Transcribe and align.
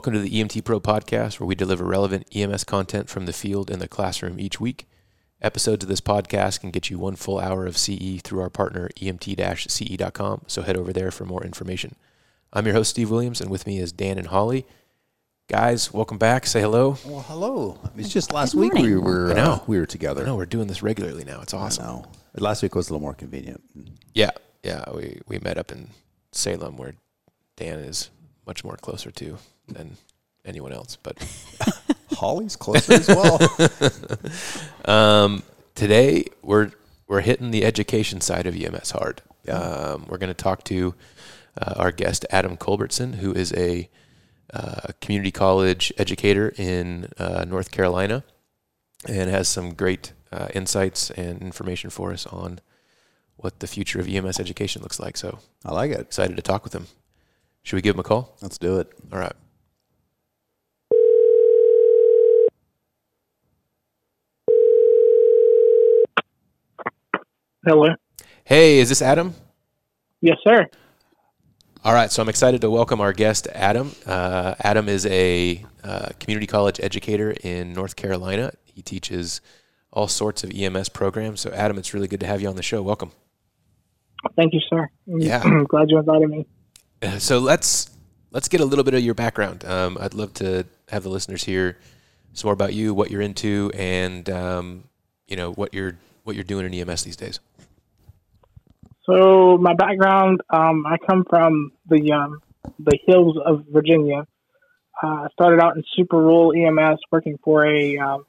Welcome 0.00 0.14
to 0.14 0.20
the 0.20 0.30
EMT 0.42 0.64
Pro 0.64 0.80
podcast, 0.80 1.38
where 1.38 1.46
we 1.46 1.54
deliver 1.54 1.84
relevant 1.84 2.26
EMS 2.34 2.64
content 2.64 3.10
from 3.10 3.26
the 3.26 3.34
field 3.34 3.70
and 3.70 3.82
the 3.82 3.86
classroom 3.86 4.40
each 4.40 4.58
week. 4.58 4.88
Episodes 5.42 5.84
of 5.84 5.90
this 5.90 6.00
podcast 6.00 6.60
can 6.60 6.70
get 6.70 6.88
you 6.88 6.98
one 6.98 7.16
full 7.16 7.38
hour 7.38 7.66
of 7.66 7.76
CE 7.76 8.22
through 8.22 8.40
our 8.40 8.48
partner, 8.48 8.88
emt-ce.com, 8.98 10.40
so 10.46 10.62
head 10.62 10.78
over 10.78 10.94
there 10.94 11.10
for 11.10 11.26
more 11.26 11.44
information. 11.44 11.96
I'm 12.50 12.64
your 12.64 12.76
host, 12.76 12.88
Steve 12.88 13.10
Williams, 13.10 13.42
and 13.42 13.50
with 13.50 13.66
me 13.66 13.78
is 13.78 13.92
Dan 13.92 14.16
and 14.16 14.28
Holly. 14.28 14.64
Guys, 15.48 15.92
welcome 15.92 16.16
back. 16.16 16.46
Say 16.46 16.62
hello. 16.62 16.96
Well, 17.04 17.20
hello. 17.20 17.78
It's 17.98 18.08
just 18.08 18.32
last 18.32 18.54
Good 18.54 18.60
week 18.60 18.72
we 18.72 18.94
morning. 18.94 19.04
were 19.04 19.30
I 19.32 19.34
know. 19.34 19.52
uh, 19.52 19.58
we 19.66 19.78
were 19.78 19.84
together. 19.84 20.24
No, 20.24 20.34
we're 20.34 20.46
doing 20.46 20.66
this 20.68 20.82
regularly 20.82 21.24
now. 21.24 21.42
It's 21.42 21.52
I 21.52 21.58
awesome. 21.58 21.84
know. 21.84 22.04
Last 22.38 22.62
week 22.62 22.74
was 22.74 22.88
a 22.88 22.94
little 22.94 23.02
more 23.02 23.12
convenient. 23.12 23.62
Yeah, 24.14 24.30
yeah. 24.62 24.82
We 24.94 25.20
we 25.28 25.38
met 25.40 25.58
up 25.58 25.70
in 25.70 25.90
Salem, 26.32 26.78
where 26.78 26.94
Dan 27.56 27.80
is 27.80 28.08
much 28.46 28.64
more 28.64 28.78
closer 28.78 29.10
to 29.10 29.36
than 29.74 29.96
anyone 30.44 30.72
else. 30.72 30.96
But 31.02 31.18
Holly's 32.12 32.56
closer 32.56 32.94
as 32.94 33.08
well. 33.08 33.38
um, 34.84 35.42
today 35.74 36.26
we're 36.42 36.72
we're 37.06 37.20
hitting 37.20 37.50
the 37.50 37.64
education 37.64 38.20
side 38.20 38.46
of 38.46 38.54
EMS 38.54 38.90
hard. 38.92 39.22
Yeah. 39.44 39.58
Um, 39.58 40.06
we're 40.08 40.18
going 40.18 40.28
to 40.28 40.34
talk 40.34 40.64
to 40.64 40.94
uh, 41.60 41.74
our 41.76 41.90
guest 41.90 42.24
Adam 42.30 42.56
Culbertson, 42.56 43.14
who 43.14 43.32
is 43.32 43.52
a 43.54 43.88
uh, 44.52 44.92
community 45.00 45.30
college 45.30 45.92
educator 45.98 46.52
in 46.56 47.08
uh, 47.18 47.44
North 47.48 47.70
Carolina, 47.70 48.24
and 49.08 49.30
has 49.30 49.48
some 49.48 49.74
great 49.74 50.12
uh, 50.32 50.48
insights 50.54 51.10
and 51.10 51.42
information 51.42 51.90
for 51.90 52.12
us 52.12 52.26
on 52.26 52.60
what 53.36 53.60
the 53.60 53.66
future 53.66 53.98
of 53.98 54.08
EMS 54.08 54.38
education 54.38 54.82
looks 54.82 55.00
like. 55.00 55.16
So 55.16 55.38
I 55.64 55.72
like 55.72 55.90
it. 55.90 56.00
excited 56.00 56.36
to 56.36 56.42
talk 56.42 56.62
with 56.62 56.74
him. 56.74 56.86
Should 57.62 57.76
we 57.76 57.82
give 57.82 57.96
him 57.96 58.00
a 58.00 58.04
call? 58.04 58.36
Let's 58.40 58.58
do 58.58 58.78
it. 58.78 58.92
All 59.12 59.18
right. 59.18 59.32
Hello. 67.66 67.88
Hey, 68.44 68.78
is 68.78 68.88
this 68.88 69.02
Adam? 69.02 69.34
Yes, 70.22 70.38
sir. 70.42 70.66
All 71.84 71.92
right, 71.92 72.10
so 72.10 72.22
I'm 72.22 72.30
excited 72.30 72.62
to 72.62 72.70
welcome 72.70 73.02
our 73.02 73.12
guest, 73.12 73.48
Adam. 73.54 73.92
Uh, 74.06 74.54
Adam 74.60 74.88
is 74.88 75.04
a 75.04 75.62
uh, 75.84 76.08
community 76.18 76.46
college 76.46 76.80
educator 76.82 77.34
in 77.42 77.74
North 77.74 77.96
Carolina. 77.96 78.52
He 78.64 78.80
teaches 78.80 79.42
all 79.92 80.08
sorts 80.08 80.42
of 80.42 80.50
EMS 80.54 80.88
programs. 80.88 81.42
So, 81.42 81.50
Adam, 81.50 81.76
it's 81.76 81.92
really 81.92 82.08
good 82.08 82.20
to 82.20 82.26
have 82.26 82.40
you 82.40 82.48
on 82.48 82.56
the 82.56 82.62
show. 82.62 82.80
Welcome. 82.80 83.12
Thank 84.36 84.54
you, 84.54 84.60
sir. 84.70 84.88
Yeah. 85.06 85.42
I'm 85.44 85.64
glad 85.68 85.90
you 85.90 85.98
invited 85.98 86.30
me. 86.30 86.46
So 87.18 87.38
let's 87.38 87.90
let's 88.30 88.48
get 88.48 88.60
a 88.60 88.64
little 88.64 88.84
bit 88.84 88.92
of 88.92 89.00
your 89.00 89.14
background. 89.14 89.64
Um, 89.64 89.96
I'd 89.98 90.12
love 90.12 90.34
to 90.34 90.66
have 90.88 91.02
the 91.02 91.08
listeners 91.08 91.44
hear 91.44 91.78
some 92.34 92.48
more 92.48 92.52
about 92.52 92.74
you, 92.74 92.92
what 92.92 93.10
you're 93.10 93.22
into, 93.22 93.70
and 93.74 94.28
um, 94.28 94.84
you 95.26 95.36
know 95.36 95.52
what 95.52 95.72
you're 95.72 95.96
what 96.24 96.36
you're 96.36 96.44
doing 96.44 96.66
in 96.66 96.74
EMS 96.74 97.04
these 97.04 97.16
days. 97.16 97.40
So, 99.10 99.58
my 99.58 99.74
background, 99.74 100.40
um, 100.50 100.86
I 100.86 100.96
come 100.96 101.24
from 101.28 101.72
the 101.88 102.12
um, 102.12 102.40
the 102.78 102.96
hills 103.06 103.36
of 103.44 103.64
Virginia. 103.68 104.24
Uh, 105.02 105.06
I 105.06 105.28
started 105.32 105.60
out 105.60 105.76
in 105.76 105.82
super 105.96 106.18
rural 106.18 106.52
EMS, 106.52 107.00
working 107.10 107.36
for 107.42 107.66
a. 107.66 107.98
Um, 107.98 108.24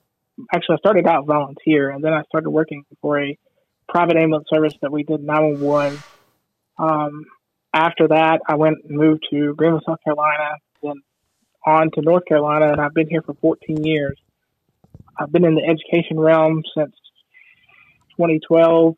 actually, 0.51 0.75
I 0.75 0.79
started 0.79 1.05
out 1.05 1.27
volunteer, 1.27 1.91
and 1.91 2.03
then 2.03 2.13
I 2.13 2.23
started 2.23 2.49
working 2.49 2.83
for 2.99 3.21
a 3.21 3.37
private 3.89 4.17
ambulance 4.17 4.47
service 4.49 4.73
that 4.81 4.91
we 4.91 5.03
did 5.03 5.21
911. 5.21 5.99
Um, 6.79 7.25
after 7.71 8.07
that, 8.07 8.41
I 8.47 8.55
went 8.55 8.77
and 8.83 8.97
moved 8.97 9.27
to 9.29 9.53
Greenville, 9.53 9.81
South 9.85 9.99
Carolina, 10.03 10.55
then 10.81 11.03
on 11.63 11.91
to 11.91 12.01
North 12.01 12.25
Carolina, 12.25 12.71
and 12.71 12.81
I've 12.81 12.95
been 12.95 13.07
here 13.07 13.21
for 13.21 13.35
14 13.35 13.83
years. 13.83 14.17
I've 15.19 15.31
been 15.31 15.45
in 15.45 15.53
the 15.53 15.63
education 15.63 16.19
realm 16.19 16.63
since 16.75 16.95
2012. 18.17 18.95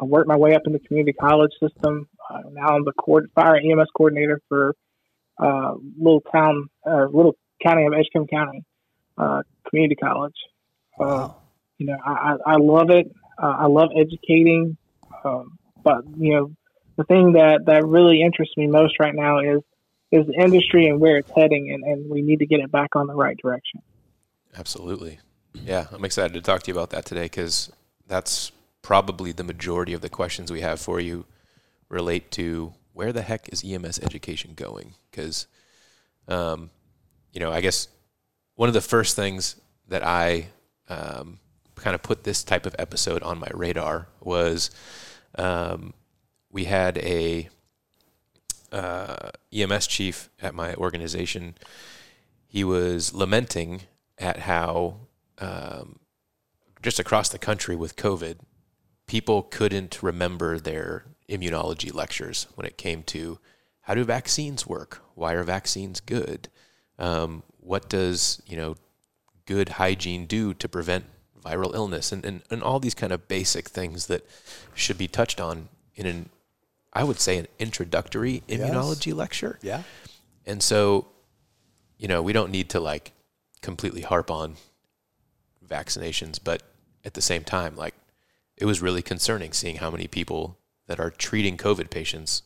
I 0.00 0.04
worked 0.04 0.28
my 0.28 0.36
way 0.36 0.54
up 0.54 0.62
in 0.66 0.72
the 0.72 0.78
community 0.80 1.12
college 1.12 1.52
system. 1.60 2.08
Uh, 2.30 2.40
now 2.52 2.68
I'm 2.68 2.84
the 2.84 2.92
coord- 2.92 3.30
fire 3.34 3.56
EMS 3.56 3.88
coordinator 3.96 4.40
for 4.48 4.74
uh, 5.38 5.74
little 5.98 6.20
town, 6.32 6.68
uh, 6.86 7.06
little 7.06 7.36
county 7.62 7.86
of 7.86 7.92
Edgecombe 7.92 8.26
County 8.26 8.64
uh, 9.18 9.42
Community 9.68 9.96
College. 9.96 10.34
Uh, 10.98 11.04
Wow. 11.04 11.36
you 11.78 11.86
know, 11.86 11.96
I, 12.04 12.10
I 12.46 12.52
I 12.52 12.56
love 12.56 12.90
it. 12.90 13.10
Uh, 13.42 13.46
I 13.60 13.66
love 13.66 13.88
educating, 13.96 14.76
um, 15.24 15.58
but 15.82 16.02
you 16.16 16.34
know, 16.34 16.52
the 16.96 17.04
thing 17.04 17.32
that 17.32 17.66
that 17.66 17.84
really 17.84 18.22
interests 18.22 18.56
me 18.56 18.68
most 18.68 19.00
right 19.00 19.14
now 19.14 19.40
is 19.40 19.60
is 20.12 20.26
the 20.26 20.34
industry 20.40 20.86
and 20.86 21.00
where 21.00 21.16
it's 21.16 21.30
heading, 21.34 21.72
and, 21.72 21.82
and 21.82 22.08
we 22.08 22.22
need 22.22 22.38
to 22.38 22.46
get 22.46 22.60
it 22.60 22.70
back 22.70 22.94
on 22.94 23.08
the 23.08 23.14
right 23.14 23.36
direction. 23.36 23.80
Absolutely. 24.56 25.18
Yeah, 25.64 25.86
I'm 25.92 26.04
excited 26.04 26.34
to 26.34 26.40
talk 26.42 26.62
to 26.62 26.68
you 26.70 26.74
about 26.74 26.90
that 26.90 27.04
today 27.04 27.24
because 27.24 27.72
that's 28.06 28.52
probably 28.84 29.32
the 29.32 29.42
majority 29.42 29.94
of 29.94 30.02
the 30.02 30.10
questions 30.10 30.52
we 30.52 30.60
have 30.60 30.78
for 30.78 31.00
you 31.00 31.24
relate 31.88 32.30
to 32.30 32.74
where 32.92 33.12
the 33.14 33.22
heck 33.22 33.48
is 33.48 33.64
EMS 33.64 33.98
education 34.00 34.52
going? 34.54 34.92
Because, 35.10 35.46
um, 36.28 36.70
you 37.32 37.40
know, 37.40 37.50
I 37.50 37.62
guess 37.62 37.88
one 38.56 38.68
of 38.68 38.74
the 38.74 38.82
first 38.82 39.16
things 39.16 39.56
that 39.88 40.04
I 40.04 40.48
um, 40.90 41.38
kind 41.76 41.94
of 41.94 42.02
put 42.02 42.24
this 42.24 42.44
type 42.44 42.66
of 42.66 42.76
episode 42.78 43.22
on 43.22 43.38
my 43.38 43.48
radar 43.54 44.08
was 44.20 44.70
um, 45.36 45.94
we 46.52 46.64
had 46.64 46.98
a 46.98 47.48
uh, 48.70 49.30
EMS 49.50 49.86
chief 49.86 50.28
at 50.42 50.54
my 50.54 50.74
organization. 50.74 51.54
He 52.46 52.64
was 52.64 53.14
lamenting 53.14 53.84
at 54.18 54.40
how 54.40 54.96
um, 55.38 56.00
just 56.82 56.98
across 56.98 57.30
the 57.30 57.38
country 57.38 57.74
with 57.74 57.96
COVID, 57.96 58.36
people 59.06 59.42
couldn't 59.42 60.02
remember 60.02 60.58
their 60.58 61.04
immunology 61.28 61.92
lectures 61.92 62.46
when 62.54 62.66
it 62.66 62.76
came 62.76 63.02
to 63.02 63.38
how 63.82 63.94
do 63.94 64.04
vaccines 64.04 64.66
work? 64.66 65.02
Why 65.14 65.32
are 65.34 65.42
vaccines 65.42 66.00
good? 66.00 66.48
Um, 66.98 67.42
what 67.60 67.88
does 67.88 68.40
you 68.46 68.56
know 68.56 68.76
good 69.46 69.70
hygiene 69.70 70.26
do 70.26 70.54
to 70.54 70.68
prevent 70.68 71.04
viral 71.42 71.74
illness? 71.74 72.12
And, 72.12 72.24
and 72.24 72.42
and 72.50 72.62
all 72.62 72.80
these 72.80 72.94
kind 72.94 73.12
of 73.12 73.28
basic 73.28 73.68
things 73.68 74.06
that 74.06 74.26
should 74.74 74.96
be 74.98 75.08
touched 75.08 75.40
on 75.40 75.68
in 75.96 76.06
an 76.06 76.30
I 76.92 77.04
would 77.04 77.20
say 77.20 77.38
an 77.38 77.48
introductory 77.58 78.42
Yes. 78.46 78.60
immunology 78.60 79.14
lecture. 79.14 79.58
Yeah. 79.62 79.82
And 80.46 80.62
so, 80.62 81.08
you 81.98 82.06
know, 82.08 82.22
we 82.22 82.32
don't 82.32 82.50
need 82.50 82.70
to 82.70 82.80
like 82.80 83.12
completely 83.62 84.02
harp 84.02 84.30
on 84.30 84.56
vaccinations, 85.66 86.38
but 86.42 86.62
at 87.04 87.14
the 87.14 87.22
same 87.22 87.44
time, 87.44 87.76
like 87.76 87.94
it 88.56 88.64
was 88.66 88.80
really 88.82 89.02
concerning 89.02 89.52
seeing 89.52 89.76
how 89.76 89.90
many 89.90 90.06
people 90.06 90.58
that 90.86 91.00
are 91.00 91.10
treating 91.10 91.56
COVID 91.56 91.90
patients 91.90 92.42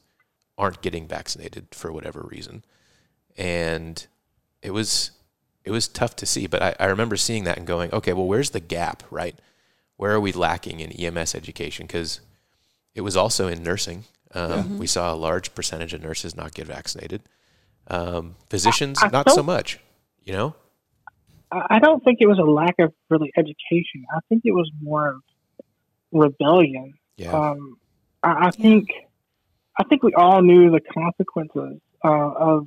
aren't 0.56 0.80
getting 0.82 1.06
vaccinated 1.06 1.68
for 1.72 1.92
whatever 1.92 2.26
reason. 2.30 2.64
And 3.36 4.06
it 4.62 4.70
was 4.72 5.12
it 5.64 5.70
was 5.70 5.86
tough 5.88 6.16
to 6.16 6.26
see, 6.26 6.46
but 6.46 6.62
I, 6.62 6.74
I 6.80 6.86
remember 6.86 7.16
seeing 7.16 7.44
that 7.44 7.58
and 7.58 7.66
going, 7.66 7.92
okay, 7.92 8.12
well, 8.14 8.26
where's 8.26 8.50
the 8.50 8.60
gap, 8.60 9.02
right? 9.10 9.38
Where 9.96 10.12
are 10.12 10.20
we 10.20 10.32
lacking 10.32 10.80
in 10.80 10.92
EMS 10.92 11.34
education? 11.34 11.86
Because 11.86 12.20
it 12.94 13.02
was 13.02 13.16
also 13.16 13.48
in 13.48 13.62
nursing. 13.62 14.04
Um, 14.34 14.78
We 14.78 14.86
saw 14.86 15.12
a 15.12 15.16
large 15.16 15.54
percentage 15.54 15.92
of 15.94 16.02
nurses 16.02 16.34
not 16.36 16.54
get 16.54 16.66
vaccinated. 16.66 17.22
Um, 17.88 18.36
physicians, 18.48 18.98
I- 19.02 19.06
I 19.06 19.10
not 19.10 19.30
so 19.30 19.42
much. 19.42 19.78
You 20.24 20.32
know, 20.32 20.54
I 21.52 21.76
I 21.76 21.78
don't 21.80 22.02
think 22.04 22.18
it 22.20 22.26
was 22.28 22.38
a 22.38 22.42
lack 22.50 22.74
of 22.78 22.92
really 23.10 23.30
education. 23.36 24.04
I 24.14 24.20
think 24.28 24.42
it 24.44 24.52
was 24.52 24.70
more 24.82 25.08
of 25.10 25.22
rebellion. 26.12 26.94
yeah, 27.16 27.32
Um, 27.32 27.76
I, 28.22 28.46
I 28.46 28.50
think 28.50 28.88
I 29.78 29.84
think 29.84 30.02
we 30.02 30.12
all 30.14 30.42
knew 30.42 30.70
the 30.70 30.80
consequences 30.80 31.80
uh, 32.04 32.08
of 32.10 32.66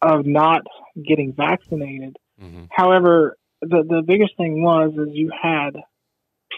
of 0.00 0.26
not 0.26 0.62
getting 1.06 1.32
vaccinated. 1.32 2.16
hmm 2.40 2.64
However, 2.70 3.36
the 3.60 3.82
the 3.88 4.02
biggest 4.06 4.36
thing 4.36 4.62
was 4.62 4.92
is 4.92 5.08
you 5.12 5.30
had 5.40 5.76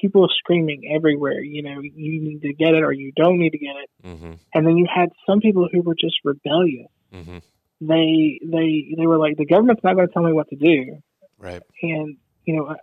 people 0.00 0.28
screaming 0.38 0.90
everywhere. 0.94 1.40
You 1.40 1.62
know, 1.62 1.80
you 1.80 2.20
need 2.22 2.42
to 2.42 2.52
get 2.52 2.74
it 2.74 2.82
or 2.82 2.92
you 2.92 3.12
don't 3.16 3.38
need 3.38 3.50
to 3.50 3.58
get 3.58 3.76
it, 3.82 3.90
Mm-hmm. 4.06 4.32
and 4.54 4.66
then 4.66 4.76
you 4.76 4.86
had 4.94 5.08
some 5.26 5.40
people 5.40 5.68
who 5.72 5.82
were 5.82 5.94
just 5.94 6.16
rebellious. 6.24 6.88
hmm 7.12 7.38
They 7.80 8.38
they 8.44 8.94
they 8.96 9.06
were 9.06 9.18
like, 9.18 9.36
the 9.36 9.46
government's 9.46 9.82
not 9.82 9.94
going 9.96 10.06
to 10.06 10.12
tell 10.12 10.22
me 10.22 10.32
what 10.32 10.48
to 10.50 10.56
do. 10.56 10.98
right, 11.38 11.62
and 11.82 12.16
you 12.44 12.56
know, 12.56 12.70
it, 12.70 12.78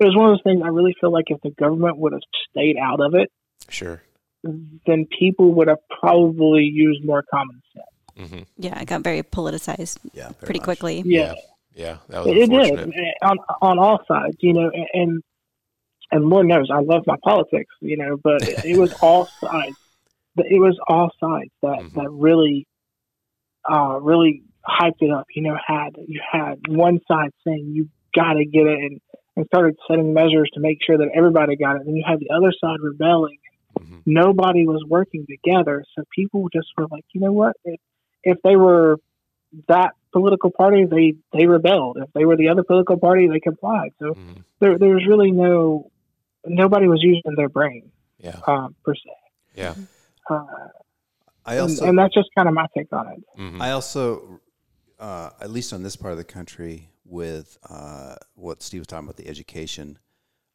it 0.00 0.04
was 0.04 0.14
one 0.16 0.30
of 0.30 0.32
those 0.36 0.42
things. 0.44 0.62
I 0.64 0.68
really 0.68 0.94
feel 1.00 1.10
like 1.12 1.26
if 1.28 1.40
the 1.42 1.50
government 1.50 1.98
would 1.98 2.12
have 2.12 2.22
stayed 2.50 2.76
out 2.76 3.00
of 3.00 3.14
it, 3.14 3.30
sure, 3.68 4.02
then 4.42 5.06
people 5.18 5.54
would 5.54 5.68
have 5.68 5.78
probably 6.00 6.64
used 6.64 7.04
more 7.04 7.24
common 7.30 7.60
sense. 7.74 8.30
hmm 8.30 8.38
Yeah, 8.58 8.80
it 8.80 8.86
got 8.86 9.02
very 9.02 9.22
politicized 9.22 9.98
Yeah. 10.12 10.24
very 10.28 10.34
pretty 10.46 10.60
much. 10.60 10.64
quickly. 10.64 11.02
Yeah, 11.04 11.34
yeah, 11.74 11.98
that 12.08 12.24
was 12.24 12.28
it 12.36 12.50
did 12.50 13.14
on 13.22 13.38
on 13.62 13.78
all 13.78 14.00
sides. 14.08 14.36
You 14.40 14.52
know, 14.54 14.70
and- 14.72 14.88
and 14.94 15.22
and 16.12 16.24
Lord 16.28 16.46
knows 16.46 16.68
I 16.72 16.80
love 16.80 17.02
my 17.06 17.16
politics. 17.24 17.74
You 17.80 17.96
know, 17.96 18.16
but 18.16 18.42
it, 18.48 18.64
it 18.64 18.78
was 18.78 18.92
all 19.02 19.26
sides. 19.40 19.76
It 20.38 20.60
was 20.60 20.78
all 20.86 21.10
sides 21.18 21.50
that 21.62 21.78
Mhm. 21.80 21.94
that 21.94 22.10
really 22.10 22.66
uh, 23.68 23.98
really 24.00 24.42
hyped 24.68 25.00
it 25.00 25.10
up. 25.10 25.26
You 25.34 25.42
know, 25.42 25.56
had 25.66 25.96
you 26.06 26.20
had 26.30 26.60
one 26.68 27.00
side 27.08 27.30
saying 27.46 27.72
you 27.74 27.88
got 28.14 28.34
to 28.34 28.44
get 28.44 28.66
it 28.66 28.78
and, 28.78 29.00
and 29.36 29.46
started 29.46 29.76
setting 29.88 30.14
measures 30.14 30.50
to 30.54 30.60
make 30.60 30.78
sure 30.84 30.98
that 30.98 31.08
everybody 31.14 31.56
got 31.56 31.76
it. 31.76 31.82
Then 31.84 31.94
you 31.94 32.04
had 32.06 32.18
the 32.20 32.30
other 32.30 32.52
side 32.60 32.78
rebelling. 32.80 33.38
Mhm. 33.78 34.02
Nobody 34.06 34.66
was 34.66 34.82
working 34.88 35.26
together, 35.26 35.84
so 35.94 36.04
people 36.14 36.48
just 36.52 36.68
were 36.78 36.86
like, 36.90 37.04
you 37.12 37.20
know 37.20 37.32
what? 37.32 37.56
If, 37.64 37.78
if 38.22 38.38
they 38.42 38.56
were 38.56 38.96
that 39.68 39.90
political 40.12 40.50
party, 40.50 40.86
they 40.86 41.14
they 41.32 41.46
rebelled. 41.46 41.98
If 41.98 42.10
they 42.14 42.24
were 42.24 42.36
the 42.36 42.48
other 42.48 42.62
political 42.62 42.98
party, 42.98 43.28
they 43.28 43.40
complied. 43.40 43.92
So 43.98 44.14
Mhm. 44.14 44.44
there 44.60 44.78
there 44.78 44.94
was 44.94 45.06
really 45.06 45.30
no 45.30 45.90
nobody 46.46 46.88
was 46.88 47.02
using 47.02 47.34
their 47.36 47.48
brain 47.48 47.90
Yeah. 48.18 48.40
um, 48.46 48.74
per 48.84 48.94
se. 48.94 49.10
Yeah. 49.54 49.74
Uh, 50.30 50.44
I 51.44 51.54
and, 51.54 51.60
also, 51.62 51.86
and 51.86 51.98
that's 51.98 52.14
just 52.14 52.28
kind 52.34 52.48
of 52.48 52.54
my 52.54 52.66
take 52.76 52.92
on 52.92 53.08
it. 53.08 53.22
Mhm. 53.38 53.60
I 53.60 53.72
also, 53.72 54.40
uh, 54.98 55.30
at 55.40 55.50
least 55.50 55.72
on 55.72 55.82
this 55.82 55.96
part 55.96 56.12
of 56.12 56.18
the 56.18 56.24
country, 56.24 56.88
with 57.08 57.58
uh, 57.68 58.16
what 58.34 58.62
Steve 58.62 58.80
was 58.80 58.86
talking 58.86 59.06
about, 59.06 59.16
the 59.16 59.28
education, 59.28 59.98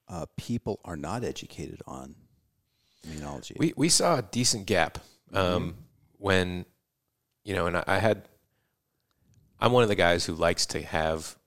uh, 0.07 0.25
people 0.37 0.79
are 0.83 0.97
not 0.97 1.23
educated 1.23 1.81
on 1.87 2.15
immunology. 3.07 3.57
We 3.57 3.73
we 3.77 3.89
saw 3.89 4.17
a 4.19 4.21
decent 4.21 4.65
gap 4.65 4.97
um, 5.33 5.75
when, 6.17 6.65
you 7.43 7.53
know, 7.55 7.67
and 7.67 7.77
I, 7.77 7.83
I 7.87 7.97
had. 7.99 8.23
I'm 9.59 9.71
one 9.71 9.83
of 9.83 9.89
the 9.89 9.95
guys 9.95 10.25
who 10.25 10.33
likes 10.33 10.65
to 10.67 10.81
have 10.81 11.37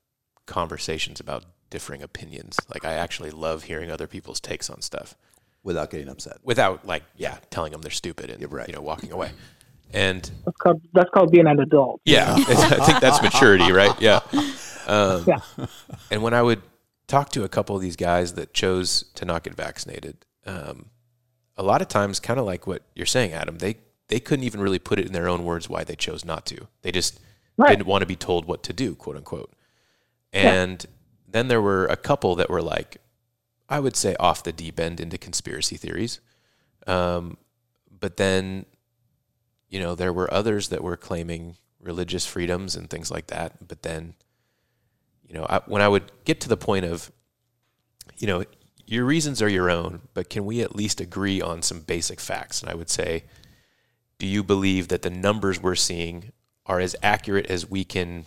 conversations 0.46 1.18
about 1.20 1.44
differing 1.70 2.00
opinions. 2.02 2.56
Like 2.72 2.84
I 2.84 2.92
actually 2.94 3.32
love 3.32 3.64
hearing 3.64 3.90
other 3.90 4.06
people's 4.06 4.38
takes 4.40 4.70
on 4.70 4.82
stuff 4.82 5.16
without 5.64 5.90
getting 5.90 6.08
upset. 6.08 6.36
without 6.44 6.86
like 6.86 7.02
yeah 7.16 7.38
telling 7.50 7.72
them 7.72 7.80
they're 7.82 7.90
stupid 7.90 8.30
and 8.30 8.40
Yeah, 8.40 8.46
right. 8.50 8.68
you 8.68 8.74
know 8.74 8.80
walking 8.82 9.12
away. 9.12 9.32
And 9.92 10.28
That's 10.44 10.56
called 10.56 10.82
that's 10.92 11.10
called 11.10 11.30
being 11.30 11.46
an 11.46 11.60
adult. 11.60 12.00
yeah, 12.04 12.34
I 12.36 12.44
think 12.84 13.00
that's 13.00 13.22
maturity, 13.22 13.70
right? 13.70 13.92
Yeah. 14.00 14.20
Um, 14.86 15.24
Yeah. 15.26 15.40
And 16.10 16.22
when 16.22 16.34
I 16.34 16.42
would 16.42 16.62
talk 17.06 17.30
to 17.30 17.44
a 17.44 17.48
couple 17.48 17.76
of 17.76 17.82
these 17.82 17.96
guys 17.96 18.34
that 18.34 18.54
chose 18.54 19.04
to 19.14 19.24
not 19.24 19.42
get 19.44 19.54
vaccinated, 19.54 20.24
um, 20.46 20.86
a 21.56 21.62
lot 21.62 21.80
of 21.82 21.88
times, 21.88 22.20
kind 22.20 22.38
of 22.40 22.46
like 22.46 22.66
what 22.66 22.82
you're 22.94 23.06
saying, 23.06 23.32
Adam, 23.32 23.58
they 23.58 23.76
they 24.08 24.20
couldn't 24.20 24.44
even 24.44 24.60
really 24.60 24.78
put 24.78 24.98
it 24.98 25.06
in 25.06 25.12
their 25.12 25.28
own 25.28 25.44
words 25.44 25.68
why 25.68 25.82
they 25.82 25.96
chose 25.96 26.24
not 26.24 26.44
to. 26.46 26.68
They 26.82 26.92
just 26.92 27.20
Right. 27.56 27.70
didn't 27.70 27.86
want 27.86 28.02
to 28.02 28.06
be 28.06 28.16
told 28.16 28.44
what 28.46 28.62
to 28.64 28.72
do, 28.72 28.94
quote 28.94 29.16
unquote. 29.16 29.52
And 30.32 30.84
then 31.28 31.48
there 31.48 31.62
were 31.62 31.86
a 31.86 31.96
couple 31.96 32.34
that 32.34 32.50
were 32.50 32.60
like, 32.62 32.98
I 33.68 33.80
would 33.80 33.96
say 33.96 34.14
off 34.20 34.42
the 34.42 34.52
deep 34.52 34.78
end 34.80 35.00
into 35.00 35.16
conspiracy 35.16 35.76
theories. 35.76 36.20
Um, 36.86 37.38
but 37.90 38.16
then, 38.16 38.66
you 39.70 39.80
know, 39.80 39.94
there 39.94 40.12
were 40.12 40.32
others 40.34 40.68
that 40.68 40.82
were 40.82 40.96
claiming 40.96 41.56
religious 41.80 42.26
freedoms 42.26 42.74
and 42.76 42.90
things 42.90 43.10
like 43.10 43.28
that. 43.28 43.66
But 43.66 43.82
then, 43.82 44.14
you 45.34 45.40
know, 45.40 45.46
I, 45.50 45.60
when 45.66 45.82
I 45.82 45.88
would 45.88 46.12
get 46.24 46.40
to 46.42 46.48
the 46.48 46.56
point 46.56 46.84
of, 46.84 47.10
you 48.18 48.28
know, 48.28 48.44
your 48.86 49.04
reasons 49.04 49.42
are 49.42 49.48
your 49.48 49.68
own, 49.68 50.02
but 50.14 50.30
can 50.30 50.44
we 50.44 50.60
at 50.60 50.76
least 50.76 51.00
agree 51.00 51.42
on 51.42 51.60
some 51.60 51.80
basic 51.80 52.20
facts? 52.20 52.62
And 52.62 52.70
I 52.70 52.74
would 52.74 52.88
say, 52.88 53.24
do 54.18 54.28
you 54.28 54.44
believe 54.44 54.88
that 54.88 55.02
the 55.02 55.10
numbers 55.10 55.60
we're 55.60 55.74
seeing 55.74 56.30
are 56.66 56.78
as 56.78 56.94
accurate 57.02 57.46
as 57.46 57.68
we 57.68 57.82
can 57.82 58.26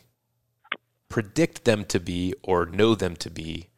predict 1.07 1.63
them 1.63 1.85
to 1.85 1.99
be 2.01 2.33
or 2.43 2.65
know 2.65 2.93
them 2.93 3.15
to 3.15 3.29
be 3.29 3.69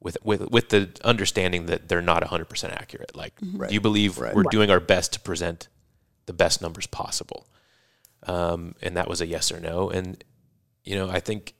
with 0.00 0.16
with 0.24 0.48
with 0.50 0.70
the 0.70 0.88
understanding 1.04 1.66
that 1.66 1.88
they're 1.88 2.00
not 2.00 2.22
100% 2.22 2.72
accurate? 2.72 3.14
Like 3.14 3.34
do 3.68 3.74
you 3.74 3.80
believe 3.82 4.16
Right. 4.18 4.34
we're 4.34 4.44
doing 4.44 4.70
our 4.70 4.80
best 4.80 5.12
to 5.12 5.20
present 5.20 5.68
the 6.24 6.32
best 6.32 6.62
numbers 6.62 6.86
possible? 6.86 7.46
Um, 8.22 8.74
and 8.80 8.96
that 8.96 9.06
was 9.06 9.20
a 9.20 9.26
yes 9.26 9.52
or 9.52 9.60
no. 9.60 9.90
And 9.90 10.24
you 10.82 10.96
know 10.96 11.10
i 11.10 11.20
think 11.20 11.52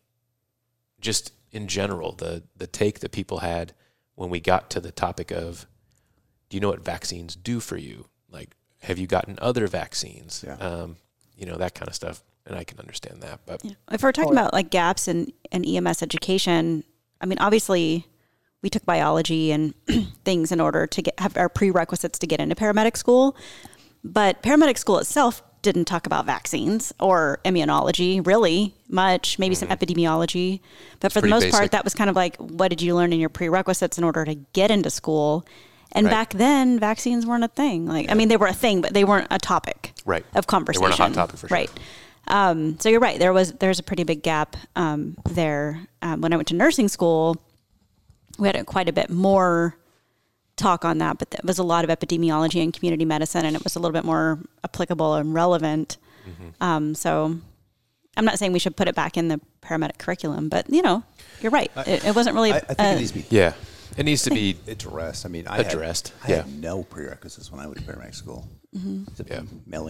just 1.00 1.32
in 1.52 1.67
general 1.67 2.12
the 2.12 2.43
the 2.56 2.67
take 2.67 3.00
that 3.00 3.12
people 3.12 3.38
had 3.38 3.73
when 4.14 4.31
we 4.31 4.41
got 4.41 4.70
to 4.70 4.81
the 4.81 4.93
topic 4.93 5.31
of 5.31 5.67
do 6.49 6.56
you 6.56 6.61
know 6.61 6.69
what 6.69 6.81
vaccines 6.85 7.35
do 7.37 7.58
for 7.61 7.76
you 7.76 8.06
like 8.31 8.55
have 8.82 8.99
you 8.99 9.06
gotten 9.06 9.38
other 9.41 9.67
vaccines 9.67 10.44
Yeah. 10.47 10.55
um, 10.56 10.97
you 11.37 11.47
know 11.47 11.56
that 11.56 11.75
kind 11.75 11.88
of 11.88 11.94
stuff 11.94 12.23
and 12.47 12.56
i 12.56 12.64
can 12.64 12.79
understand 12.79 13.23
that 13.23 13.41
but 13.47 13.64
Yeah. 13.64 13.73
If 13.91 14.02
we're 14.02 14.12
talking 14.12 14.32
about 14.32 14.52
like 14.52 14.70
gaps 14.70 15.08
in, 15.08 15.32
in 15.50 15.64
EMS 15.64 16.02
education, 16.02 16.85
I 17.20 17.26
mean, 17.26 17.38
obviously 17.38 18.06
we 18.62 18.70
took 18.70 18.85
biology 18.87 19.50
and 19.53 19.75
things 20.25 20.53
in 20.53 20.61
order 20.61 20.87
to 20.87 21.03
get 21.03 21.19
have 21.19 21.37
our 21.37 21.49
prerequisites 21.49 22.19
to 22.20 22.26
get 22.26 22.41
into 22.41 22.55
paramedic 22.55 22.96
school. 22.96 23.37
But 24.05 24.43
paramedic 24.43 24.79
school 24.79 24.99
itself 24.99 25.43
didn't 25.62 25.84
talk 25.84 26.06
about 26.06 26.24
vaccines 26.26 26.92
or 27.00 27.38
immunology 27.44 28.24
really 28.26 28.74
much, 28.88 29.38
maybe 29.38 29.54
some 29.54 29.68
epidemiology. 29.68 30.60
But 31.00 31.12
for 31.12 31.20
the 31.20 31.26
Mm-hmm. 31.26 31.30
most 31.46 31.50
part, 31.50 31.70
that 31.72 31.84
was 31.84 31.94
kind 31.94 32.08
of 32.10 32.16
like 32.16 32.36
what 32.36 32.68
did 32.68 32.80
you 32.82 32.94
learn 32.94 33.12
in 33.12 33.20
your 33.20 33.28
prerequisites 33.28 33.98
in 33.98 34.04
order 34.04 34.24
to 34.24 34.34
get 34.34 34.70
into 34.70 34.90
school? 34.90 35.44
And 35.92 36.06
Right. 36.06 36.12
back 36.12 36.30
then, 36.34 36.78
vaccines 36.78 37.26
weren't 37.26 37.44
a 37.44 37.48
thing. 37.48 37.86
Like, 37.86 38.10
I 38.10 38.14
mean, 38.14 38.28
they 38.28 38.36
were 38.36 38.46
a 38.46 38.52
thing, 38.54 38.80
but 38.80 38.94
they 38.94 39.04
weren't 39.04 39.26
a 39.30 39.38
topic 39.38 39.92
Right. 40.06 40.24
of 40.34 40.46
They 40.46 40.50
conversation. 40.50 40.82
weren't 40.82 40.94
a 40.98 41.02
hot 41.02 41.14
topic 41.14 41.36
for 41.38 41.48
sure. 41.48 41.56
Right. 41.56 41.70
Um, 42.28 42.78
so 42.78 42.88
you're 42.88 43.00
right. 43.00 43.18
There 43.18 43.32
was 43.32 43.52
there's 43.54 43.80
a 43.80 43.82
pretty 43.82 44.04
big 44.04 44.22
gap 44.22 44.56
um, 44.76 45.16
there. 45.30 45.80
Um, 46.00 46.20
when 46.20 46.32
I 46.32 46.36
went 46.36 46.48
to 46.48 46.54
nursing 46.54 46.86
school, 46.88 47.36
we 48.38 48.46
had 48.46 48.54
a, 48.56 48.64
quite 48.64 48.88
a 48.88 48.92
bit 48.92 49.10
more 49.10 49.76
talk 50.60 50.84
on 50.84 50.98
that, 50.98 51.18
but 51.18 51.30
there 51.30 51.40
was 51.44 51.58
a 51.58 51.62
lot 51.62 51.84
of 51.84 51.90
epidemiology 51.90 52.62
and 52.62 52.72
community 52.72 53.04
medicine, 53.04 53.44
and 53.44 53.56
it 53.56 53.64
was 53.64 53.76
a 53.76 53.78
little 53.78 53.92
bit 53.92 54.04
more 54.04 54.38
applicable 54.64 55.14
and 55.14 55.34
relevant. 55.34 55.96
Mm-hmm. 56.28 56.62
Um, 56.62 56.94
so 56.94 57.36
I'm 58.16 58.24
not 58.24 58.38
saying 58.38 58.52
we 58.52 58.58
should 58.58 58.76
put 58.76 58.88
it 58.88 58.94
back 58.94 59.16
in 59.16 59.28
the 59.28 59.40
paramedic 59.62 59.98
curriculum, 59.98 60.48
but 60.48 60.70
you 60.70 60.82
know, 60.82 61.02
you're 61.40 61.52
right. 61.52 61.70
It, 61.86 62.04
it 62.04 62.14
wasn't 62.14 62.34
really. 62.34 62.52
I, 62.52 62.56
I 62.56 62.60
think 62.60 62.80
uh, 62.80 62.84
it 62.84 62.98
needs 62.98 63.12
to 63.12 63.18
be 63.18 63.26
yeah 63.30 63.52
it 63.96 64.04
needs 64.04 64.22
to 64.22 64.30
be 64.30 64.56
addressed. 64.66 65.26
I 65.26 65.28
mean, 65.28 65.46
I 65.46 65.58
Addressed, 65.58 66.12
Had, 66.20 66.30
I 66.30 66.34
yeah. 66.34 66.42
had 66.42 66.60
no 66.60 66.82
prerequisites 66.82 67.50
when 67.50 67.60
I 67.60 67.66
went 67.66 67.78
to 67.78 67.84
paramedic 67.84 68.14
school. 68.14 68.48
Mm-hmm. 68.76 69.04
Yeah. 69.26 69.42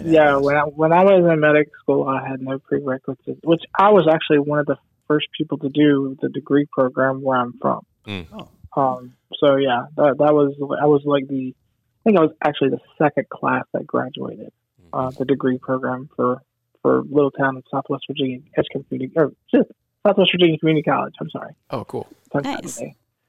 Yeah, 0.05 0.37
when 0.37 0.57
I 0.57 0.63
when 0.63 0.93
I 0.93 1.05
was 1.05 1.31
in 1.31 1.41
medical 1.41 1.73
school, 1.83 2.09
I 2.09 2.27
had 2.27 2.41
no 2.41 2.59
prerequisites, 2.59 3.41
which 3.45 3.63
I 3.79 3.91
was 3.91 4.09
actually 4.11 4.39
one 4.39 4.59
of 4.59 4.67
the 4.67 4.77
first 5.07 5.29
people 5.37 5.59
to 5.59 5.69
do 5.69 6.17
the 6.23 6.29
degree 6.29 6.67
program 6.73 7.23
where 7.23 7.39
I'm 7.39 7.55
from. 7.61 7.85
Mm. 8.07 8.27
Oh. 8.33 8.49
Um, 8.77 9.15
so 9.39 9.57
yeah, 9.57 9.87
that 9.97 10.19
that 10.19 10.35
was 10.35 10.55
I 10.81 10.87
was 10.87 11.03
like 11.05 11.27
the 11.29 11.55
I 11.55 12.03
think 12.05 12.17
I 12.19 12.21
was 12.23 12.33
actually 12.45 12.71
the 12.71 12.81
second 12.99 13.29
class 13.29 13.65
that 13.73 13.87
graduated 13.87 14.53
uh, 14.93 15.11
the 15.11 15.25
degree 15.25 15.59
program 15.59 16.09
for 16.17 16.43
for 16.83 17.03
Little 17.03 17.31
Town 17.31 17.57
in 17.57 17.63
Southwest 17.71 18.05
Virginia 18.09 18.39
Edgecombe 18.57 18.85
Community 18.85 19.13
or 19.17 19.33
just 19.51 19.71
Southwest 20.07 20.31
Virginia 20.33 20.59
Community 20.59 20.83
College. 20.83 21.15
I'm 21.21 21.31
sorry. 21.31 21.53
oh 21.71 21.85
cool 21.85 22.07
Nice. 22.35 22.81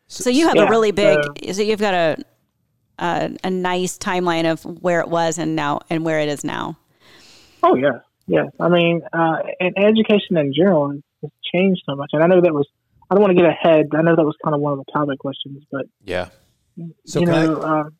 So 0.07 0.29
you 0.29 0.47
have 0.47 0.55
Yeah, 0.55 0.67
a 0.67 0.69
really 0.69 0.91
big. 0.91 1.19
so- 1.45 1.51
So 1.53 1.61
you've 1.61 1.79
got 1.79 1.93
a, 1.93 2.17
a 2.99 3.35
a 3.43 3.49
nice 3.49 3.97
timeline 3.97 4.49
of 4.51 4.63
where 4.81 4.99
it 4.99 5.07
was 5.09 5.37
and 5.37 5.55
now 5.55 5.79
and 5.89 6.05
where 6.05 6.19
it 6.19 6.29
is 6.29 6.43
now. 6.43 6.77
Oh 7.63 7.75
yeah, 7.75 7.99
yes. 8.27 8.47
I 8.59 8.69
mean, 8.69 9.01
uh, 9.13 9.37
and 9.59 9.73
education 9.77 10.37
in 10.37 10.53
general 10.53 10.91
has, 10.91 11.01
has 11.21 11.31
changed 11.53 11.81
so 11.85 11.95
much, 11.95 12.09
and 12.13 12.23
I 12.23 12.27
know 12.27 12.41
that 12.41 12.53
was. 12.53 12.67
I 13.11 13.15
don't 13.15 13.23
want 13.23 13.35
to 13.37 13.43
get 13.43 13.49
ahead. 13.51 13.87
I 13.93 14.01
know 14.03 14.15
that 14.15 14.23
was 14.23 14.37
kind 14.41 14.55
of 14.55 14.61
one 14.61 14.71
of 14.79 14.85
the 14.85 14.91
topic 14.93 15.19
questions, 15.19 15.63
but 15.69 15.85
yeah 16.05 16.29
So 17.05 17.19
you 17.19 17.25
can 17.27 17.35
I- 17.35 17.45
know, 17.45 17.61
um, 17.61 17.95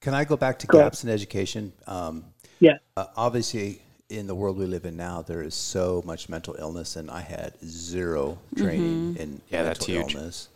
Can 0.00 0.14
I 0.14 0.24
go 0.24 0.36
back 0.36 0.58
to 0.60 0.66
Go 0.66 0.78
ahead. 0.78 0.86
gaps 0.86 1.04
in 1.04 1.10
education? 1.10 1.72
Um, 1.86 2.24
yeah, 2.60 2.78
uh, 2.96 3.06
obviously, 3.16 3.82
in 4.10 4.26
the 4.26 4.34
world 4.34 4.56
we 4.58 4.66
live 4.66 4.84
in 4.84 4.96
now, 4.96 5.22
there 5.22 5.42
is 5.42 5.54
so 5.54 6.02
much 6.04 6.28
mental 6.28 6.54
illness, 6.58 6.96
and 6.96 7.08
I 7.10 7.20
had 7.20 7.54
zero 7.64 8.38
training 8.56 9.16
in 9.16 9.40
Yeah, 9.48 9.62
that's 9.64 9.80
mental 9.88 10.02
huge. 10.06 10.14
illness. 10.16 10.48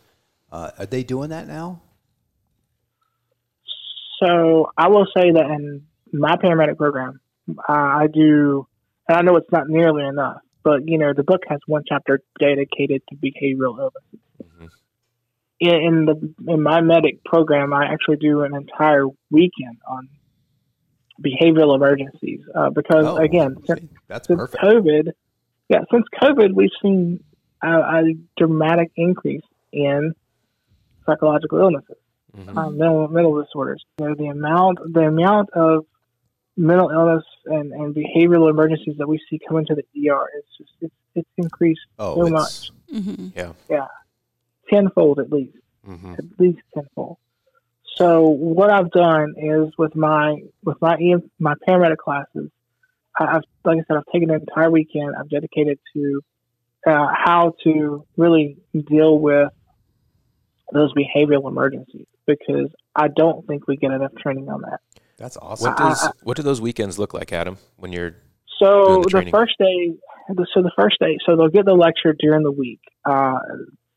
Uh, 0.51 0.71
are 0.79 0.85
they 0.85 1.03
doing 1.03 1.29
that 1.29 1.47
now? 1.47 1.79
So 4.21 4.69
I 4.77 4.87
will 4.89 5.07
say 5.15 5.31
that 5.31 5.45
in 5.45 5.85
my 6.11 6.35
paramedic 6.37 6.77
program, 6.77 7.19
uh, 7.57 7.63
I 7.73 8.07
do, 8.13 8.65
and 9.07 9.17
I 9.17 9.21
know 9.21 9.35
it's 9.37 9.51
not 9.51 9.67
nearly 9.69 10.05
enough, 10.05 10.37
but 10.63 10.87
you 10.87 10.97
know, 10.97 11.13
the 11.13 11.23
book 11.23 11.41
has 11.47 11.59
one 11.67 11.83
chapter 11.87 12.21
dedicated 12.39 13.01
to 13.09 13.15
behavioral 13.15 13.77
illnesses. 13.79 14.19
Mm-hmm. 14.41 14.65
In, 15.59 15.75
in 15.75 16.05
the 16.05 16.33
in 16.53 16.61
my 16.61 16.81
medic 16.81 17.23
program, 17.23 17.73
I 17.73 17.85
actually 17.85 18.17
do 18.17 18.41
an 18.41 18.55
entire 18.55 19.05
weekend 19.29 19.77
on 19.87 20.09
behavioral 21.23 21.75
emergencies 21.75 22.41
uh, 22.55 22.69
because 22.69 23.05
Oh, 23.05 23.17
again, 23.17 23.55
since, 23.67 23.81
see, 23.81 23.89
that's 24.07 24.27
since 24.27 24.39
perfect. 24.39 24.63
COVID, 24.63 25.11
yeah, 25.69 25.81
since 25.91 26.05
COVID, 26.21 26.53
we've 26.53 26.71
seen 26.81 27.23
a, 27.61 27.67
a 27.69 28.13
dramatic 28.37 28.91
increase 28.95 29.43
in 29.71 30.13
psychological 31.05 31.59
illnesses 31.59 31.97
Mhm. 32.35 32.57
uh, 32.57 32.69
mental 32.71 33.07
mental 33.09 33.41
disorders. 33.43 33.85
You 33.99 34.07
know, 34.09 34.15
the 34.15 34.25
amount 34.25 34.79
the 34.91 35.01
amount 35.01 35.51
of 35.51 35.85
mental 36.55 36.89
illness 36.89 37.23
and, 37.45 37.71
and 37.71 37.95
behavioral 37.95 38.49
emergencies 38.49 38.95
that 38.97 39.07
we 39.07 39.19
see 39.29 39.39
coming 39.47 39.65
to 39.65 39.75
the 39.75 40.09
ER 40.09 40.29
is 40.37 40.43
just 40.57 40.71
it's, 40.81 40.93
it's 41.15 41.29
increased 41.37 41.81
Oh, 41.99 42.15
so 42.15 42.23
it's, 42.23 42.31
much, 42.31 42.71
Mm-hmm. 42.93 43.79
tenfold 44.69 45.19
at 45.19 45.31
least, 45.31 45.57
Mhm. 45.87 46.17
at 46.19 46.25
least 46.39 46.59
tenfold. 46.73 47.17
So 47.95 48.27
what 48.29 48.69
I've 48.71 48.91
done 48.91 49.33
is 49.37 49.73
with 49.77 49.95
my 49.95 50.37
with 50.63 50.79
my 50.81 50.95
EM, 50.95 51.29
my 51.39 51.53
paramedic 51.67 51.97
classes, 51.97 52.49
I've, 53.19 53.41
like 53.63 53.77
I 53.79 53.83
said, 53.87 53.97
I've 53.97 54.11
taken 54.11 54.29
an 54.31 54.41
entire 54.41 54.71
weekend. 54.71 55.15
I've 55.15 55.29
dedicated 55.29 55.79
to 55.93 56.21
uh, 56.87 57.07
how 57.13 57.53
to 57.63 58.05
really 58.17 58.57
deal 58.73 59.17
with 59.19 59.49
those 60.71 60.91
behavioral 60.93 61.47
emergencies 61.47 62.07
because 62.25 62.69
I 62.95 63.07
don't 63.09 63.45
think 63.45 63.67
we 63.67 63.77
get 63.77 63.91
enough 63.91 64.13
training 64.19 64.49
on 64.49 64.61
that. 64.61 64.79
That's 65.17 65.37
awesome. 65.37 65.73
What 65.73 65.77
does 65.77 66.09
what 66.23 66.37
do 66.37 66.43
those 66.43 66.61
weekends 66.61 66.97
look 66.97 67.13
like, 67.13 67.31
Adam? 67.31 67.57
When 67.77 67.91
you're 67.91 68.15
So 68.59 69.03
Doing 69.03 69.25
the 69.25 69.31
the, 69.31 69.31
first 69.31 69.53
day, 69.59 69.93
so 70.53 70.61
the 70.61 70.71
first 70.77 70.99
day, 70.99 71.17
so 71.25 71.35
they'll 71.35 71.49
get 71.49 71.65
the 71.65 71.73
lecture 71.73 72.13
during 72.17 72.43
the 72.43 72.51
week, 72.51 72.81
uh, 73.05 73.39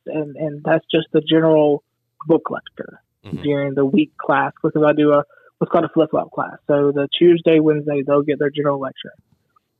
and 0.06 0.36
and 0.36 0.62
that's 0.64 0.84
just 0.90 1.06
the 1.12 1.20
general 1.20 1.82
book 2.26 2.50
lecture 2.50 3.00
Mhm. 3.24 3.42
during 3.42 3.74
the 3.74 3.84
week 3.84 4.16
class 4.18 4.52
because 4.62 4.82
I 4.86 4.92
do 4.92 5.12
a 5.12 5.24
what's 5.58 5.70
called 5.72 5.84
a 5.84 5.88
flip 5.88 6.10
flop 6.10 6.30
class. 6.32 6.58
So 6.66 6.92
the 6.92 7.08
Tuesday, 7.18 7.60
Wednesday, 7.60 8.02
they'll 8.06 8.22
get 8.22 8.38
their 8.38 8.50
general 8.50 8.78
lecture. 8.78 9.12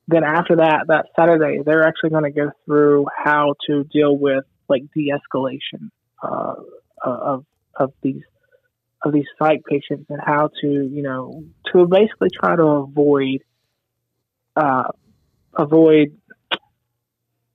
Then 0.08 0.24
after 0.24 0.56
that, 0.56 0.86
that 0.88 1.06
Saturday, 1.18 1.62
they're 1.64 1.82
actually 1.86 2.10
going 2.10 2.24
to 2.24 2.30
go 2.30 2.50
through 2.64 3.06
how 3.16 3.54
to 3.66 3.84
deal 3.84 4.16
with 4.16 4.44
like 4.68 4.82
de-escalation 4.94 5.90
uh, 6.22 6.54
of 7.04 7.44
of 7.74 7.92
these 8.02 8.22
of 9.06 9.12
these 9.12 9.26
psych 9.38 9.62
patients 9.64 10.06
and 10.08 10.20
how 10.24 10.50
to 10.60 10.68
you 10.68 11.02
know 11.02 11.44
to 11.72 11.86
basically 11.86 12.28
try 12.38 12.56
to 12.56 12.62
avoid 12.62 13.40
uh, 14.56 14.88
avoid 15.56 16.16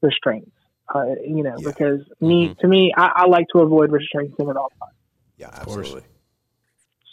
restraints. 0.01 0.51
Uh, 0.93 1.15
you 1.25 1.43
know, 1.43 1.58
Yeah. 1.60 1.72
because 1.72 2.01
me 2.20 2.50
Mhm. 2.50 2.58
to 2.60 2.67
me, 2.67 2.93
I, 2.96 3.12
I 3.15 3.25
like 3.27 3.48
to 3.53 3.60
avoid 3.60 3.91
restraints 3.91 4.36
them 4.38 4.50
at 4.50 4.58
all 4.58 4.72
times. 4.79 4.96
Yeah, 5.38 5.50
absolutely. 5.53 6.03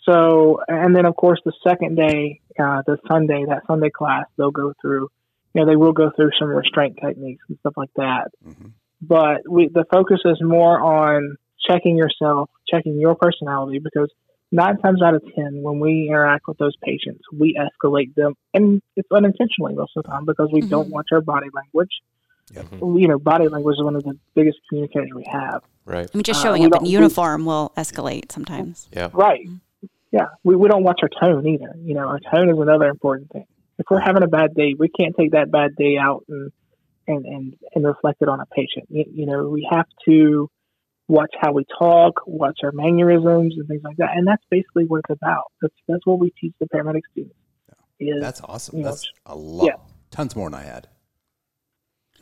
So, 0.05 0.61
and 0.69 0.97
then 0.97 1.05
of 1.05 1.15
course 1.17 1.41
the 1.45 1.53
second 1.67 1.97
day, 1.97 2.41
uh, 2.59 2.83
the 2.87 2.99
Sunday, 3.07 3.45
that 3.47 3.63
Sunday 3.67 3.91
class, 3.91 4.25
they'll 4.37 4.51
go 4.51 4.73
through, 4.81 5.09
you 5.55 5.61
know, 5.61 5.67
they 5.67 5.77
will 5.77 5.93
go 5.93 6.11
through 6.17 6.31
some 6.39 6.49
restraint 6.49 6.99
techniques 7.03 7.45
and 7.49 7.59
stuff 7.59 7.75
like 7.77 7.93
that. 7.97 8.29
hmm 8.43 8.69
But 9.01 9.43
we, 9.49 9.69
the 9.69 9.85
focus 9.91 10.21
is 10.25 10.43
more 10.43 10.81
on 10.81 11.37
checking 11.69 11.97
yourself, 11.97 12.51
checking 12.67 12.99
your 12.99 13.15
personality, 13.15 13.79
because 13.79 14.11
nine 14.51 14.79
times 14.79 15.03
out 15.03 15.15
of 15.15 15.23
ten, 15.35 15.63
when 15.63 15.79
we 15.81 16.07
interact 16.09 16.47
with 16.49 16.59
those 16.59 16.75
patients, 16.83 17.21
we 17.37 17.55
escalate 17.59 18.15
them, 18.15 18.35
and 18.55 18.81
it's 18.97 19.09
unintentionally 19.13 19.75
most 19.75 19.93
of 19.97 20.05
the 20.05 20.09
time 20.11 20.25
because 20.25 20.49
we 20.53 20.61
don't 20.63 20.89
Mhm. 20.89 20.93
watch 20.93 21.09
our 21.13 21.21
body 21.21 21.49
language. 21.55 21.91
Yeah. 22.55 22.63
Mhm. 22.63 23.01
You 23.01 23.09
know, 23.09 23.19
body 23.19 23.49
language 23.49 23.77
is 23.77 23.83
one 23.85 23.95
of 23.97 24.05
the 24.05 24.17
biggest 24.35 24.59
communicators 24.69 25.11
we 25.15 25.25
have. 25.31 25.63
right. 25.85 26.09
I 26.13 26.17
mean, 26.19 26.23
just 26.23 26.41
Uh, 26.41 26.49
showing 26.49 26.61
we 26.63 26.67
up 26.67 26.73
in 26.73 26.79
don't- 26.79 26.83
we- 26.85 26.91
uniform 26.91 27.47
will 27.47 27.73
escalate 27.77 28.31
sometimes. 28.31 28.89
Yeah. 28.93 29.09
Right. 29.15 29.47
Yeah. 30.13 30.27
We, 30.45 30.55
we 30.55 30.69
don't 30.69 30.83
watch 30.85 31.01
our 31.03 31.09
tone 31.09 31.47
either. 31.47 31.75
You 31.83 31.95
know, 31.95 32.07
our 32.07 32.21
tone 32.21 32.51
is 32.51 32.59
another 32.59 32.89
important 32.89 33.31
thing. 33.31 33.47
If 33.79 33.87
we're 33.91 34.01
having 34.01 34.23
a 34.23 34.27
bad 34.29 34.55
day, 34.55 34.75
we 34.79 34.89
can't 34.91 35.15
take 35.17 35.31
that 35.33 35.51
bad 35.51 35.77
day 35.77 35.97
out 35.99 36.25
and 36.29 36.51
and 37.07 37.25
and, 37.25 37.55
and 37.75 37.85
reflect 37.87 38.21
it 38.21 38.29
on 38.29 38.39
a 38.41 38.45
patient. 38.47 38.85
You, 38.91 39.05
you 39.11 39.25
know, 39.25 39.49
we 39.49 39.67
have 39.71 39.87
to 40.05 40.51
watch 41.09 41.31
how 41.41 41.53
we 41.53 41.65
talk, 41.79 42.21
watch 42.27 42.59
our 42.63 42.73
mannerisms 42.73 43.55
and 43.57 43.67
things 43.67 43.83
like 43.83 43.97
that. 43.97 44.11
And 44.15 44.27
that's 44.27 44.43
basically 44.51 44.85
what 44.85 45.01
it's 45.09 45.11
about. 45.21 45.45
That's 45.61 45.75
that's 45.89 46.07
what 46.07 46.19
we 46.19 46.33
teach 46.41 46.55
the 46.61 46.67
paramedic 46.67 47.03
students. 47.13 47.35
Is 48.01 48.21
That's 48.23 48.41
awesome. 48.43 48.79
you 48.79 48.85
know, 48.85 48.91
That's 48.91 49.11
a 49.27 49.35
lot. 49.35 49.67
yeah. 49.67 49.73
Tons 50.13 50.37
more 50.37 50.49
than 50.49 50.61
I 50.61 50.63
had. 50.63 50.87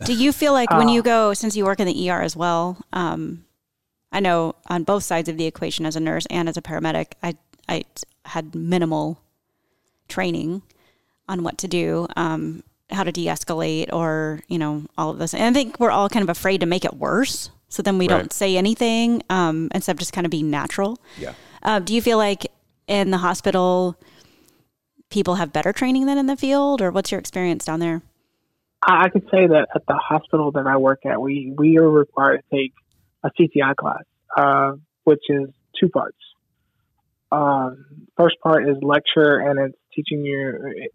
Do 0.05 0.15
you 0.15 0.33
feel 0.33 0.53
like 0.55 0.71
when 0.71 0.89
Uh, 0.89 0.93
you 0.93 1.03
go, 1.03 1.35
since 1.35 1.55
you 1.57 1.65
work 1.65 1.81
in 1.81 1.87
the 1.87 2.11
ER 2.11 2.23
as 2.23 2.35
well, 2.37 2.79
um, 2.95 3.45
I 4.13 4.21
know 4.21 4.55
on 4.69 4.85
both 4.85 5.05
sides 5.05 5.29
of 5.29 5.37
the 5.37 5.45
equation 5.47 5.85
as 5.85 5.95
a 5.97 6.01
nurse 6.01 6.27
and 6.31 6.49
as 6.49 6.57
a 6.57 6.63
paramedic, 6.63 7.13
I 7.23 7.37
I 7.69 7.85
had 8.25 8.55
minimal 8.55 9.19
training 10.09 10.63
on 11.29 11.43
what 11.43 11.59
to 11.59 11.69
do, 11.69 12.07
um, 12.17 12.63
how 12.91 13.03
to 13.03 13.11
de-escalate, 13.13 13.93
or 13.93 14.41
you 14.49 14.59
know 14.59 14.85
all 14.97 15.11
of 15.11 15.19
this. 15.19 15.35
And 15.35 15.43
I 15.45 15.53
think 15.53 15.79
we're 15.81 15.91
all 15.91 16.09
kind 16.09 16.23
of 16.23 16.29
afraid 16.31 16.61
to 16.61 16.67
make 16.67 16.85
it 16.85 16.95
worse, 16.95 17.51
so 17.69 17.83
then 17.83 17.99
we 17.99 18.09
Right. 18.09 18.19
don't 18.19 18.33
say 18.33 18.57
anything 18.57 19.23
um, 19.31 19.69
instead 19.75 19.93
of 19.93 19.99
just 19.99 20.13
kind 20.13 20.25
of 20.25 20.31
being 20.31 20.51
natural. 20.51 20.99
Yeah. 21.19 21.33
Uh, 21.63 21.79
do 21.81 21.95
you 21.95 22.03
feel 22.03 22.19
like 22.19 22.47
in 22.87 23.11
the 23.11 23.19
hospital, 23.19 23.97
people 25.11 25.35
have 25.37 25.53
better 25.53 25.73
training 25.73 26.07
than 26.07 26.19
in 26.19 26.27
the 26.27 26.37
field, 26.37 26.81
or 26.81 26.91
what's 26.91 27.11
your 27.11 27.19
experience 27.19 27.65
down 27.65 27.81
there? 27.81 28.03
I, 28.87 29.05
I 29.05 29.09
could 29.09 29.25
say 29.25 29.47
that 29.47 29.67
at 29.75 29.83
the 29.87 29.95
hospital 29.97 30.53
that 30.53 30.67
I 30.67 30.77
work 30.77 31.01
at, 31.05 31.21
we 31.21 31.53
we 31.57 31.79
are 31.79 31.89
required 31.91 32.43
to 32.51 32.57
take 32.57 32.73
a 33.25 33.31
CTI 33.31 33.75
class, 33.75 34.05
uh, 34.37 34.73
which 35.05 35.23
is 35.29 35.49
two 35.81 35.89
parts. 35.89 36.17
Um, 37.33 37.85
first 38.17 38.37
part 38.43 38.69
is 38.69 38.77
lecture, 38.83 39.39
and 39.39 39.59
it's 39.59 39.79
teaching 39.95 40.25
you. 40.25 40.73
It, 40.77 40.93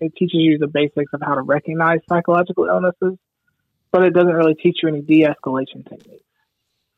it 0.00 0.12
teaches 0.16 0.34
you 0.40 0.58
the 0.58 0.66
basics 0.66 1.12
of 1.12 1.20
how 1.22 1.34
to 1.34 1.42
recognize 1.42 2.00
psychological 2.08 2.64
illnesses, 2.66 3.18
but 3.94 4.02
it 4.02 4.12
doesn't 4.12 4.34
really 4.34 4.56
teach 4.56 4.78
you 4.82 4.88
any 4.88 5.02
de-escalation 5.02 5.88
techniques. 5.88 6.24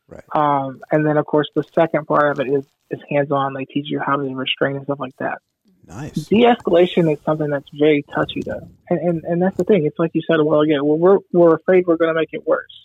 Right. 0.09 0.25
Um, 0.35 0.81
and 0.91 1.05
then, 1.05 1.19
of 1.19 1.27
course, 1.27 1.49
the 1.55 1.65
second 1.75 2.07
part 2.07 2.31
of 2.31 2.41
it 2.41 2.51
is 2.51 2.65
is 2.91 3.01
hands-on. 3.11 3.53
They 3.53 3.67
teach 3.67 3.87
you 3.89 4.01
how 4.01 4.17
to 4.17 4.35
restrain 4.35 4.77
and 4.77 4.85
stuff 4.85 5.01
like 5.01 5.17
that 5.19 5.43
Nice. 5.87 6.15
de-escalation 6.15 7.13
is 7.13 7.19
something 7.25 7.51
that's 7.51 7.69
very 7.73 8.05
touchy 8.15 8.43
though 8.45 8.69
and, 8.91 8.99
and 8.99 9.25
and 9.25 9.43
that's 9.43 9.57
the 9.57 9.63
thing 9.65 9.87
it's 9.87 9.99
like 9.99 10.11
you 10.15 10.23
said 10.27 10.41
a 10.41 10.45
while 10.45 10.61
ago 10.61 10.83
well 10.83 10.99
we're 10.99 11.19
we're 11.33 11.55
afraid 11.55 11.87
we're 11.87 11.97
going 11.97 12.13
to 12.13 12.21
make 12.21 12.31
it 12.33 12.45
worse 12.45 12.83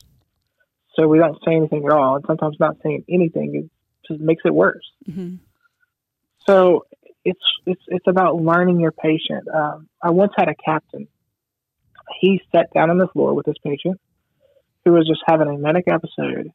so 0.96 1.08
we 1.08 1.18
don't 1.18 1.38
say 1.44 1.56
anything 1.56 1.84
at 1.86 1.92
all 1.92 2.18
and 2.18 2.26
sometimes 2.28 2.58
not 2.60 2.78
saying 2.84 3.04
anything 3.10 3.56
is, 3.56 3.70
just 4.08 4.20
makes 4.22 4.44
it 4.46 4.54
worse 4.54 4.86
hmm 5.12 5.36
so 6.46 6.86
it's 7.26 7.42
it's 7.66 7.82
it's 7.88 8.08
about 8.08 8.36
learning 8.36 8.80
your 8.80 8.92
patient 8.92 9.48
um, 9.52 9.88
i 10.04 10.12
once 10.12 10.32
had 10.38 10.48
a 10.48 10.56
captain 10.56 11.08
he 12.20 12.42
sat 12.54 12.74
down 12.74 12.90
on 12.90 12.98
the 12.98 13.08
floor 13.08 13.34
with 13.34 13.46
his 13.46 13.56
patient 13.64 14.00
who 14.86 14.92
was 14.94 15.08
just 15.08 15.22
having 15.28 15.48
a 15.48 15.58
manic 15.58 15.86
episode 15.88 16.52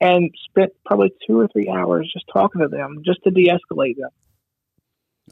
and 0.00 0.30
spent 0.50 0.72
probably 0.86 1.12
two 1.26 1.38
or 1.40 1.48
three 1.48 1.68
hours 1.68 2.10
just 2.12 2.26
talking 2.32 2.60
to 2.60 2.68
them 2.68 3.02
just 3.04 3.22
to 3.24 3.30
de-escalate 3.30 3.96
them 3.96 4.10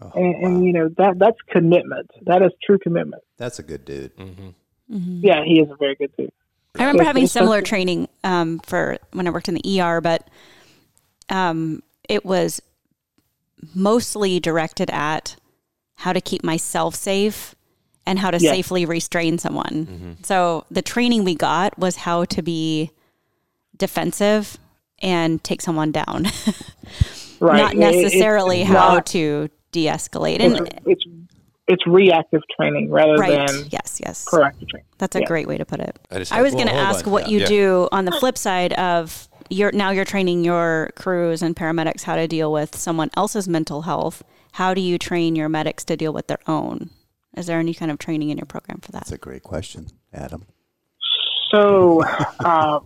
Oh, 0.03 0.11
and, 0.15 0.35
wow. 0.43 0.49
and 0.49 0.65
you 0.67 0.73
know 0.75 0.91
that 0.99 1.19
that's 1.19 1.39
commitment. 1.49 2.11
That 2.27 2.43
is 2.43 2.51
true 2.63 2.79
commitment. 2.79 3.23
That's 3.39 3.59
a 3.59 3.63
good 3.63 3.87
dude. 3.87 4.13
hmm 4.19 4.49
hmm 4.91 5.21
Yeah, 5.23 5.43
he 5.43 5.59
is 5.61 5.71
a 5.71 5.77
very 5.77 5.95
good 5.95 6.13
dude. 6.19 6.31
I 6.75 6.81
remember 6.83 7.01
It's- 7.01 7.07
having 7.07 7.27
similar 7.29 7.57
something- 7.59 7.65
training 7.65 8.09
um, 8.23 8.59
for 8.59 8.99
when 9.13 9.27
I 9.27 9.31
worked 9.31 9.49
in 9.49 9.55
the 9.55 9.81
ER, 9.81 10.03
but 10.03 10.29
um, 11.31 11.83
it 12.11 12.27
was 12.27 12.61
mostly 13.75 14.39
directed 14.39 14.91
at 14.91 15.37
how 15.95 16.13
to 16.13 16.21
keep 16.21 16.45
myself 16.45 16.95
safe 16.95 17.55
and 18.07 18.19
how 18.19 18.31
to 18.31 18.39
Yeah. 18.39 18.53
safely 18.53 18.85
restrain 18.87 19.39
someone. 19.39 19.85
hmm 19.91 20.13
So 20.23 20.65
the 20.71 20.83
training 20.83 21.25
we 21.25 21.35
got 21.35 21.77
was 21.79 21.97
how 21.97 22.25
to 22.27 22.43
be 22.43 22.91
defensive 23.77 24.57
and 25.03 25.43
take 25.45 25.61
someone 25.61 25.93
down, 25.93 26.27
Right. 27.41 27.59
not 27.61 27.75
It- 27.75 27.79
it- 27.79 28.03
necessarily 28.03 28.63
it's 28.63 28.71
how 28.71 28.95
not- 28.95 29.07
to 29.07 29.51
de-escalate. 29.73 30.41
It's, 30.41 30.59
And 30.59 30.81
it's 30.87 31.05
it's 31.69 31.85
reactive 31.87 32.41
training 32.57 32.91
rather 32.93 33.15
right, 33.17 33.45
than 33.49 33.65
yes, 33.71 34.01
yes, 34.03 34.25
proactive 34.31 34.69
training. 34.69 34.87
that's 34.99 35.17
a 35.17 35.21
Yeah. 35.21 35.27
great 35.27 35.49
way 35.49 35.59
to 35.59 35.65
put 35.65 35.81
it. 35.81 35.99
I 36.13 36.19
just 36.21 36.33
I 36.33 36.41
was 36.41 36.55
going 36.55 36.69
to 36.69 36.73
ask 36.75 37.05
on, 37.09 37.13
what 37.13 37.25
yeah. 37.25 37.29
you 37.31 37.39
Yeah. 37.41 37.47
do 37.47 37.89
on 37.91 38.05
the 38.05 38.13
flip 38.13 38.39
side 38.39 38.73
of 38.75 39.29
you're 39.51 39.73
now 39.73 39.91
you're 39.91 40.05
training 40.05 40.45
your 40.45 40.91
crews 40.97 41.43
and 41.43 41.55
paramedics 41.57 42.05
how 42.05 42.15
to 42.17 42.29
deal 42.29 42.53
with 42.53 42.77
someone 42.77 43.11
else's 43.17 43.49
mental 43.49 43.83
health. 43.83 44.23
How 44.53 44.75
do 44.75 44.81
you 44.81 44.97
train 44.97 45.35
your 45.35 45.49
medics 45.49 45.85
to 45.87 45.97
deal 45.97 46.13
with 46.13 46.29
their 46.29 46.39
own? 46.47 46.91
Is 47.37 47.47
there 47.47 47.59
any 47.59 47.75
kind 47.75 47.91
of 47.91 47.99
training 47.99 48.31
in 48.31 48.39
your 48.39 48.47
program 48.47 48.81
for 48.81 48.93
that? 48.93 49.01
That's 49.01 49.13
a 49.13 49.19
great 49.19 49.43
question, 49.43 49.89
Adam. 50.13 50.47
So, 51.51 52.03
uh, 52.41 52.81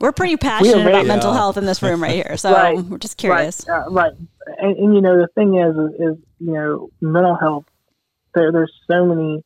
We're 0.00 0.12
pretty 0.12 0.36
passionate 0.36 0.78
very- 0.82 0.90
about 0.92 1.06
mental 1.06 1.32
health 1.32 1.56
in 1.56 1.64
this 1.64 1.82
room 1.82 2.02
right 2.02 2.12
here, 2.12 2.36
so 2.36 2.52
Right, 2.52 2.78
we're 2.78 2.98
just 2.98 3.16
curious. 3.16 3.64
right, 3.68 3.86
uh, 3.86 3.90
right, 3.90 4.12
and, 4.58 4.76
and 4.76 4.94
you 4.94 5.00
know 5.00 5.16
the 5.16 5.28
thing 5.34 5.56
is, 5.58 5.76
is, 5.76 6.18
is 6.18 6.24
you 6.40 6.52
know 6.52 6.90
mental 7.00 7.36
health. 7.36 7.64
There, 8.34 8.50
there's 8.50 8.72
so 8.90 9.04
many 9.06 9.44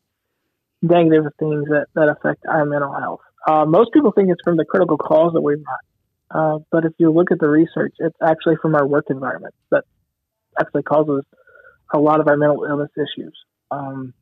negative 0.82 1.24
things 1.38 1.64
that 1.68 1.86
that 1.94 2.08
affect 2.08 2.44
our 2.48 2.64
mental 2.64 2.92
health. 2.92 3.20
Uh, 3.46 3.64
most 3.66 3.92
people 3.92 4.12
think 4.12 4.30
it's 4.30 4.40
from 4.44 4.56
the 4.56 4.64
critical 4.64 4.96
calls 4.96 5.34
that 5.34 5.40
we 5.42 5.54
run, 5.54 5.64
uh, 6.30 6.58
but 6.72 6.84
if 6.84 6.92
you 6.98 7.12
look 7.12 7.30
at 7.30 7.38
the 7.38 7.48
research, 7.48 7.94
it's 7.98 8.16
actually 8.22 8.56
from 8.62 8.74
our 8.74 8.86
work 8.86 9.04
environment 9.10 9.54
that 9.70 9.84
actually 10.58 10.82
causes 10.82 11.22
a 11.92 11.98
lot 11.98 12.18
of 12.20 12.26
our 12.28 12.36
mental 12.36 12.64
illness 12.64 12.90
issues. 12.96 13.36
Um, 13.70 14.14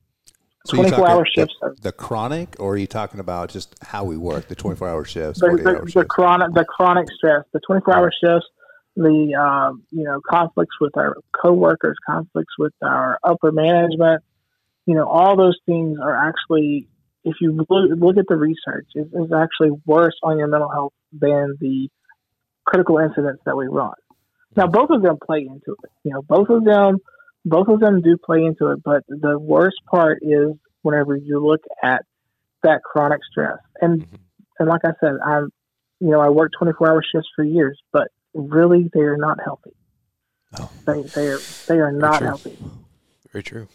So 0.66 0.76
you're 0.76 0.88
24 0.88 1.10
hour 1.10 1.26
shifts. 1.26 1.54
The, 1.60 1.76
the 1.82 1.92
chronic, 1.92 2.56
or 2.58 2.74
are 2.74 2.76
you 2.76 2.86
talking 2.86 3.20
about 3.20 3.50
just 3.50 3.74
how 3.82 4.04
we 4.04 4.16
work, 4.16 4.48
the 4.48 4.54
24 4.54 4.88
hour 4.88 5.04
shifts, 5.04 5.40
the, 5.40 5.48
the, 5.48 5.92
the 5.94 6.04
chronic 6.04 6.54
the 6.54 6.64
chronic 6.64 7.08
stress, 7.12 7.44
the 7.52 7.60
24 7.60 7.94
hour 7.94 8.10
shifts, 8.10 8.48
the 8.96 9.34
um, 9.34 9.84
you 9.90 10.04
know 10.04 10.20
conflicts 10.28 10.76
with 10.80 10.96
our 10.96 11.16
coworkers, 11.32 11.96
conflicts 12.06 12.54
with 12.58 12.72
our 12.82 13.18
upper 13.22 13.52
management, 13.52 14.22
you 14.86 14.94
know 14.94 15.06
all 15.06 15.36
those 15.36 15.58
things 15.66 15.98
are 16.00 16.16
actually, 16.16 16.88
if 17.24 17.36
you 17.40 17.52
look, 17.52 17.68
look 17.70 18.16
at 18.16 18.26
the 18.28 18.36
research, 18.36 18.86
is, 18.94 19.06
is 19.08 19.32
actually 19.32 19.70
worse 19.84 20.16
on 20.22 20.38
your 20.38 20.48
mental 20.48 20.70
health 20.70 20.94
than 21.12 21.56
the 21.60 21.88
critical 22.64 22.98
incidents 22.98 23.42
that 23.44 23.56
we 23.56 23.66
run. 23.66 23.92
Now 24.56 24.68
both 24.68 24.90
of 24.90 25.02
them 25.02 25.18
play 25.22 25.40
into 25.40 25.76
it. 25.82 25.90
You 26.04 26.12
know 26.12 26.22
both 26.22 26.48
of 26.48 26.64
them 26.64 27.00
both 27.44 27.68
of 27.68 27.80
them 27.80 28.00
do 28.00 28.16
play 28.16 28.44
into 28.44 28.70
it, 28.70 28.82
but 28.84 29.02
the 29.08 29.38
worst 29.38 29.76
part 29.90 30.18
is 30.22 30.52
whenever 30.82 31.16
you 31.16 31.44
look 31.44 31.62
at 31.82 32.02
that 32.62 32.82
chronic 32.82 33.20
stress. 33.30 33.58
And 33.80 34.02
Mhm. 34.02 34.18
and 34.60 34.68
like 34.68 34.82
I 34.84 34.92
said, 35.00 35.14
I'm 35.24 35.50
you 36.00 36.10
know 36.10 36.20
I 36.20 36.28
worked 36.30 36.54
24 36.58 36.90
hour 36.90 37.02
shifts 37.02 37.28
for 37.36 37.44
years, 37.44 37.80
but 37.92 38.08
really 38.34 38.90
they 38.92 39.00
are 39.00 39.16
not 39.16 39.38
healthy. 39.44 39.72
Oh. 40.58 40.70
They 40.86 41.02
they 41.14 41.28
are 41.28 41.38
they 41.68 41.78
are 41.78 41.92
not 41.92 42.22
healthy. 42.22 42.56
Very 43.32 43.42
true. 43.42 43.66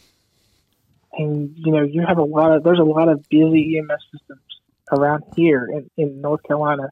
and 1.13 1.51
you 1.55 1.71
know 1.71 1.81
you 1.83 2.05
have 2.07 2.17
a 2.19 2.23
lot 2.23 2.51
of 2.55 2.63
there's 2.63 2.79
a 2.79 2.83
lot 2.83 3.09
of 3.09 3.27
busy 3.29 3.77
EMS 3.79 4.03
systems 4.11 4.41
around 4.91 5.23
here 5.35 5.67
in, 5.67 5.89
in 5.97 6.21
North 6.21 6.41
Carolina 6.43 6.89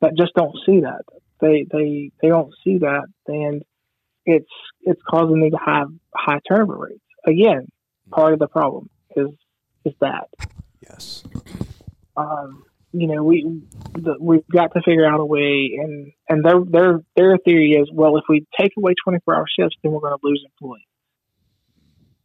that 0.00 0.16
just 0.16 0.34
don't 0.34 0.56
see 0.66 0.80
that. 0.80 1.02
They 1.40 1.66
they 1.70 2.10
they 2.20 2.28
don't 2.28 2.52
see 2.64 2.78
that, 2.78 3.06
and 3.28 3.62
it's 4.24 4.50
it's 4.82 5.00
causing 5.08 5.40
them 5.40 5.50
to 5.50 5.58
have 5.64 5.88
high 6.14 6.40
turnover 6.48 6.78
rates. 6.78 7.00
Again, 7.26 7.68
part 8.10 8.32
of 8.32 8.38
the 8.38 8.48
problem 8.48 8.88
is 9.16 9.28
is 9.84 9.94
that 10.00 10.28
Yes. 10.82 11.24
um, 12.16 12.64
you 12.92 13.06
know 13.06 13.22
we 13.22 13.62
the, 13.94 14.16
we've 14.20 14.46
got 14.52 14.72
to 14.74 14.82
figure 14.82 15.06
out 15.06 15.20
a 15.20 15.24
way, 15.24 15.78
and 15.80 16.12
and 16.28 16.44
their 16.44 16.60
their 16.64 17.00
their 17.16 17.38
theory 17.38 17.72
is 17.72 17.88
well 17.92 18.16
if 18.16 18.24
we 18.28 18.46
take 18.58 18.72
away 18.76 18.94
24 19.04 19.34
hour 19.36 19.46
shifts, 19.58 19.76
then 19.82 19.92
we're 19.92 20.00
going 20.00 20.18
to 20.18 20.26
lose 20.26 20.44
employees. 20.44 20.84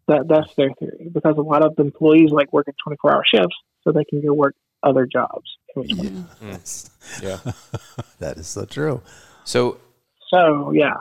That 0.08 0.28
that's 0.28 0.54
their 0.56 0.72
theory 0.80 1.10
because 1.12 1.36
a 1.38 1.42
lot 1.42 1.66
of 1.66 1.74
employees 1.80 2.30
like 2.32 2.54
working 2.54 2.76
24 2.84 3.12
hour 3.12 3.24
shifts 3.26 3.56
so 3.84 3.92
they 3.92 4.04
can 4.06 4.22
go 4.26 4.34
work 4.34 4.56
other 4.84 5.08
jobs. 5.12 5.58
Yes. 5.76 6.90
Yeah. 7.22 7.40
that 8.20 8.38
is 8.38 8.48
so 8.48 8.66
true. 8.66 9.02
So, 9.44 9.80
So 10.30 10.72
yeah, 10.72 10.94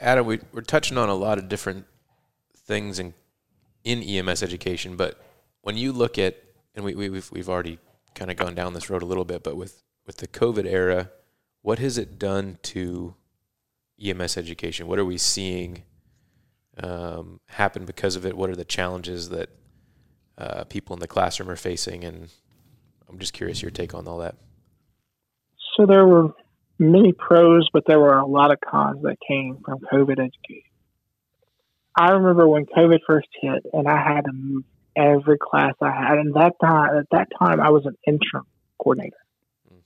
Adam, 0.00 0.26
we, 0.26 0.40
we're 0.52 0.62
touching 0.62 0.96
on 0.96 1.08
a 1.08 1.14
lot 1.14 1.38
of 1.38 1.48
different 1.48 1.86
things 2.56 2.98
in 2.98 3.14
in 3.84 4.02
EMS 4.02 4.42
education, 4.42 4.96
but 4.96 5.24
when 5.62 5.76
you 5.76 5.92
look 5.92 6.18
at, 6.18 6.36
and 6.74 6.84
we, 6.84 6.94
we 6.94 7.08
we've 7.08 7.30
we've 7.32 7.48
already 7.48 7.78
kind 8.14 8.30
of 8.30 8.36
gone 8.36 8.54
down 8.54 8.74
this 8.74 8.90
road 8.90 9.02
a 9.02 9.06
little 9.06 9.24
bit, 9.24 9.42
but 9.42 9.56
with 9.56 9.82
with 10.06 10.18
the 10.18 10.28
COVID 10.28 10.66
era, 10.66 11.10
what 11.62 11.78
has 11.78 11.98
it 11.98 12.18
done 12.18 12.58
to 12.62 13.14
EMS 14.02 14.36
education? 14.36 14.86
What 14.86 14.98
are 14.98 15.04
we 15.04 15.18
seeing 15.18 15.82
um, 16.82 17.40
happen 17.46 17.84
because 17.84 18.16
of 18.16 18.24
it? 18.24 18.36
What 18.36 18.50
are 18.50 18.56
the 18.56 18.64
challenges 18.64 19.28
that 19.30 19.50
uh, 20.36 20.64
people 20.64 20.94
in 20.94 21.00
the 21.00 21.08
classroom 21.08 21.50
are 21.50 21.56
facing? 21.56 22.04
And 22.04 22.30
I'm 23.08 23.18
just 23.18 23.32
curious 23.32 23.62
your 23.62 23.70
take 23.70 23.94
on 23.94 24.06
all 24.06 24.18
that. 24.18 24.36
so 25.76 25.86
there 25.86 26.06
were 26.06 26.32
many 26.78 27.12
pros, 27.12 27.68
but 27.72 27.84
there 27.86 27.98
were 27.98 28.16
a 28.16 28.26
lot 28.26 28.52
of 28.52 28.58
cons 28.60 29.02
that 29.02 29.16
came 29.26 29.58
from 29.64 29.80
COVID 29.80 30.12
education. 30.12 30.62
I 31.96 32.12
remember 32.12 32.46
when 32.46 32.66
COVID 32.66 33.00
first 33.06 33.28
hit, 33.40 33.64
and 33.72 33.88
I 33.88 33.96
had 33.96 34.24
to 34.26 34.32
move 34.32 34.64
every 34.94 35.38
class 35.38 35.74
I 35.80 35.90
had. 35.90 36.18
And 36.18 36.34
that 36.34 36.54
time, 36.62 36.96
at 36.96 37.06
that 37.10 37.28
time, 37.38 37.60
I 37.60 37.70
was 37.70 37.86
an 37.86 37.96
interim 38.06 38.46
coordinator, 38.78 39.16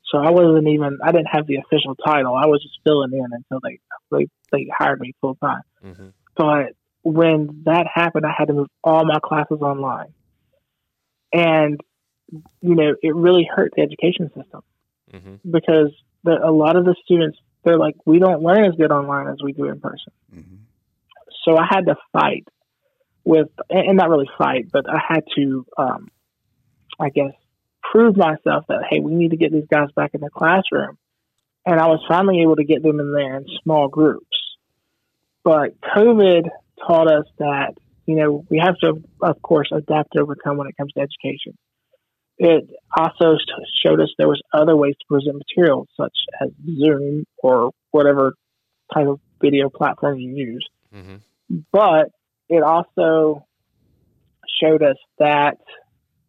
so 0.05 0.19
I 0.19 0.31
wasn't 0.31 0.69
even. 0.69 0.99
I 1.03 1.13
didn't 1.13 1.29
have 1.33 1.47
the 1.47 1.57
official 1.57 1.95
title. 1.95 2.35
I 2.35 2.47
was 2.47 2.63
just 2.63 2.79
filling 2.85 3.13
in 3.13 3.27
until 3.33 3.61
they 3.63 3.81
they, 4.11 4.29
they 4.51 4.69
hired 4.77 5.01
me 5.01 5.15
full 5.21 5.37
time. 5.37 5.63
Mm-hmm. 5.85 6.09
But 6.37 6.75
when 7.03 7.63
that 7.65 7.87
happened, 7.93 8.27
I 8.27 8.35
had 8.37 8.49
to 8.49 8.55
move 8.55 8.69
all 8.85 9.05
my 9.07 9.19
classes 9.23 9.61
online, 9.63 10.13
and 11.33 11.81
you 12.61 12.75
know, 12.75 12.95
it 13.03 13.15
really 13.15 13.49
hurt 13.51 13.73
the 13.77 13.83
education 13.83 14.31
system 14.37 14.63
Mm-hmm. 15.13 15.51
because 15.51 15.93
the, 16.25 16.39
a 16.43 16.51
lot 16.51 16.77
of 16.77 16.85
the 16.85 16.95
students 17.05 17.39
they're 17.65 17.79
like 17.79 17.95
we 18.07 18.19
don't 18.19 18.43
learn 18.43 18.65
as 18.65 18.75
good 18.75 18.91
online 18.91 19.29
as 19.29 19.37
we 19.43 19.53
do 19.53 19.65
in 19.65 19.81
person. 19.81 20.13
Hmm 20.33 20.41
so 21.45 21.57
i 21.57 21.67
had 21.69 21.87
to 21.87 21.97
fight 22.13 22.47
with 23.25 23.49
and 23.71 23.97
not 23.97 24.09
really 24.09 24.29
fight 24.39 24.67
but 24.73 24.89
i 24.89 24.99
had 25.07 25.25
to 25.35 25.67
um, 25.77 26.09
i 27.01 27.09
guess 27.09 27.33
prove 27.91 28.17
myself 28.17 28.65
that 28.69 28.85
hey 28.89 29.01
we 29.01 29.15
need 29.15 29.31
to 29.31 29.37
get 29.37 29.53
these 29.53 29.67
guys 29.71 29.89
back 29.95 30.13
in 30.15 30.21
the 30.21 30.31
classroom. 30.31 30.97
And 31.65 31.79
i 31.79 31.87
was 31.87 32.01
finally 32.09 32.43
able 32.43 32.57
to 32.57 32.65
get 32.65 32.83
them 32.83 33.01
in 33.01 33.13
there 33.13 33.37
in 33.37 33.47
small 33.63 33.89
groups. 33.89 34.27
But 35.45 35.81
covid 35.81 36.49
taught 36.87 37.13
us 37.13 37.27
that 37.39 37.75
you 38.07 38.17
know 38.17 38.45
we 38.49 38.59
have 38.59 38.77
to 38.79 39.03
of 39.21 39.43
course 39.43 39.71
adapt 39.73 40.15
and 40.15 40.23
overcome 40.23 40.57
when 40.57 40.69
it 40.69 40.77
comes 40.77 40.93
to 40.93 41.01
education 41.01 41.57
it 42.43 42.69
also 42.97 43.37
showed 43.85 44.01
us 44.01 44.09
there 44.19 44.29
was 44.29 44.43
other 44.53 44.77
ways 44.77 44.95
to 44.99 45.07
present 45.09 45.37
material, 45.37 45.87
such 45.97 46.17
as 46.41 46.51
Zoom 46.67 47.25
or 47.39 47.71
whatever 47.93 48.35
type 48.93 49.07
of 49.07 49.21
video 49.41 49.69
platform 49.69 50.19
you 50.19 50.35
use. 50.35 50.69
Mm-hmm. 50.95 51.17
But 51.71 52.11
it 52.49 52.63
also 52.63 53.47
showed 54.61 54.83
us 54.83 54.97
that 55.19 55.59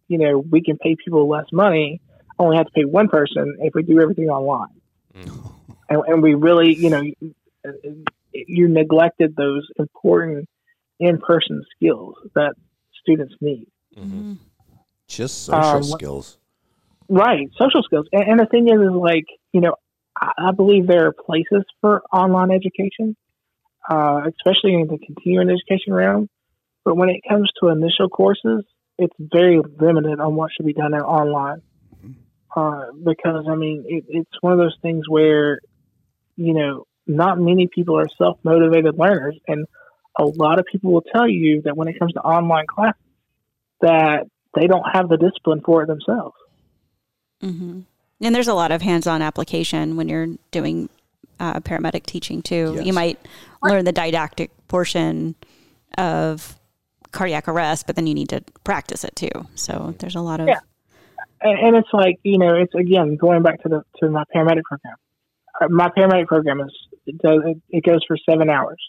you 0.08 0.20
know 0.20 0.38
we 0.38 0.62
can 0.62 0.78
pay 0.78 0.96
people 1.04 1.28
less 1.28 1.48
money, 1.52 2.00
only 2.38 2.58
have 2.58 2.68
to 2.68 2.72
pay 2.74 2.86
one 2.86 3.08
person 3.08 3.58
if 3.62 3.74
we 3.74 3.84
do 3.84 4.00
everything 4.00 4.30
online, 4.30 4.82
Mm-hmm. 5.16 5.72
and, 5.90 6.02
and 6.08 6.24
we 6.24 6.34
really 6.34 6.76
you 6.76 6.90
know 6.90 7.04
you 8.34 8.68
neglected 8.68 9.36
those 9.36 9.68
important 9.78 10.48
in-person 11.00 11.64
skills 11.76 12.16
that 12.36 12.54
students 13.02 13.34
need. 13.42 13.68
Mm-hmm. 13.98 14.34
Just 15.16 15.46
social 15.46 15.78
Um, 15.78 15.84
skills. 15.84 16.38
Right, 17.10 17.50
social 17.60 17.84
skills. 17.84 18.08
And, 18.12 18.24
and 18.24 18.40
the 18.40 18.46
thing 18.46 18.68
is, 18.68 18.80
is 18.80 18.92
like 18.92 19.26
you 19.54 19.62
know, 19.62 19.76
I, 20.20 20.32
I 20.50 20.52
believe 20.52 20.88
there 20.88 21.08
are 21.08 21.14
places 21.14 21.64
for 21.82 22.02
online 22.12 22.52
education, 22.52 23.16
uh, 23.90 24.22
especially 24.28 24.74
in 24.74 24.88
the 24.88 24.98
continuing 24.98 25.50
education 25.50 25.94
realm. 25.94 26.30
But 26.84 26.98
when 26.98 27.10
it 27.10 27.22
comes 27.28 27.50
to 27.62 27.70
initial 27.70 28.10
courses, 28.10 28.66
it's 28.98 29.14
very 29.20 29.62
limited 29.80 30.20
on 30.20 30.36
what 30.36 30.52
should 30.56 30.66
be 30.66 30.74
done 30.74 30.94
in 30.94 31.02
online. 31.02 31.62
Uh, 32.56 32.92
because 33.04 33.46
I 33.50 33.56
mean, 33.56 33.84
it, 33.88 34.04
it's 34.10 34.42
one 34.42 34.54
of 34.54 34.60
those 34.60 34.78
things 34.82 35.10
where, 35.10 35.60
you 36.36 36.54
know, 36.54 36.86
not 37.08 37.40
many 37.40 37.68
people 37.68 37.98
are 37.98 38.06
self 38.18 38.38
motivated 38.44 38.98
learners, 38.98 39.36
and 39.48 39.66
a 40.18 40.24
lot 40.24 40.60
of 40.60 40.66
people 40.72 40.92
will 40.92 41.02
tell 41.02 41.28
you 41.28 41.64
that 41.64 41.76
when 41.76 41.88
it 41.88 41.98
comes 41.98 42.14
to 42.14 42.20
online 42.20 42.68
classes, 42.68 43.02
that 43.82 44.28
they 44.56 44.68
don't 44.68 44.86
have 44.94 45.10
the 45.10 45.18
discipline 45.18 45.62
for 45.66 45.84
it 45.84 45.88
themselves. 45.88 46.36
hmm 47.42 47.82
And 48.22 48.36
there's 48.36 48.48
a 48.48 48.54
lot 48.54 48.72
of 48.72 48.82
hands-on 48.82 49.22
application 49.22 49.96
when 49.98 50.08
you're 50.10 50.28
doing 50.52 50.90
uh, 51.40 51.60
paramedic 51.60 52.06
teaching 52.06 52.42
too. 52.42 52.74
Yes. 52.76 52.86
You 52.86 52.94
might 52.94 53.20
learn 53.62 53.86
the 53.86 53.92
didactic 53.92 54.52
portion 54.68 55.36
of 55.98 56.58
cardiac 57.12 57.48
arrest, 57.48 57.86
but 57.88 57.96
then 57.96 58.08
you 58.08 58.14
need 58.14 58.30
to 58.30 58.42
practice 58.64 59.04
it 59.04 59.16
too. 59.16 59.48
So 59.56 59.94
there's 60.00 60.16
a 60.16 60.22
lot 60.22 60.40
of 60.40 60.48
Yeah. 60.48 60.60
and, 61.42 61.60
and 61.60 61.76
it's 61.76 61.90
like 61.94 62.20
you 62.24 62.38
know 62.38 62.56
it's 62.56 62.74
again 62.74 63.18
going 63.18 63.44
back 63.44 63.62
to 63.64 63.70
the 63.70 63.84
to 64.00 64.10
my 64.10 64.24
paramedic 64.34 64.64
program 64.64 64.96
Uh, 65.62 65.68
my 65.70 65.90
paramedic 65.90 66.28
program 66.28 66.62
is 66.62 66.74
it 67.06 67.18
does 67.22 67.42
it, 67.46 67.58
it 67.70 67.84
goes 67.84 68.00
for 68.08 68.18
seven 68.30 68.50
hours 68.50 68.82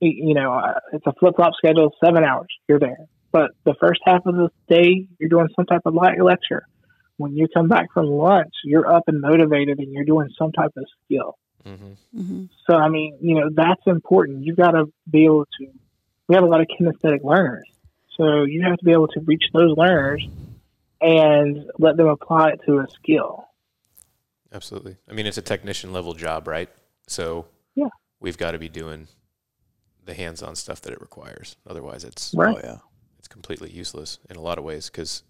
you 0.00 0.34
know 0.34 0.52
uh, 0.54 0.78
it's 0.92 1.06
a 1.06 1.12
flip-flop 1.18 1.52
schedule 1.54 1.90
seven 2.02 2.24
hours 2.24 2.48
you're 2.68 2.78
there 2.78 3.04
but 3.32 3.50
the 3.64 3.74
first 3.80 4.00
half 4.04 4.24
of 4.26 4.34
the 4.34 4.50
day 4.68 5.06
you're 5.18 5.28
doing 5.28 5.48
some 5.56 5.66
type 5.66 5.82
of 5.84 5.94
light 5.94 6.20
lecture 6.22 6.64
when 7.16 7.36
you 7.36 7.46
come 7.54 7.68
back 7.68 7.86
from 7.92 8.06
lunch 8.06 8.52
you're 8.64 8.90
up 8.92 9.04
and 9.06 9.20
motivated 9.20 9.78
and 9.78 9.92
you're 9.92 10.04
doing 10.04 10.28
some 10.38 10.52
type 10.52 10.72
of 10.76 10.84
skill 11.04 11.36
Mm-hmm. 11.66 12.18
hmm 12.18 12.44
so 12.66 12.74
i 12.74 12.88
mean 12.88 13.18
you 13.20 13.34
know 13.34 13.50
that's 13.54 13.82
important 13.86 14.44
You've 14.44 14.56
got 14.56 14.70
to 14.70 14.86
be 15.10 15.26
able 15.26 15.44
to 15.58 15.66
we 16.26 16.34
have 16.34 16.42
a 16.42 16.46
lot 16.46 16.62
of 16.62 16.68
kinesthetic 16.68 17.22
learners 17.22 17.68
so 18.16 18.44
you 18.44 18.62
have 18.62 18.78
to 18.78 18.84
be 18.84 18.92
able 18.92 19.08
to 19.08 19.20
reach 19.20 19.44
those 19.52 19.76
learners 19.76 20.26
and 21.02 21.70
let 21.78 21.96
them 21.98 22.08
apply 22.08 22.50
it 22.52 22.60
to 22.66 22.78
a 22.78 22.86
skill 22.88 23.44
Absolutely. 24.52 24.96
I 25.08 25.12
mean, 25.12 25.26
it's 25.26 25.38
a 25.38 25.42
technician 25.42 25.92
level 25.92 26.12
job, 26.12 26.48
right? 26.48 26.68
So 27.06 27.46
Yeah. 27.76 27.86
we've 28.18 28.36
got 28.36 28.50
to 28.50 28.58
be 28.58 28.68
doing 28.68 29.06
the 30.04 30.12
hands-on 30.12 30.56
stuff 30.56 30.80
that 30.82 30.92
it 30.92 31.00
requires. 31.00 31.54
Otherwise, 31.68 32.02
it's 32.02 32.34
Right. 32.34 32.56
Oh 32.56 32.60
yeah. 32.64 32.78
Completely 33.30 33.70
useless 33.70 34.18
in 34.28 34.36
a 34.36 34.40
lot 34.40 34.58
of 34.58 34.64
ways. 34.64 34.90
Because 34.90 35.22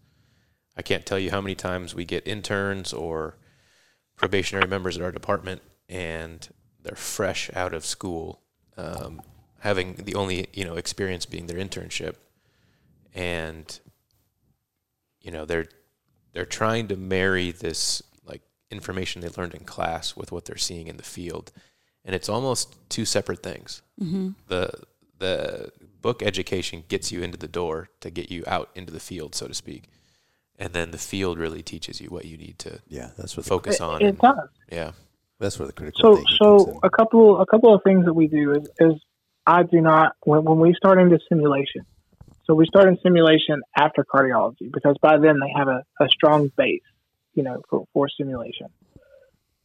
I 0.76 0.82
can't 0.82 1.06
tell 1.06 1.18
you 1.18 1.30
how 1.30 1.40
many 1.40 1.54
times 1.54 1.94
we 1.94 2.04
get 2.04 2.26
interns 2.26 2.92
or 2.92 3.36
probationary 4.16 4.68
members 4.68 4.96
at 4.96 5.02
our 5.02 5.12
department, 5.12 5.62
and 5.88 6.48
they're 6.82 6.96
fresh 6.96 7.50
out 7.54 7.74
of 7.74 7.84
school, 7.84 8.40
um, 8.76 9.22
having 9.60 9.94
the 9.94 10.14
only 10.14 10.48
you 10.52 10.64
know 10.64 10.74
experience 10.74 11.26
being 11.26 11.46
their 11.46 11.58
internship, 11.58 12.16
and 13.14 13.78
you 15.20 15.30
know 15.30 15.44
they're 15.44 15.68
they're 16.32 16.44
trying 16.44 16.88
to 16.88 16.96
marry 16.96 17.52
this 17.52 18.02
like 18.24 18.42
information 18.70 19.20
they 19.20 19.28
learned 19.36 19.54
in 19.54 19.64
class 19.64 20.16
with 20.16 20.32
what 20.32 20.44
they're 20.44 20.56
seeing 20.56 20.88
in 20.88 20.96
the 20.96 21.02
field. 21.02 21.52
And 22.02 22.14
it's 22.14 22.30
almost 22.30 22.76
two 22.88 23.04
separate 23.04 23.42
things. 23.42 23.82
Hmm 23.98 24.30
the 24.48 24.72
the 25.18 25.70
book 26.02 26.22
education 26.22 26.84
gets 26.88 27.10
you 27.12 27.22
into 27.22 27.36
the 27.38 27.48
door 27.48 27.88
to 28.00 28.10
get 28.10 28.30
you 28.30 28.42
out 28.46 28.70
into 28.74 28.92
the 28.92 29.00
field 29.00 29.34
so 29.34 29.46
to 29.46 29.54
speak 29.54 29.84
and 30.58 30.72
then 30.72 30.90
the 30.90 30.98
field 30.98 31.38
really 31.38 31.62
teaches 31.62 32.00
you 32.00 32.08
what 32.08 32.24
you 32.26 32.36
need 32.36 32.58
to 32.58 32.80
Yeah. 32.88 33.10
That's 33.16 33.36
what. 33.36 33.46
Focus 33.46 33.76
it, 33.76 33.80
on 33.82 34.02
it 34.02 34.06
and- 34.08 34.18
does 34.18 34.48
yeah 34.70 34.92
that's 35.38 35.58
where 35.58 35.66
the 35.66 35.72
critical 35.72 36.00
so 36.02 36.16
thinking 36.16 36.36
comes 36.38 36.66
in. 36.66 36.72
so 36.74 36.80
a 36.82 36.90
couple 36.90 37.40
a 37.40 37.46
couple 37.46 37.74
of 37.74 37.82
things 37.82 38.04
that 38.04 38.14
we 38.14 38.26
do 38.26 38.52
is, 38.52 38.68
is 38.78 38.94
i 39.46 39.62
do 39.62 39.80
not 39.80 40.12
when, 40.24 40.44
when 40.44 40.58
we 40.58 40.74
start 40.74 40.98
into 41.00 41.18
simulation 41.28 41.84
So 42.46 42.54
we 42.54 42.66
start 42.66 42.88
in 42.88 42.98
simulation 43.02 43.62
after 43.84 44.04
cardiology 44.04 44.66
because 44.76 44.96
by 45.00 45.18
then 45.18 45.36
they 45.42 45.52
have 45.56 45.68
a, 45.68 45.80
a 46.04 46.08
strong 46.08 46.50
base, 46.56 46.88
you 47.36 47.42
know, 47.44 47.62
for, 47.68 47.86
for 47.92 48.08
simulation. 48.20 48.68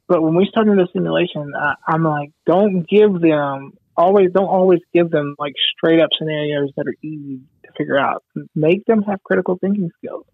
But 0.07 0.21
when 0.21 0.35
we 0.35 0.45
start 0.45 0.67
into 0.67 0.85
simulation, 0.93 1.53
uh, 1.55 1.75
I'm 1.87 2.03
like, 2.03 2.29
don't 2.45 2.87
give 2.87 3.11
them 3.19 3.73
always, 3.97 4.31
don't 4.33 4.47
always 4.47 4.79
give 4.93 5.09
them 5.09 5.35
like 5.39 5.53
straight 5.75 5.99
up 5.99 6.09
scenarios 6.17 6.71
that 6.77 6.87
are 6.87 6.95
easy 7.01 7.41
to 7.63 7.71
figure 7.77 7.97
out. 7.97 8.23
Make 8.55 8.85
them 8.85 9.01
have 9.03 9.23
critical 9.23 9.57
thinking 9.59 9.91
skills. 9.97 10.25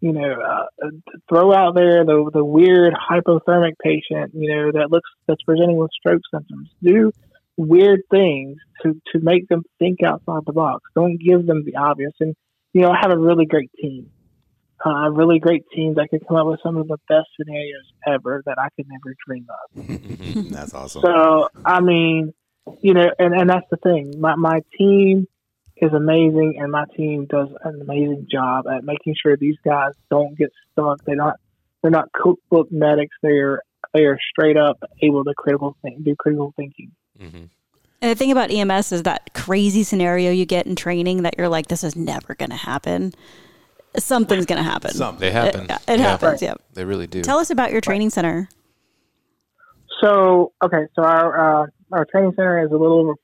You 0.00 0.12
know, 0.12 0.32
uh, 0.32 0.88
throw 1.30 1.54
out 1.54 1.74
there 1.74 2.04
the 2.04 2.30
the 2.32 2.44
weird 2.44 2.92
hypothermic 2.92 3.72
patient, 3.82 4.32
you 4.34 4.54
know, 4.54 4.72
that 4.72 4.90
looks 4.90 5.08
that's 5.26 5.42
presenting 5.42 5.78
with 5.78 5.90
stroke 5.98 6.20
symptoms. 6.30 6.68
Do 6.82 7.10
weird 7.56 8.02
things 8.10 8.58
to 8.82 9.00
to 9.12 9.20
make 9.20 9.48
them 9.48 9.62
think 9.78 10.02
outside 10.02 10.42
the 10.46 10.52
box. 10.52 10.82
Don't 10.94 11.16
give 11.16 11.46
them 11.46 11.64
the 11.64 11.76
obvious. 11.76 12.12
And 12.20 12.34
you 12.72 12.82
know, 12.82 12.90
I 12.90 12.98
have 13.00 13.12
a 13.12 13.18
really 13.18 13.46
great 13.46 13.70
team, 13.80 14.10
uh, 14.84 14.90
a 14.90 15.10
really 15.10 15.38
great 15.38 15.64
team 15.74 15.94
that 15.94 16.08
can 16.10 16.20
come 16.20 16.36
up 16.36 16.46
with 16.48 16.60
some 16.62 16.76
of 16.76 16.88
the 16.88 16.98
best 17.08 17.28
scenarios 17.38 17.84
ever 18.06 18.42
that 18.46 18.58
I 18.58 18.68
could 18.76 18.86
never 18.88 19.14
dream 19.26 19.46
of. 19.48 20.50
that's 20.52 20.74
awesome. 20.74 21.02
So 21.02 21.48
I 21.64 21.80
mean, 21.80 22.34
you 22.80 22.94
know, 22.94 23.10
and 23.18 23.34
and 23.34 23.48
that's 23.48 23.66
the 23.70 23.76
thing. 23.76 24.14
My 24.18 24.36
my 24.36 24.60
team 24.78 25.26
is 25.76 25.92
amazing, 25.92 26.58
and 26.58 26.70
my 26.70 26.84
team 26.96 27.26
does 27.26 27.48
an 27.64 27.80
amazing 27.80 28.26
job 28.30 28.66
at 28.66 28.84
making 28.84 29.14
sure 29.20 29.36
these 29.36 29.58
guys 29.64 29.92
don't 30.10 30.36
get 30.36 30.50
stuck. 30.72 31.04
They're 31.04 31.16
not 31.16 31.38
they're 31.82 31.90
not 31.90 32.12
cookbook 32.12 32.70
medics. 32.70 33.16
They're 33.22 33.62
they 33.92 34.04
are 34.04 34.18
straight 34.30 34.56
up 34.56 34.82
able 35.02 35.24
to 35.24 35.34
critical 35.34 35.76
think, 35.82 36.04
do 36.04 36.16
critical 36.16 36.52
thinking. 36.56 36.92
Mm-hmm. 37.20 37.44
And 38.02 38.10
the 38.10 38.14
thing 38.16 38.32
about 38.32 38.50
EMS 38.50 38.92
is 38.92 39.02
that 39.04 39.32
crazy 39.34 39.82
scenario 39.82 40.30
you 40.30 40.44
get 40.44 40.66
in 40.66 40.76
training 40.76 41.22
that 41.22 41.36
you're 41.38 41.48
like, 41.48 41.68
this 41.68 41.82
is 41.82 41.96
never 41.96 42.34
going 42.34 42.50
to 42.50 42.56
happen. 42.56 43.14
Something's 43.96 44.44
going 44.44 44.58
to 44.58 44.68
happen. 44.68 44.90
Something. 44.90 45.20
They 45.20 45.30
happen. 45.30 45.62
It, 45.62 45.70
it 45.70 45.80
yeah. 45.88 45.96
happens. 45.96 46.42
Yeah. 46.42 46.54
They 46.74 46.84
really 46.84 47.06
do. 47.06 47.22
Tell 47.22 47.38
us 47.38 47.50
about 47.50 47.72
your 47.72 47.80
training 47.80 48.10
center. 48.10 48.48
So, 50.02 50.52
okay. 50.62 50.86
So 50.94 51.02
our, 51.02 51.62
uh, 51.62 51.66
our 51.94 52.04
training 52.04 52.32
center 52.34 52.64
is 52.64 52.70
a 52.70 52.76
little 52.76 53.00
over 53.00 53.14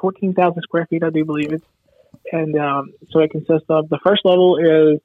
14,000 0.00 0.62
square 0.62 0.86
feet, 0.86 1.02
I 1.02 1.10
do 1.10 1.24
believe 1.24 1.52
it. 1.52 1.62
And 2.32 2.58
um, 2.58 2.92
so 3.10 3.20
it 3.20 3.30
consists 3.30 3.66
of 3.68 3.88
the 3.88 3.98
first 4.04 4.24
level 4.24 4.56
is 4.58 5.00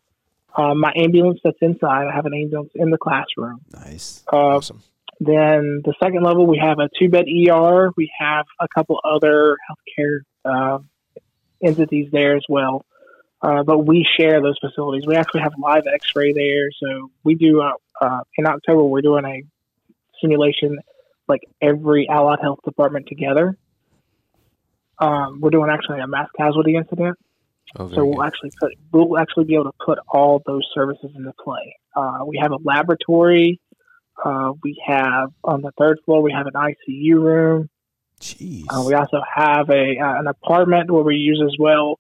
uh, 0.56 0.74
my 0.74 0.92
ambulance 0.96 1.40
that's 1.44 1.58
inside. 1.62 2.08
I 2.08 2.16
have 2.16 2.26
an 2.26 2.34
ambulance 2.34 2.72
in 2.76 2.90
the 2.90 2.98
classroom. 2.98 3.62
Nice. 3.72 4.24
Uh, 4.32 4.38
awesome. 4.38 4.82
Then 5.20 5.82
the 5.84 5.94
second 6.02 6.24
level, 6.24 6.46
we 6.46 6.60
have 6.60 6.80
a 6.80 6.90
two 6.98 7.10
bed 7.10 7.26
ER. 7.26 7.92
We 7.98 8.12
have 8.20 8.46
a 8.60 8.68
couple 8.68 9.00
other 9.04 9.58
healthcare 9.70 10.20
uh, 10.46 10.80
entities 11.64 12.10
there 12.12 12.36
as 12.36 12.44
well. 12.48 12.86
Uh, 13.42 13.64
but 13.64 13.80
we 13.80 14.06
share 14.20 14.42
those 14.42 14.58
facilities. 14.60 15.06
We 15.06 15.16
actually 15.16 15.42
have 15.42 15.54
live 15.60 15.84
x 15.92 16.12
ray 16.16 16.34
there. 16.34 16.70
So 16.72 17.12
we 17.24 17.36
do, 17.36 17.62
uh, 17.62 17.74
uh, 18.02 18.22
in 18.36 18.48
October, 18.48 18.84
we're 18.84 19.02
doing 19.02 19.26
a 19.26 19.44
simulation 20.22 20.80
like 21.28 21.42
every 21.62 22.08
allied 22.10 22.40
health 22.42 22.60
department 22.64 23.08
together. 23.08 23.58
Um, 25.00 25.40
we're 25.42 25.52
doing 25.52 25.70
actually 25.70 26.00
a 26.00 26.08
mass 26.08 26.30
casualty 26.38 26.76
incident. 26.76 27.18
Oh, 27.78 27.90
so 27.90 28.06
we'll 28.06 28.16
good. 28.16 28.26
actually 28.26 28.52
put 28.60 28.72
we'll 28.92 29.18
actually 29.18 29.46
be 29.46 29.56
able 29.56 29.66
to 29.66 29.78
put 29.86 30.00
all 30.08 30.42
those 30.46 30.64
services 30.74 31.12
into 31.16 31.34
play. 31.44 31.76
Uh, 31.96 32.20
we 32.26 32.40
have 32.42 32.52
a 32.52 32.58
laboratory 32.64 33.60
uh, 34.24 34.54
we 34.64 34.82
have 34.86 35.30
on 35.44 35.62
the 35.62 35.72
third 35.78 36.00
floor, 36.06 36.22
we 36.22 36.32
have 36.32 36.48
an 36.48 36.54
ICU 36.54 37.22
room. 37.22 37.70
Jeez. 38.20 38.66
Uh, 38.70 38.84
we 38.86 38.94
also 38.96 39.22
have 39.36 39.70
a 39.70 40.00
uh, 40.00 40.20
an 40.20 40.28
apartment 40.28 40.90
where 40.90 41.04
we 41.04 41.16
use 41.16 41.42
as 41.46 41.56
well 41.60 42.00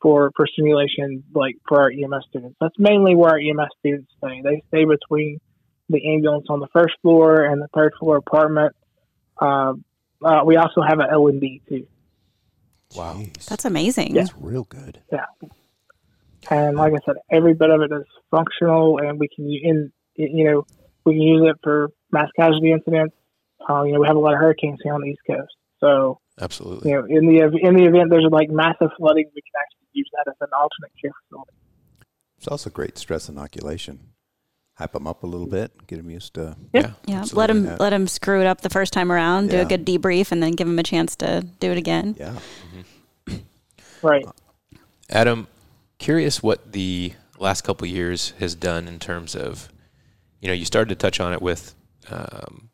for 0.00 0.30
for 0.34 0.46
simulation, 0.56 1.24
like 1.34 1.56
for 1.68 1.82
our 1.82 1.90
EMS 1.90 2.24
students. 2.30 2.56
That's 2.58 2.78
mainly 2.78 3.14
where 3.14 3.32
our 3.32 3.38
EMS 3.38 3.68
students 3.78 4.10
stay. 4.16 4.40
They 4.42 4.62
stay 4.68 4.86
between 4.86 5.40
the 5.88 6.14
ambulance 6.14 6.46
on 6.48 6.60
the 6.60 6.68
first 6.72 6.94
floor 7.02 7.44
and 7.44 7.62
the 7.62 7.68
third 7.74 7.92
floor 7.98 8.16
apartment. 8.16 8.74
Uh, 9.40 9.74
uh, 10.24 10.40
we 10.44 10.56
also 10.56 10.82
have 10.82 10.98
an 10.98 11.06
L 11.10 11.28
and 11.28 11.40
D 11.40 11.62
too. 11.68 11.86
Wow, 12.96 13.14
Jeez. 13.14 13.46
that's 13.46 13.64
amazing. 13.64 14.14
Yeah. 14.14 14.22
That's 14.22 14.34
real 14.36 14.64
good. 14.64 15.00
Yeah, 15.12 15.26
and 16.50 16.76
like 16.76 16.92
I 16.92 16.98
said, 17.04 17.16
every 17.30 17.54
bit 17.54 17.70
of 17.70 17.82
it 17.82 17.92
is 17.92 18.06
functional, 18.30 18.98
and 18.98 19.18
we 19.18 19.28
can 19.28 19.46
in 19.46 19.92
you 20.16 20.44
know 20.44 20.66
we 21.04 21.14
can 21.14 21.22
use 21.22 21.48
it 21.48 21.56
for 21.62 21.90
mass 22.10 22.28
casualty 22.36 22.72
incidents. 22.72 23.14
Uh, 23.68 23.82
you 23.82 23.92
know, 23.92 24.00
we 24.00 24.06
have 24.06 24.16
a 24.16 24.20
lot 24.20 24.32
of 24.32 24.40
hurricanes 24.40 24.78
here 24.82 24.94
on 24.94 25.02
the 25.02 25.08
East 25.08 25.20
Coast, 25.26 25.54
so 25.80 26.20
absolutely. 26.40 26.90
You 26.90 26.96
know, 26.96 27.04
in 27.08 27.26
the 27.26 27.58
in 27.62 27.76
the 27.76 27.84
event 27.84 28.10
there's 28.10 28.26
like 28.30 28.50
massive 28.50 28.90
flooding, 28.96 29.26
we 29.34 29.42
can 29.42 29.60
actually 29.60 29.88
use 29.92 30.08
that 30.14 30.30
as 30.30 30.36
an 30.40 30.48
alternate 30.58 30.92
care 31.00 31.12
facility. 31.24 31.52
It's 32.38 32.48
also 32.48 32.70
great 32.70 32.96
stress 32.98 33.28
inoculation. 33.28 34.12
Hype 34.78 34.92
them 34.92 35.08
up 35.08 35.24
a 35.24 35.26
little 35.26 35.46
bit, 35.46 35.72
get 35.88 35.96
them 35.96 36.08
used 36.08 36.34
to. 36.34 36.56
Yeah, 36.72 36.92
yeah. 37.06 37.24
Let 37.32 37.48
them 37.48 37.76
let 37.78 37.90
them 37.90 38.06
screw 38.06 38.40
it 38.40 38.46
up 38.46 38.60
the 38.60 38.70
first 38.70 38.92
time 38.92 39.10
around. 39.10 39.46
Yeah. 39.46 39.58
Do 39.58 39.62
a 39.62 39.64
good 39.64 39.84
debrief, 39.84 40.30
and 40.30 40.40
then 40.40 40.52
give 40.52 40.68
them 40.68 40.78
a 40.78 40.84
chance 40.84 41.16
to 41.16 41.44
do 41.58 41.72
it 41.72 41.78
again. 41.78 42.14
Yeah. 42.18 42.36
Mm-hmm. 43.26 44.06
Right. 44.06 44.24
Adam, 45.10 45.48
curious 45.98 46.42
what 46.42 46.72
the 46.72 47.14
last 47.40 47.62
couple 47.62 47.88
years 47.88 48.34
has 48.38 48.54
done 48.54 48.86
in 48.86 49.00
terms 49.00 49.34
of 49.34 49.68
you 50.40 50.48
know, 50.48 50.54
you 50.54 50.64
started 50.64 50.88
to 50.90 50.94
touch 50.94 51.20
on 51.20 51.32
it 51.32 51.42
with 51.42 51.74
um, 52.10 52.70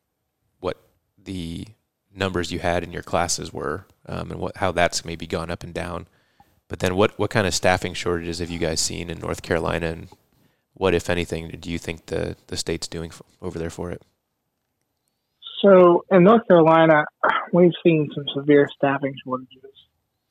what 0.61 0.77
the 1.23 1.67
numbers 2.15 2.53
you 2.53 2.59
had 2.59 2.83
in 2.85 2.93
your 2.93 3.03
classes 3.03 3.53
were, 3.53 3.87
um, 4.07 4.31
and 4.31 4.41
what 4.41 4.57
how 4.57 4.73
that's 4.73 5.05
maybe 5.05 5.27
gone 5.27 5.51
up 5.51 5.63
and 5.63 5.73
down. 5.73 6.07
But 6.69 6.81
then, 6.81 6.97
what 6.97 7.19
what 7.19 7.31
kind 7.31 7.47
of 7.47 7.55
staffing 7.55 7.95
shortages 7.95 8.39
have 8.39 8.51
you 8.51 8.59
guys 8.59 8.81
seen 8.81 9.09
in 9.09 9.19
North 9.19 9.43
Carolina, 9.43 9.87
and 9.87 10.09
what, 10.75 10.95
if 10.95 11.09
anything, 11.09 11.49
do 11.61 11.71
you 11.71 11.79
think 11.79 12.07
the 12.07 12.37
the 12.49 12.57
state's 12.57 12.89
doing 12.89 13.11
f- 13.11 13.23
over 13.41 13.59
there 13.59 13.71
for 13.71 13.91
it? 13.91 14.03
So 15.63 16.05
in 16.11 16.25
North 16.25 16.47
Carolina, 16.47 17.05
we've 17.53 17.73
seen 17.83 18.11
some 18.15 18.25
severe 18.35 18.69
staffing 18.77 19.15
shortages. 19.25 19.71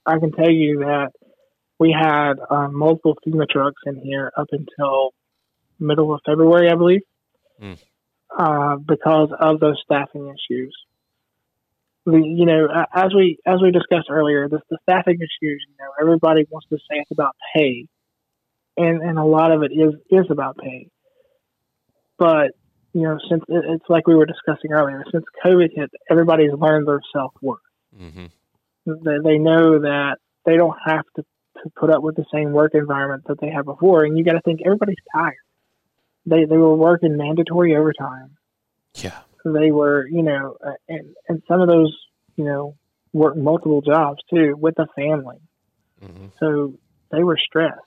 I 0.06 0.20
can 0.20 0.32
tell 0.32 0.52
you 0.52 0.80
that 0.80 1.12
we 1.80 1.96
had 1.98 2.34
um, 2.50 2.78
multiple 2.78 3.18
FEMA 3.26 3.50
trucks 3.50 3.82
in 3.86 3.96
here 4.02 4.32
up 4.38 4.48
until 4.52 5.12
middle 5.80 6.14
of 6.14 6.22
February, 6.26 6.70
I 6.70 6.76
believe 6.76 7.02
mm. 7.62 7.78
uh, 8.38 8.78
because 8.78 9.30
of 9.40 9.60
those 9.60 9.82
staffing 9.84 10.28
issues. 10.28 10.76
The, 12.06 12.18
you 12.18 12.46
know, 12.46 12.68
as 12.94 13.14
we 13.16 13.40
as 13.46 13.62
we 13.62 13.72
discussed 13.72 14.10
earlier, 14.10 14.50
the, 14.50 14.60
the 14.70 14.78
staffing 14.84 15.16
issues. 15.16 15.66
You 15.70 15.76
know, 15.80 15.92
everybody 16.02 16.46
wants 16.50 16.68
to 16.70 16.78
say 16.78 17.00
it's 17.00 17.12
about 17.12 17.36
pay, 17.56 17.88
and 18.78 19.02
and 19.02 19.18
a 19.18 19.24
lot 19.24 19.52
of 19.52 19.64
it 19.64 19.72
is 19.72 19.94
is 20.10 20.26
about 20.30 20.58
pay. 20.58 20.90
But 22.18 22.52
you 22.94 23.04
know, 23.04 23.18
since 23.30 23.44
it, 23.48 23.66
it's 23.68 23.86
like 23.90 24.08
we 24.08 24.16
were 24.16 24.26
discussing 24.26 24.72
earlier, 24.72 25.04
since 25.12 25.26
COVID 25.44 25.70
hit, 25.76 25.92
everybody's 26.10 26.54
learned 26.54 26.88
their 26.88 27.02
self 27.14 27.34
worth. 27.42 27.60
Mm-hmm. 28.00 28.26
They, 28.86 29.18
they 29.24 29.38
know 29.38 29.80
that 29.80 30.18
they 30.46 30.58
don't 30.58 30.78
have 30.86 31.06
to 31.16 31.24
to 31.64 31.70
put 31.80 31.90
up 31.90 32.02
with 32.02 32.16
the 32.16 32.26
same 32.34 32.52
work 32.52 32.72
environment 32.74 33.24
that 33.28 33.40
they 33.40 33.50
had 33.50 33.66
before, 33.66 34.04
and 34.04 34.18
you 34.18 34.24
got 34.24 34.34
to 34.34 34.42
think 34.42 34.62
everybody's 34.66 34.98
tired 35.16 35.36
they 36.26 36.46
they 36.46 36.58
were 36.58 36.76
working 36.76 37.18
mandatory 37.18 37.76
overtime. 37.76 38.38
Yeah, 38.96 39.20
they 39.44 39.72
were 39.72 40.08
you 40.08 40.24
know, 40.24 40.58
uh, 40.66 40.72
and 40.88 41.16
and 41.28 41.42
some 41.48 41.62
of 41.62 41.68
those 41.68 41.96
you 42.36 42.46
know 42.46 42.76
worked 43.12 43.38
multiple 43.38 43.82
jobs 43.82 44.20
too 44.34 44.56
with 44.58 44.78
a 44.80 44.88
family, 44.96 45.38
mm-hmm. 46.04 46.28
so 46.40 46.74
they 47.12 47.24
were 47.24 47.38
stressed, 47.38 47.80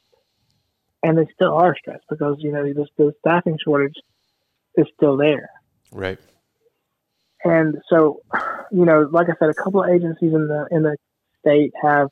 and 1.03 1.19
they 1.19 1.27
still 1.35 1.55
are 1.55 1.75
stressed 1.77 2.05
because 2.09 2.37
you 2.39 2.53
know 2.53 2.65
this 2.73 2.89
the 2.97 3.13
staffing 3.21 3.59
shortage 3.63 3.97
is 4.77 4.87
still 4.97 5.17
there. 5.17 5.49
Right. 5.93 6.19
And 7.45 7.77
so, 7.89 8.23
you 8.73 8.85
know, 8.85 9.09
like 9.11 9.29
I 9.29 9.35
said, 9.39 9.51
a 9.51 9.55
couple 9.55 9.83
of 9.83 9.91
agencies 9.91 10.33
in 10.33 10.49
the 10.49 10.67
in 10.71 10.83
the 10.83 10.97
state 11.41 11.73
have 11.83 12.09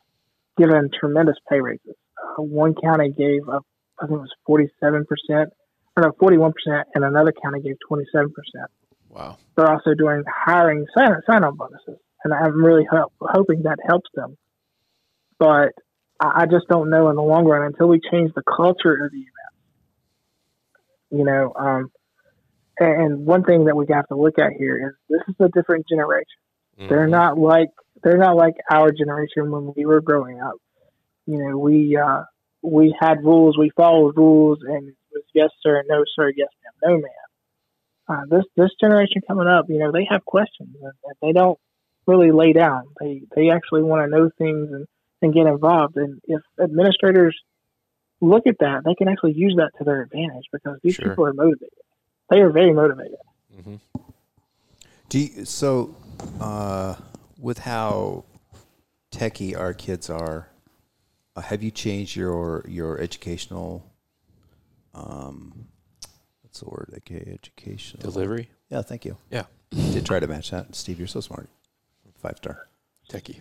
given 0.57 0.91
tremendous 0.99 1.37
pay 1.51 1.61
raises. 1.61 1.97
Uh, 2.39 2.43
one 2.43 2.75
county 2.75 3.11
gave 3.11 3.49
up, 3.49 3.65
I 4.01 4.07
think 4.07 4.19
it 4.19 4.21
was 4.21 4.35
forty 4.47 4.69
seven 4.81 5.05
percent 5.05 5.51
or 5.97 6.03
no, 6.03 6.11
41%, 6.13 6.53
and 6.95 7.05
another 7.05 7.33
county 7.33 7.61
gave 7.61 7.77
27%. 7.91 8.31
Wow. 9.11 9.39
They're 9.57 9.71
also 9.71 9.95
doing 9.95 10.25
hiring 10.29 10.87
sign, 10.97 11.11
sign-on 11.27 11.57
bonuses, 11.57 12.01
and 12.25 12.35
I'm 12.35 12.65
really 12.65 12.85
ho- 12.91 13.13
hoping 13.21 13.63
that 13.63 13.79
helps 13.87 14.11
them. 14.15 14.37
But 15.39 15.73
I, 16.21 16.43
I 16.43 16.47
just 16.47 16.69
don't 16.69 16.91
know 16.91 17.09
in 17.11 17.17
the 17.17 17.23
long 17.23 17.45
run 17.45 17.63
until 17.63 17.89
we 17.89 18.01
change 18.01 18.33
the 18.35 18.43
culture 18.43 19.05
of 19.05 19.11
the 19.11 19.19
event. 19.19 19.31
You 21.11 21.25
know, 21.25 21.53
um, 21.57 21.91
and 22.79 23.25
one 23.25 23.45
thing 23.45 23.67
that 23.67 23.77
we 23.77 23.87
have 23.91 24.07
to 24.09 24.17
look 24.17 24.39
at 24.39 24.53
here 24.59 24.89
is 24.89 24.95
this 25.09 25.29
is 25.29 25.35
a 25.41 25.49
different 25.49 25.87
generation. 25.89 26.27
Mm-hmm. 26.79 26.89
They're 26.89 27.07
not 27.07 27.39
like 27.39 27.69
they're 28.03 28.19
not 28.19 28.37
like 28.37 28.55
our 28.71 28.91
generation 28.91 29.51
when 29.51 29.73
we 29.77 29.87
were 29.87 30.01
growing 30.01 30.41
up. 30.41 30.55
You 31.27 31.39
know, 31.39 31.59
we 31.59 31.97
uh, 31.97 32.25
we 32.63 32.95
had 32.99 33.23
rules, 33.23 33.57
we 33.57 33.71
followed 33.77 34.17
rules, 34.17 34.59
and 34.63 34.89
it 34.89 34.95
was 35.13 35.25
yes 35.35 35.51
sir, 35.63 35.83
no 35.87 36.05
sir, 36.17 36.33
yes 36.37 36.49
ma'am, 36.83 36.91
no 36.91 37.01
ma'am. 37.01 37.11
Uh, 38.07 38.37
this 38.37 38.45
this 38.57 38.71
generation 38.81 39.23
coming 39.27 39.47
up, 39.47 39.67
you 39.69 39.79
know, 39.79 39.93
they 39.93 40.07
have 40.11 40.25
questions 40.25 40.75
and, 40.83 40.93
and 41.05 41.15
they 41.23 41.33
don't 41.33 41.59
really 42.07 42.33
lay 42.33 42.53
down. 42.53 42.85
They 43.01 43.23
they 43.35 43.51
actually 43.51 43.83
want 43.83 44.05
to 44.05 44.11
know 44.11 44.31
things 44.37 44.71
and, 44.73 44.87
and 45.25 45.35
get 45.35 45.47
involved. 45.47 45.97
And 45.97 46.21
if 46.25 46.41
administrators 46.63 47.37
look 48.21 48.47
at 48.47 48.59
that, 48.61 48.83
they 48.85 48.95
can 48.95 49.09
actually 49.09 49.33
use 49.33 49.55
that 49.57 49.71
to 49.79 49.85
their 49.85 50.03
advantage 50.03 50.45
because 50.53 50.79
these 50.83 50.95
Sure. 50.95 51.09
people 51.09 51.27
are 51.27 51.33
motivated. 51.33 51.71
They 52.31 52.41
are 52.41 52.51
very 52.51 52.73
motivated. 52.73 53.19
hmm 53.63 53.77
Do 55.09 55.19
you, 55.19 55.45
so 55.45 55.95
uh, 56.41 56.95
with 57.39 57.59
how 57.59 58.25
techie 59.11 59.59
our 59.59 59.75
kids 59.75 60.09
are, 60.09 60.49
uh, 61.37 61.41
have 61.41 61.63
you 61.63 61.71
changed 61.71 62.17
your 62.17 62.65
your 62.69 63.01
educational 63.01 63.91
um, 64.95 65.67
what's 66.43 66.61
the 66.61 66.67
word? 66.67 66.95
Okay, 66.99 67.29
educational 67.33 68.03
Delivery. 68.03 68.51
Yeah, 68.71 68.83
thank 68.83 69.05
you. 69.05 69.17
Yeah. 69.31 69.47
Did 69.71 70.07
try 70.07 70.21
to 70.21 70.27
match 70.29 70.51
that, 70.53 70.75
Steve. 70.77 70.99
You're 70.99 71.09
so 71.09 71.21
smart. 71.21 71.49
Five 72.17 72.37
star. 72.37 72.69
Techie. 73.11 73.41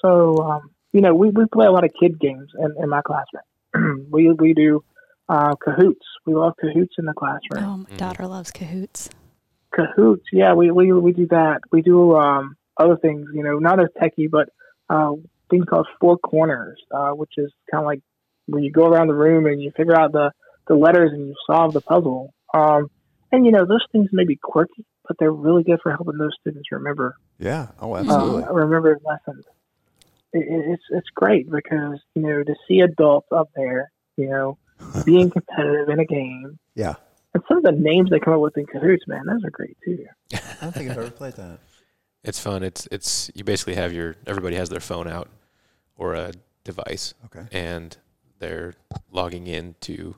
So, 0.00 0.38
um, 0.38 0.70
you 0.92 1.00
know, 1.00 1.14
we, 1.14 1.30
we 1.30 1.44
play 1.52 1.66
a 1.66 1.70
lot 1.70 1.84
of 1.84 1.90
kid 1.98 2.20
games 2.20 2.50
in, 2.58 2.74
in 2.82 2.88
my 2.88 3.00
classroom. 3.02 4.06
we 4.10 4.30
we 4.30 4.54
do 4.54 4.84
uh, 5.28 5.54
Kahoots. 5.54 6.06
We 6.26 6.34
love 6.34 6.54
Kahoots 6.62 6.98
in 6.98 7.06
the 7.06 7.14
classroom. 7.14 7.64
Oh, 7.64 7.76
my 7.90 7.96
daughter 7.96 8.26
loves 8.26 8.50
kahoots. 8.50 9.10
Kahoots, 9.74 10.24
yeah, 10.32 10.52
we, 10.52 10.70
we 10.70 10.92
we 10.92 11.12
do 11.12 11.26
that. 11.28 11.60
We 11.70 11.80
do 11.80 12.14
um, 12.14 12.56
other 12.76 12.96
things, 12.96 13.26
you 13.32 13.42
know, 13.42 13.58
not 13.58 13.80
as 13.80 13.88
techie, 14.00 14.30
but 14.30 14.50
uh, 14.90 15.12
things 15.50 15.64
called 15.68 15.88
four 16.00 16.18
corners, 16.18 16.78
uh, 16.94 17.10
which 17.10 17.32
is 17.38 17.50
kind 17.70 17.82
of 17.82 17.86
like 17.86 18.00
where 18.46 18.62
you 18.62 18.70
go 18.70 18.86
around 18.86 19.06
the 19.06 19.14
room 19.14 19.46
and 19.46 19.62
you 19.62 19.70
figure 19.76 19.98
out 19.98 20.12
the, 20.12 20.30
the 20.68 20.74
letters 20.74 21.12
and 21.12 21.28
you 21.28 21.34
solve 21.46 21.72
the 21.72 21.80
puzzle. 21.80 22.34
Um, 22.52 22.90
and 23.30 23.46
you 23.46 23.52
know, 23.52 23.64
those 23.64 23.84
things 23.92 24.08
may 24.12 24.24
be 24.24 24.36
quirky, 24.36 24.84
but 25.06 25.16
they're 25.18 25.32
really 25.32 25.62
good 25.62 25.78
for 25.82 25.90
helping 25.90 26.18
those 26.18 26.36
students 26.40 26.68
remember 26.70 27.16
Yeah. 27.38 27.68
Oh, 27.80 27.96
absolutely. 27.96 28.44
uh, 28.44 28.52
remember 28.52 28.98
lessons. 29.04 29.44
It, 30.32 30.38
it- 30.48 30.72
it's 30.72 30.82
it's 30.90 31.08
great 31.14 31.50
because 31.50 31.98
you 32.14 32.22
know 32.22 32.42
to 32.42 32.54
see 32.68 32.80
adults 32.80 33.28
up 33.32 33.50
there, 33.56 33.90
you 34.16 34.28
know, 34.30 34.58
being 35.04 35.30
competitive 35.30 35.88
in 35.88 36.00
a 36.00 36.04
game, 36.04 36.58
yeah. 36.74 36.94
and 37.34 37.42
some 37.48 37.58
of 37.58 37.62
the 37.64 37.72
names 37.72 38.10
they 38.10 38.18
come 38.20 38.34
up 38.34 38.40
with 38.40 38.56
in 38.56 38.66
Kahoots, 38.66 39.06
man, 39.06 39.26
those 39.26 39.44
are 39.44 39.50
great 39.50 39.76
too. 39.84 40.04
I 40.34 40.38
don't 40.62 40.72
think 40.74 40.90
I've 40.90 40.98
ever 40.98 41.10
played 41.10 41.34
that. 41.34 41.58
It's 42.24 42.38
fun. 42.38 42.62
It's 42.62 42.86
it's 42.92 43.32
you 43.34 43.42
basically 43.42 43.74
have 43.74 43.92
your 43.92 44.14
everybody 44.28 44.54
has 44.54 44.68
their 44.68 44.78
phone 44.78 45.08
out 45.08 45.28
or 45.96 46.14
a 46.14 46.30
device 46.62 47.14
Okay. 47.24 47.46
and 47.50 47.96
they're 48.38 48.74
logging 49.10 49.48
in 49.48 49.74
to 49.80 50.14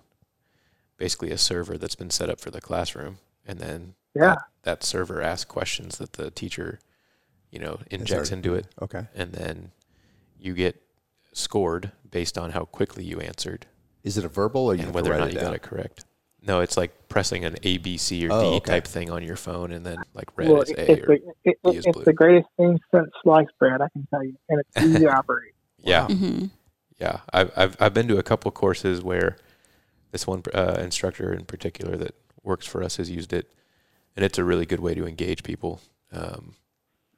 basically 0.98 1.30
a 1.30 1.38
server 1.38 1.78
that's 1.78 1.94
been 1.94 2.10
set 2.10 2.28
up 2.28 2.40
for 2.40 2.50
the 2.50 2.60
classroom 2.60 3.16
and 3.46 3.58
then 3.58 3.94
Yeah, 4.14 4.34
that, 4.34 4.38
that 4.64 4.84
server 4.84 5.22
asks 5.22 5.46
questions 5.50 5.96
that 5.96 6.12
the 6.12 6.30
teacher 6.30 6.78
you 7.50 7.58
know 7.58 7.78
injects 7.90 8.30
our- 8.30 8.36
into 8.36 8.54
it 8.54 8.66
Okay. 8.82 9.06
and 9.14 9.32
then 9.32 9.70
you 10.38 10.54
get 10.54 10.80
scored 11.32 11.92
based 12.10 12.38
on 12.38 12.50
how 12.52 12.64
quickly 12.64 13.04
you 13.04 13.20
answered 13.20 13.66
Is 14.02 14.16
it 14.18 14.24
a 14.24 14.28
verbal 14.28 14.66
or 14.66 14.74
you 14.74 14.80
and 14.80 14.86
have 14.86 14.94
whether 14.94 15.12
or 15.12 15.18
not 15.18 15.32
you 15.32 15.38
down? 15.38 15.44
got 15.46 15.54
it 15.54 15.62
correct. 15.62 16.04
No, 16.46 16.60
it's 16.60 16.76
like 16.76 17.08
pressing 17.08 17.44
an 17.44 17.56
A, 17.62 17.78
B, 17.78 17.96
C, 17.96 18.26
or 18.26 18.30
Oh, 18.30 18.40
D 18.40 18.56
okay. 18.56 18.72
type 18.72 18.86
thing 18.86 19.10
on 19.10 19.22
your 19.22 19.36
phone, 19.36 19.72
and 19.72 19.84
then 19.86 20.04
like 20.14 20.28
red 20.36 20.48
well, 20.50 20.62
is 20.62 20.72
A. 20.72 20.92
it's, 20.92 21.02
Or, 21.02 21.06
the, 21.06 21.34
it, 21.44 21.56
B 21.64 21.76
is 21.76 21.86
it's 21.86 21.94
blue. 21.94 22.04
the 22.04 22.12
greatest 22.12 22.48
thing 22.56 22.78
since 22.94 23.08
sliced 23.22 23.52
bread, 23.58 23.80
I 23.80 23.88
can 23.92 24.06
tell 24.10 24.22
you, 24.22 24.34
and 24.48 24.60
it's 24.60 24.70
easy 24.78 25.04
to 25.04 25.10
operate. 25.10 25.52
yeah, 25.82 26.06
hmm 26.08 26.46
yeah. 27.00 27.20
I've, 27.32 27.50
I've 27.56 27.76
I've 27.80 27.94
been 27.94 28.08
to 28.08 28.18
a 28.18 28.22
couple 28.22 28.50
courses 28.50 29.02
where 29.02 29.36
this 30.12 30.26
one 30.26 30.42
uh, 30.52 30.76
instructor 30.80 31.32
in 31.32 31.44
particular 31.44 31.96
that 31.96 32.14
works 32.42 32.66
for 32.66 32.82
us 32.82 32.96
has 32.98 33.10
used 33.10 33.32
it, 33.32 33.52
and 34.16 34.24
it's 34.24 34.38
a 34.38 34.44
really 34.44 34.66
good 34.66 34.80
way 34.80 34.94
to 34.94 35.06
engage 35.06 35.42
people. 35.42 35.80
Um, 36.12 36.54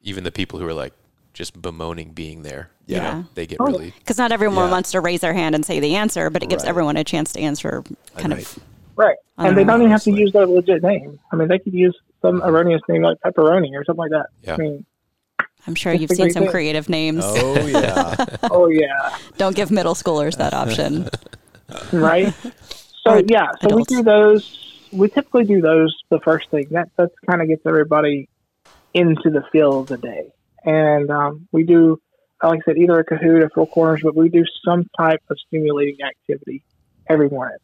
even 0.03 0.25
the 0.25 0.33
people 0.33 0.59
who 0.61 0.67
are 0.67 0.75
like 0.75 0.95
just 1.37 1.61
bemoaning 1.61 2.13
being 2.13 2.43
there, 2.43 2.71
you 2.87 2.97
Yeah. 2.97 3.03
know, 3.13 3.25
they 3.35 3.47
get 3.47 3.59
Oh, 3.61 3.67
really 3.67 3.93
Because 3.99 4.17
not 4.17 4.33
everyone 4.33 4.57
Yeah. 4.65 4.71
wants 4.71 4.91
to 4.93 5.01
raise 5.03 5.21
their 5.21 5.35
hand 5.35 5.55
and 5.55 5.65
say 5.67 5.79
the 5.81 5.95
answer, 5.97 6.31
but 6.31 6.43
it 6.43 6.49
gives 6.49 6.65
Right. 6.65 6.71
everyone 6.71 6.97
a 6.97 7.05
chance 7.05 7.33
to 7.35 7.41
answer 7.41 7.85
kind 8.17 8.33
Right. 8.33 8.43
of. 8.43 8.59
Right, 8.97 9.17
and 9.37 9.55
they 9.57 9.63
don't 9.65 9.81
even 9.83 9.91
have 9.91 10.03
to 10.05 10.11
use 10.13 10.33
their 10.33 10.47
legit 10.47 10.83
name. 10.83 11.21
I 11.31 11.37
mean, 11.37 11.49
they 11.49 11.59
could 11.59 11.75
use 11.75 11.95
some 12.23 12.43
erroneous 12.43 12.81
name 12.89 13.03
like 13.03 13.19
pepperoni 13.25 13.75
or 13.75 13.85
something 13.85 13.99
like 14.01 14.11
that. 14.13 14.27
Yeah. 14.43 14.55
I 14.55 14.57
mean, 14.57 14.87
I'm 15.67 15.75
sure 15.75 15.93
you've 15.93 16.11
seen 16.11 16.31
some 16.31 16.45
thing. 16.45 16.51
creative 16.51 16.89
names. 16.89 17.23
Oh 17.27 17.67
yeah. 17.67 18.15
oh 18.51 18.69
yeah. 18.69 19.11
Don't 19.37 19.55
give 19.55 19.71
middle 19.71 19.95
schoolers 19.95 20.39
that 20.39 20.55
option. 20.55 21.09
right? 21.93 22.33
So 23.05 23.11
Or 23.17 23.23
yeah, 23.29 23.49
so 23.61 23.67
adults. 23.67 23.91
we 23.91 23.97
do 23.99 24.03
those. 24.03 24.63
We 24.93 25.09
typically 25.11 25.45
do 25.45 25.61
those 25.61 25.95
the 26.09 26.21
first 26.21 26.49
thing. 26.51 26.69
That 26.71 26.89
that 26.97 27.11
kind 27.29 27.43
of 27.43 27.49
gets 27.49 27.67
everybody 27.67 28.29
into 28.95 29.29
the 29.29 29.43
feel 29.53 29.81
of 29.81 29.89
the 29.89 29.99
day, 29.99 30.33
and 30.67 31.11
um, 31.11 31.49
we 31.53 31.63
do, 31.63 31.99
like 32.43 32.61
I 32.61 32.63
said, 32.67 32.77
either 32.77 32.99
a 32.99 33.05
Kahoot 33.05 33.45
or 33.45 33.51
Four 33.55 33.69
Corners, 33.69 34.01
but 34.03 34.15
we 34.15 34.29
do 34.29 34.45
some 34.65 34.85
type 34.99 35.23
of 35.31 35.39
stimulating 35.47 35.99
activity 36.05 36.63
every 37.09 37.31
morning 37.31 37.59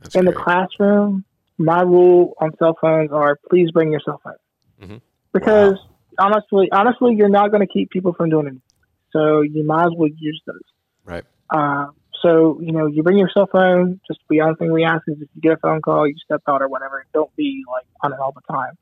that's 0.00 0.14
in 0.14 0.24
the 0.24 0.32
classroom. 0.32 1.24
My 1.58 1.82
rule 1.82 2.34
on 2.40 2.52
cell 2.58 2.76
phones 2.80 3.10
are 3.12 3.36
please 3.50 3.70
bring 3.72 3.90
your 3.90 4.00
cell 4.04 4.20
phone 4.22 4.34
Mhm. 4.80 5.00
because 5.32 5.78
honestly, 6.18 6.70
honestly, 6.70 7.14
you're 7.14 7.28
not 7.28 7.50
going 7.50 7.66
to 7.66 7.72
keep 7.72 7.90
people 7.90 8.12
from 8.12 8.30
doing 8.30 8.46
it. 8.46 8.62
So 9.10 9.40
you 9.40 9.64
might 9.64 9.86
as 9.86 9.92
well 9.96 10.10
use 10.16 10.42
those. 10.46 10.60
Right. 11.04 11.24
Uh, 11.50 11.86
so 12.22 12.60
you 12.60 12.72
know, 12.72 12.86
you 12.86 13.02
bring 13.02 13.18
your 13.18 13.30
cell 13.32 13.48
phone. 13.50 14.00
Just 14.06 14.20
the 14.28 14.40
only 14.42 14.56
thing 14.56 14.72
we 14.72 14.84
ask 14.84 15.02
is 15.08 15.16
if 15.20 15.28
you 15.34 15.40
get 15.40 15.52
a 15.52 15.56
phone 15.56 15.80
call, 15.80 16.06
you 16.06 16.14
step 16.24 16.42
out 16.48 16.62
or 16.62 16.68
whatever. 16.68 17.04
Don't 17.12 17.34
be 17.36 17.64
like 17.70 17.86
on 18.02 18.12
it 18.12 18.20
all 18.20 18.32
the 18.32 18.42
time. 18.52 18.74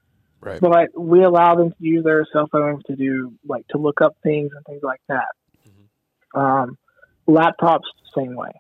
Right. 0.45 0.61
But 0.61 0.91
we 1.01 1.23
allow 1.25 1.55
them 1.55 1.71
to 1.71 1.77
use 1.81 2.05
their 2.05 2.27
cell 2.33 2.47
phones 2.53 2.83
to 2.85 2.97
do 2.97 3.33
like 3.47 3.67
to 3.69 3.79
look 3.79 4.01
up 4.03 4.15
things 4.23 4.51
and 4.55 4.65
things 4.67 4.83
like 4.83 5.01
that. 5.09 5.29
Um, 6.35 6.77
laptops, 7.29 7.85
same 8.17 8.35
way. 8.35 8.51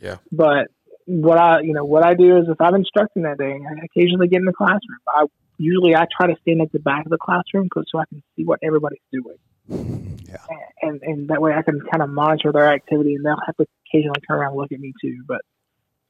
Yeah. 0.00 0.16
But 0.32 0.66
what 1.06 1.38
I, 1.38 1.60
you 1.60 1.72
know, 1.72 1.84
what 1.84 2.04
I 2.04 2.14
do 2.14 2.36
is 2.38 2.44
if 2.48 2.60
I'm 2.60 2.74
instructing 2.74 3.22
that 3.22 3.38
day, 3.38 3.52
I 3.52 3.84
occasionally 3.84 4.28
get 4.28 4.38
in 4.38 4.44
the 4.44 4.52
classroom. 4.52 4.98
I 5.08 5.24
usually 5.56 5.94
I 5.94 6.06
try 6.14 6.26
to 6.26 6.36
stand 6.42 6.60
at 6.62 6.72
the 6.72 6.78
back 6.80 7.06
of 7.06 7.10
the 7.10 7.18
classroom 7.18 7.68
'cause- 7.68 7.84
so 7.90 7.98
I 7.98 8.04
can 8.06 8.22
see 8.36 8.44
what 8.44 8.58
everybody's 8.62 9.00
doing 9.12 9.36
Yeah. 10.28 10.38
and 10.82 11.00
and 11.02 11.28
that 11.28 11.40
way 11.40 11.52
I 11.52 11.62
can 11.62 11.80
kind 11.80 12.02
of 12.02 12.10
monitor 12.10 12.50
their 12.52 12.72
activity, 12.72 13.14
and 13.14 13.24
they'll 13.24 13.36
have 13.46 13.56
to 13.56 13.66
occasionally 13.86 14.20
turn 14.28 14.38
around 14.38 14.50
and 14.52 14.56
look 14.58 14.72
at 14.72 14.80
me 14.80 14.92
too. 15.00 15.22
But 15.26 15.42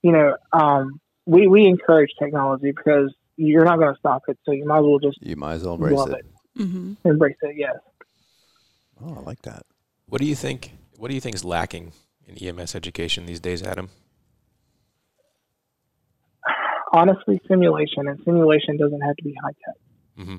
you 0.02 0.12
know, 0.12 0.36
um, 0.52 1.00
we 1.26 1.46
we 1.46 1.66
encourage 1.66 2.10
technology 2.18 2.72
because 2.74 3.12
you're 3.40 3.64
not 3.64 3.78
going 3.78 3.92
to 3.92 3.98
stop 3.98 4.22
it, 4.28 4.38
so 4.44 4.52
you 4.52 4.66
might 4.66 4.78
as 4.78 4.84
well 4.84 4.98
just 4.98 5.18
You 5.22 5.36
might 5.36 5.54
as 5.54 5.64
well 5.64 5.74
embrace 5.74 5.96
love 5.96 6.10
it. 6.10 6.26
it. 6.56 6.62
hmm 6.64 6.92
embrace 7.04 7.36
it. 7.42 7.56
Yes. 7.56 7.76
Oh, 9.02 9.16
I 9.16 9.20
like 9.20 9.42
that. 9.42 9.62
What 10.06 10.20
do 10.20 10.26
you 10.26 10.34
think? 10.36 10.72
What 10.96 11.08
do 11.08 11.14
you 11.14 11.20
think 11.20 11.34
is 11.34 11.44
lacking 11.44 11.92
in 12.26 12.36
EMS 12.36 12.74
education 12.74 13.26
these 13.26 13.40
days, 13.40 13.62
Adam? 13.62 13.88
Honestly, 16.92 17.40
simulation 17.48 18.08
and 18.08 18.18
simulation 18.24 18.76
doesn't 18.76 19.00
have 19.00 19.16
to 19.16 19.22
be 19.24 19.34
high 19.42 19.52
tech. 19.64 19.76
Mm-hmm. 20.18 20.36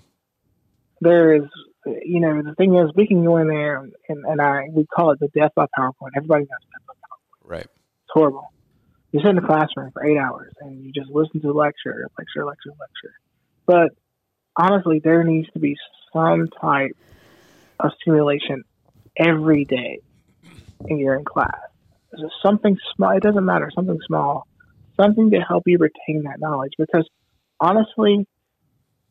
There 1.00 1.34
is, 1.36 1.44
you 1.86 2.20
know, 2.20 2.42
the 2.44 2.54
thing 2.56 2.76
is, 2.76 2.92
we 2.96 3.08
can 3.08 3.24
go 3.24 3.38
in 3.38 3.48
there 3.48 3.78
and, 4.10 4.26
and 4.26 4.42
I 4.42 4.68
we 4.72 4.86
call 4.86 5.12
it 5.12 5.20
the 5.20 5.30
death 5.30 5.52
by 5.56 5.66
PowerPoint. 5.78 6.12
Everybody 6.18 6.42
knows 6.42 6.50
death 6.50 6.86
by 6.88 6.94
PowerPoint. 6.94 7.50
Right. 7.50 7.62
It's 7.64 8.12
horrible. 8.14 8.52
You 9.12 9.20
sit 9.22 9.30
in 9.30 9.36
the 9.36 9.42
classroom 9.42 9.92
for 9.94 10.06
eight 10.06 10.18
hours 10.18 10.54
and 10.62 10.84
you 10.84 10.92
just 10.94 11.10
listen 11.12 11.42
to 11.42 11.52
lecture, 11.52 12.08
lecture, 12.18 12.46
lecture, 12.46 12.72
lecture. 12.80 13.14
But 13.68 13.90
honestly, 14.58 15.02
there 15.04 15.24
needs 15.24 15.50
to 15.54 15.60
be 15.60 15.76
some 16.14 16.48
type 16.62 16.92
of 17.80 17.92
simulation 18.06 18.64
every 19.18 19.66
day 19.66 20.00
when 20.80 20.98
you're 20.98 21.16
in 21.16 21.26
class. 21.26 21.58
Just 22.18 22.34
something 22.44 22.78
small. 22.96 23.12
It 23.12 23.24
doesn't 23.24 23.46
matter. 23.46 23.70
Something 23.74 24.00
small, 24.08 24.46
something 25.00 25.32
to 25.32 25.40
help 25.40 25.64
you 25.66 25.78
retain 25.78 26.24
that 26.24 26.40
knowledge. 26.40 26.74
Because 26.78 27.08
honestly, 27.60 28.26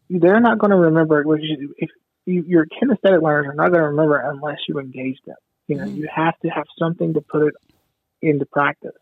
they're 0.08 0.40
not 0.40 0.58
going 0.58 0.70
to 0.70 0.76
remember. 0.76 1.22
Which 1.24 1.42
if 1.78 1.90
you, 2.26 2.44
your 2.46 2.66
kinesthetic 2.66 3.22
learners 3.22 3.48
are 3.48 3.54
not 3.54 3.70
going 3.70 3.82
to 3.82 3.88
remember 3.88 4.18
unless 4.18 4.58
you 4.68 4.78
engage 4.78 5.18
them. 5.26 5.36
You 5.68 5.76
know, 5.76 5.84
Mhm. 5.84 5.96
you 5.96 6.08
have 6.14 6.34
to 6.42 6.48
have 6.48 6.64
something 6.78 7.14
to 7.14 7.20
put 7.20 7.48
it 7.48 7.54
into 8.22 8.46
practice. 8.46 8.92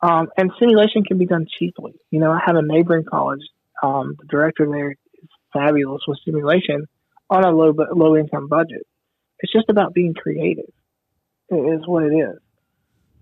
Um, 0.00 0.28
and 0.36 0.52
simulation 0.58 1.04
can 1.04 1.18
be 1.18 1.26
done 1.26 1.46
cheaply. 1.58 1.94
You 2.10 2.20
know, 2.20 2.30
I 2.30 2.40
have 2.44 2.56
a 2.56 2.62
neighboring 2.62 3.04
college. 3.04 3.42
Um, 3.82 4.14
the 4.18 4.26
director 4.26 4.66
there 4.66 4.92
is 4.92 5.28
fabulous 5.52 6.02
with 6.06 6.18
simulation 6.24 6.86
on 7.30 7.44
a 7.44 7.50
low 7.50 7.74
low 7.92 8.16
income 8.16 8.48
budget. 8.48 8.86
It's 9.40 9.52
just 9.52 9.68
about 9.68 9.94
being 9.94 10.14
creative. 10.14 10.70
It 11.50 11.80
is 11.80 11.86
what 11.86 12.04
it 12.04 12.14
is. 12.14 12.38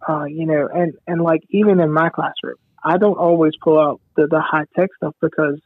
Uh, 0.06 0.24
you 0.24 0.46
know, 0.46 0.68
and 0.72 0.94
and 1.06 1.20
like 1.22 1.42
even 1.50 1.80
in 1.80 1.92
my 1.92 2.10
classroom, 2.10 2.56
I 2.82 2.98
don't 2.98 3.18
always 3.18 3.52
pull 3.62 3.78
out 3.78 4.00
the, 4.14 4.26
the 4.26 4.40
high 4.40 4.66
tech 4.76 4.90
stuff 4.96 5.14
because, 5.20 5.58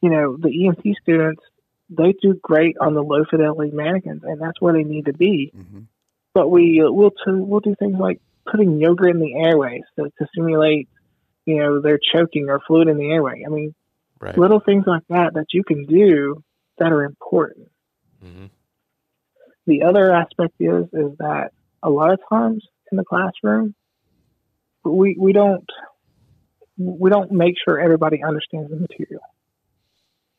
you 0.00 0.10
know, 0.10 0.36
the 0.36 0.48
EMT 0.48 0.94
students 1.02 1.42
they 1.90 2.14
do 2.22 2.34
great 2.42 2.76
on 2.80 2.94
the 2.94 3.02
low 3.02 3.24
fidelity 3.28 3.70
mannequins, 3.70 4.22
and 4.24 4.40
that's 4.40 4.58
where 4.58 4.72
they 4.72 4.84
need 4.84 5.04
to 5.04 5.12
be 5.12 5.52
hmm 5.54 5.80
but 6.34 6.50
we 6.50 6.82
uh, 6.82 6.90
we'll 6.90 7.12
to, 7.24 7.32
we'll 7.32 7.60
do 7.60 7.74
things 7.78 7.96
like 7.98 8.20
putting 8.50 8.78
yogurt 8.78 9.10
in 9.10 9.20
the 9.20 9.34
airways 9.34 9.82
to, 9.98 10.04
to 10.18 10.26
simulate, 10.34 10.88
you 11.46 11.58
know, 11.58 11.80
their 11.80 11.98
choking 11.98 12.48
or 12.48 12.60
fluid 12.66 12.88
in 12.88 12.96
the 12.96 13.10
airway. 13.10 13.44
I 13.46 13.50
mean, 13.50 13.74
Right. 14.20 14.38
little 14.38 14.60
things 14.60 14.84
like 14.86 15.02
that 15.10 15.34
that 15.34 15.46
you 15.52 15.62
can 15.64 15.84
do 15.84 16.42
that 16.78 16.92
are 16.92 17.04
important. 17.04 17.68
hmm 18.22 18.46
The 19.66 19.82
other 19.82 20.12
aspect 20.12 20.54
is 20.60 20.86
is 20.92 21.16
that 21.18 21.50
a 21.82 21.90
lot 21.90 22.12
of 22.12 22.20
times 22.30 22.64
in 22.90 22.96
the 22.96 23.04
classroom, 23.04 23.74
we 24.84 25.16
we 25.18 25.32
don't 25.32 25.68
we 26.78 27.10
don't 27.10 27.30
make 27.32 27.54
sure 27.62 27.78
everybody 27.78 28.22
understands 28.22 28.70
the 28.70 28.76
material. 28.76 29.22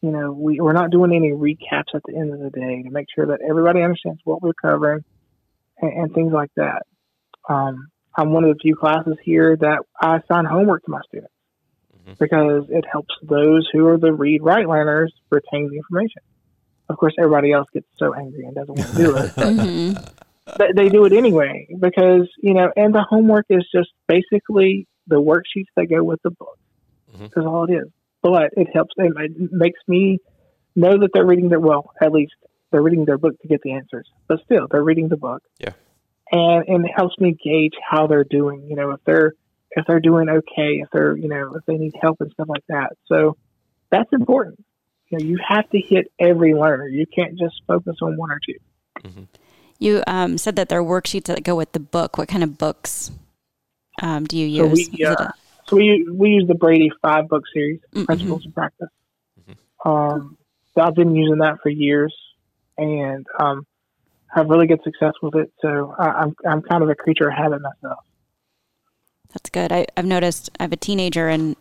You 0.02 0.12
know, 0.12 0.32
we, 0.32 0.60
we're 0.60 0.74
not 0.74 0.92
doing 0.92 1.16
any 1.16 1.32
recaps 1.32 1.96
at 1.96 2.02
the 2.06 2.16
end 2.16 2.34
of 2.34 2.40
the 2.40 2.50
day 2.50 2.84
to 2.84 2.90
make 2.92 3.08
sure 3.14 3.28
that 3.28 3.40
everybody 3.48 3.82
understands 3.82 4.20
what 4.24 4.42
we're 4.42 4.54
covering 4.54 5.04
and, 5.82 5.94
and 5.94 6.14
things 6.14 6.34
like 6.34 6.52
that. 6.58 6.84
Um, 7.50 7.88
I'm 8.18 8.32
one 8.32 8.44
of 8.44 8.56
the 8.56 8.60
few 8.62 8.76
classes 8.76 9.16
here 9.24 9.56
that 9.58 9.80
I 10.02 10.18
assign 10.18 10.46
homework 10.46 10.84
to 10.86 10.92
my 10.92 11.02
students 11.08 11.32
because 12.20 12.66
it 12.70 12.86
helps 12.90 13.14
those 13.24 13.68
who 13.74 13.88
are 13.88 13.98
the 13.98 14.14
read 14.14 14.42
write 14.44 14.68
learners 14.68 15.14
retain 15.32 15.70
the 15.70 15.78
information. 15.78 16.22
Of 16.88 16.98
course, 16.98 17.14
everybody 17.18 17.52
else 17.52 17.68
gets 17.74 17.88
so 17.98 18.14
angry 18.14 18.46
and 18.46 18.56
doesn't 18.56 18.76
want 18.76 18.90
to 18.92 18.96
do 18.96 19.18
it, 19.18 19.32
but 19.36 19.54
Mhm. 19.54 20.14
they, 20.58 20.84
they 20.84 20.90
do 20.90 21.06
it 21.06 21.14
anyway 21.14 21.68
because 21.80 22.30
you 22.38 22.54
know. 22.54 22.72
And 22.76 22.94
the 22.94 23.02
homework 23.02 23.48
is 23.50 23.66
just 23.74 23.90
basically 24.08 24.88
the 25.08 25.22
worksheets 25.22 25.72
that 25.76 25.88
go 25.88 26.04
with 26.04 26.22
the 26.24 26.30
book. 26.32 26.58
Mhm. 27.18 27.32
That's 27.34 27.48
all 27.48 27.66
it 27.66 27.74
is. 27.74 27.88
But 28.22 28.54
it 28.56 28.68
helps. 28.74 28.94
It 28.98 29.14
it 29.18 29.52
makes 29.52 29.80
me 29.88 30.20
know 30.76 30.98
that 31.00 31.10
they're 31.14 31.26
reading 31.26 31.50
their 31.50 31.60
well. 31.60 31.92
At 32.02 32.12
least 32.12 32.34
they're 32.72 32.84
reading 32.84 33.06
their 33.06 33.18
book 33.18 33.40
to 33.42 33.48
get 33.48 33.62
the 33.64 33.72
answers. 33.74 34.08
But 34.28 34.42
still, 34.44 34.68
they're 34.70 34.84
reading 34.84 35.10
the 35.10 35.18
book. 35.18 35.42
Yeah. 35.60 35.74
And 36.32 36.68
and 36.68 36.86
it 36.86 36.92
helps 36.96 37.18
me 37.20 37.38
gauge 37.44 37.74
how 37.88 38.08
they're 38.08 38.24
doing. 38.24 38.66
You 38.68 38.76
know, 38.76 38.92
if 38.92 39.00
they're 39.06 39.34
if 39.72 39.86
they're 39.86 40.00
doing 40.00 40.30
okay, 40.30 40.80
if 40.82 40.90
they're 40.92 41.16
you 41.16 41.28
know 41.28 41.56
if 41.56 41.66
they 41.66 41.76
need 41.78 41.94
help 42.02 42.18
and 42.22 42.32
stuff 42.32 42.48
like 42.50 42.64
that. 42.70 42.94
So 43.08 43.38
that's 43.92 44.12
important. 44.12 44.64
You 45.10 45.20
know, 45.20 45.26
you 45.26 45.40
have 45.48 45.70
to 45.70 45.80
hit 45.80 46.12
every 46.20 46.54
learner. 46.56 46.88
You 46.88 47.06
can't 47.06 47.38
just 47.38 47.62
focus 47.68 47.98
on 48.02 48.18
one 48.18 48.32
or 48.32 48.40
two. 48.46 49.28
You 49.78 50.04
um, 50.08 50.38
said 50.38 50.56
that 50.56 50.70
there 50.70 50.80
are 50.80 50.84
worksheets 50.84 51.26
that 51.26 51.44
go 51.44 51.56
with 51.56 51.74
the 51.74 51.80
book. 51.80 52.18
What 52.18 52.28
kind 52.28 52.44
of 52.44 52.58
books 52.58 53.12
um, 54.02 54.24
do 54.26 54.38
you 54.38 54.48
So 54.64 54.68
use? 54.70 54.90
we, 54.92 55.06
uh, 55.06 55.14
a- 55.14 55.34
So 55.70 55.76
we 55.76 56.08
we 56.12 56.30
use 56.30 56.48
the 56.48 56.56
Brady 56.56 56.90
five 57.02 57.28
book 57.28 57.44
series, 57.54 57.82
Mhm. 57.94 58.06
Principles 58.06 58.46
of 58.46 58.54
Practice. 58.54 58.90
Um, 59.86 60.38
so 60.74 60.82
I've 60.82 60.96
been 60.96 61.14
using 61.16 61.38
that 61.40 61.60
for 61.62 61.70
years, 61.70 62.16
and 62.78 63.26
um, 63.40 63.68
have 64.36 64.50
really 64.50 64.68
good 64.68 64.82
success 64.84 65.14
with 65.22 65.36
it. 65.36 65.52
So 65.62 65.96
I, 65.98 66.08
I'm 66.10 66.36
I'm 66.48 66.62
kind 66.62 66.84
of 66.84 66.90
a 66.90 66.96
creature 66.96 67.30
of 67.30 67.36
habit 67.36 67.62
myself. 67.62 68.04
that's 69.34 69.50
good. 69.50 69.72
I, 69.72 69.86
I've 69.98 70.06
noticed 70.06 70.50
I 70.60 70.64
have 70.64 70.72
a 70.74 70.78
teenager 70.78 71.28
and 71.28 71.56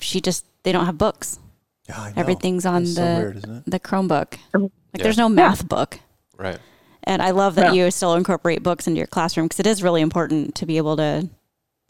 she 0.00 0.20
just, 0.20 0.44
they 0.62 0.72
don't 0.72 0.86
have 0.86 0.96
books. 0.98 1.38
Yeah, 1.88 2.00
I 2.00 2.08
know. 2.10 2.14
Everything's 2.16 2.64
on 2.66 2.82
It's 2.82 2.94
the, 2.94 3.00
so 3.00 3.16
weird, 3.16 3.62
the 3.66 3.80
Chromebook. 3.80 4.38
Like 4.54 4.70
Yeah. 4.94 5.02
there's 5.02 5.18
no 5.18 5.28
math 5.28 5.68
book. 5.68 5.98
Right. 6.36 6.58
And 7.04 7.20
I 7.22 7.30
love 7.32 7.54
that 7.56 7.74
Yeah. 7.74 7.84
you 7.86 7.90
still 7.90 8.14
incorporate 8.14 8.62
books 8.62 8.86
into 8.86 8.98
your 8.98 9.06
classroom 9.06 9.46
because 9.46 9.60
it 9.60 9.66
is 9.66 9.82
really 9.82 10.02
important 10.02 10.54
to 10.56 10.66
be 10.66 10.76
able 10.76 10.96
to 10.96 11.28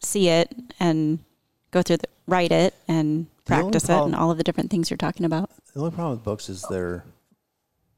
see 0.00 0.28
it 0.28 0.54
and 0.80 1.18
go 1.70 1.82
through 1.82 1.98
the, 1.98 2.08
write 2.26 2.52
it 2.52 2.74
and 2.86 3.26
The 3.46 3.54
only 3.54 3.64
practice 3.64 3.84
it 3.88 3.96
and 4.02 4.14
all 4.14 4.30
of 4.30 4.38
the 4.38 4.44
different 4.44 4.70
things 4.70 4.90
you're 4.90 4.96
talking 4.96 5.26
about. 5.26 5.50
The 5.74 5.80
only 5.80 5.90
problem 5.92 6.12
with 6.16 6.24
books 6.24 6.48
is 6.48 6.64
they're 6.70 7.04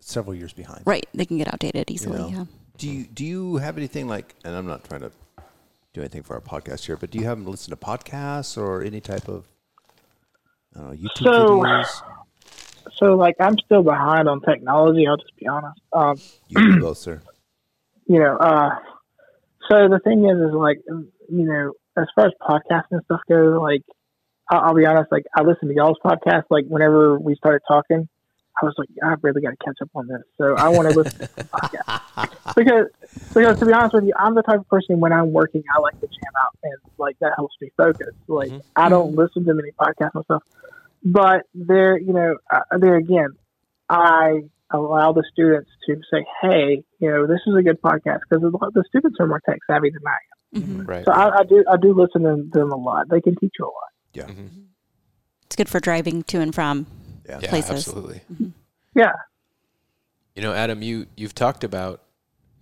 several 0.00 0.34
years 0.34 0.52
behind. 0.52 0.82
Right. 0.86 1.06
They 1.14 1.24
can 1.24 1.38
get 1.38 1.48
outdated 1.52 1.90
easily. 1.90 2.18
know. 2.18 2.28
Yeah. 2.28 2.44
Do 2.78 2.88
you 2.90 3.04
do 3.04 3.24
you 3.24 3.56
have 3.58 3.76
anything 3.76 4.08
like? 4.08 4.34
And 4.44 4.54
I'm 4.54 4.66
not 4.66 4.84
trying 4.84 5.02
to 5.02 5.12
do 5.92 6.00
anything 6.00 6.22
for 6.22 6.34
our 6.34 6.40
podcast 6.40 6.86
here, 6.86 6.96
but 6.96 7.10
do 7.10 7.18
you 7.18 7.24
have 7.26 7.38
them 7.38 7.46
listen 7.50 7.70
to 7.70 7.76
podcasts 7.76 8.56
or 8.56 8.82
any 8.82 9.00
type 9.00 9.28
of 9.28 9.46
I 10.76 10.80
know, 10.80 10.90
YouTube 10.92 11.24
So- 11.24 11.60
videos? 11.60 12.02
So 12.94 13.14
like 13.14 13.36
I'm 13.40 13.56
still 13.64 13.82
behind 13.82 14.28
on 14.28 14.40
technology. 14.40 15.06
I'll 15.06 15.16
just 15.16 15.36
be 15.36 15.46
honest. 15.46 15.80
Um, 15.92 16.16
You 16.48 16.72
do 16.74 16.80
both, 16.80 16.98
sir. 16.98 17.20
you 18.06 18.18
know, 18.18 18.36
uh, 18.36 18.70
so 19.70 19.88
the 19.88 20.00
thing 20.02 20.24
is, 20.28 20.36
is 20.48 20.54
like, 20.54 20.78
you 20.88 21.44
know, 21.44 21.72
as 21.96 22.06
far 22.14 22.26
as 22.26 22.32
podcasting 22.42 22.92
and 22.92 23.02
stuff 23.04 23.20
go, 23.28 23.60
like, 23.62 23.82
I'll, 24.50 24.60
I'll 24.68 24.74
be 24.74 24.84
honest, 24.86 25.12
like, 25.12 25.24
I 25.36 25.42
listened 25.42 25.70
to 25.70 25.74
y'all's 25.74 25.98
podcast, 26.04 26.44
like, 26.50 26.64
whenever 26.66 27.18
we 27.18 27.36
started 27.36 27.60
talking, 27.68 28.08
I 28.62 28.64
was 28.66 28.74
like, 28.78 28.88
I 29.02 29.14
really 29.22 29.40
got 29.40 29.50
to 29.50 29.56
catch 29.64 29.76
up 29.82 29.88
on 29.94 30.06
this. 30.06 30.22
So 30.38 30.54
I 30.56 30.68
want 30.68 30.90
to 30.90 30.98
listen 30.98 31.20
to 31.20 31.36
the 31.36 31.44
podcast. 31.44 32.54
Because, 32.54 32.86
because 33.34 33.58
to 33.60 33.66
be 33.66 33.72
honest 33.72 33.94
with 33.94 34.04
you, 34.04 34.12
I'm 34.18 34.34
the 34.34 34.42
type 34.42 34.60
of 34.60 34.68
person 34.68 35.00
when 35.00 35.12
I'm 35.12 35.32
working, 35.32 35.62
I 35.74 35.80
like 35.80 35.98
to 36.00 36.06
jam 36.06 36.32
out 36.38 36.56
and, 36.62 36.74
like, 36.98 37.18
that 37.20 37.32
helps 37.36 37.54
me 37.60 37.70
focus. 37.76 38.14
Like, 38.28 38.50
Mhm. 38.50 38.62
I 38.76 38.88
don't 38.88 39.14
listen 39.14 39.44
to 39.46 39.54
many 39.54 39.70
podcasts 39.72 40.14
and 40.14 40.24
stuff. 40.24 40.42
But 41.04 41.46
there, 41.54 41.98
you 41.98 42.12
know, 42.12 42.36
uh, 42.52 42.76
there 42.78 42.96
again, 42.96 43.30
I 43.88 44.42
allow 44.70 45.12
the 45.12 45.24
students 45.32 45.70
to 45.86 45.96
say, 46.12 46.24
"Hey, 46.42 46.84
you 46.98 47.10
know, 47.10 47.26
this 47.26 47.40
is 47.46 47.54
a 47.56 47.62
good 47.62 47.80
podcast," 47.80 48.20
because 48.28 48.42
the 48.42 48.84
students 48.88 49.16
are 49.18 49.26
more 49.26 49.40
tech 49.48 49.58
savvy 49.68 49.90
than 49.90 50.02
I 50.06 50.58
Mhm. 50.60 50.86
Right. 50.88 50.98
am. 50.98 51.04
So 51.04 51.12
I, 51.12 51.38
I 51.38 51.42
do, 51.44 51.64
I 51.68 51.76
do 51.76 51.92
listen 51.94 52.22
to 52.24 52.58
them 52.58 52.70
a 52.72 52.76
lot. 52.76 53.08
They 53.08 53.20
can 53.20 53.34
teach 53.36 53.54
you 53.58 53.64
a 53.64 53.66
lot. 53.66 53.90
Yeah. 54.12 54.26
Mhm. 54.26 54.66
It's 55.46 55.56
good 55.56 55.68
for 55.68 55.80
driving 55.80 56.22
to 56.24 56.38
and 56.40 56.54
from. 56.54 56.86
Yeah. 57.30 57.38
Yeah, 57.42 57.50
places. 57.50 57.70
absolutely. 57.70 58.22
Mm-hmm. 58.32 58.48
Yeah, 58.96 59.12
You 60.34 60.42
know, 60.42 60.52
Adam, 60.52 60.82
you 60.82 61.06
you've 61.16 61.34
talked 61.34 61.62
about 61.64 62.02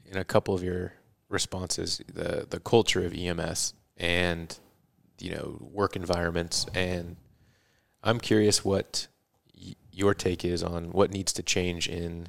in 0.04 0.18
a 0.18 0.24
couple 0.24 0.54
of 0.54 0.62
your 0.62 0.92
responses 1.31 2.00
the 2.12 2.46
the 2.48 2.61
culture 2.61 3.04
of 3.04 3.14
EMS 3.14 3.74
and 3.96 4.59
you 5.18 5.31
know 5.31 5.57
work 5.72 5.96
environments, 5.96 6.66
and 6.74 7.16
I'm 8.02 8.20
curious 8.20 8.64
what 8.64 9.09
y- 9.59 9.74
your 9.90 10.14
take 10.14 10.44
is 10.44 10.62
on 10.62 10.92
what 10.92 11.11
needs 11.11 11.33
to 11.35 11.42
change 11.42 11.88
in 11.88 12.28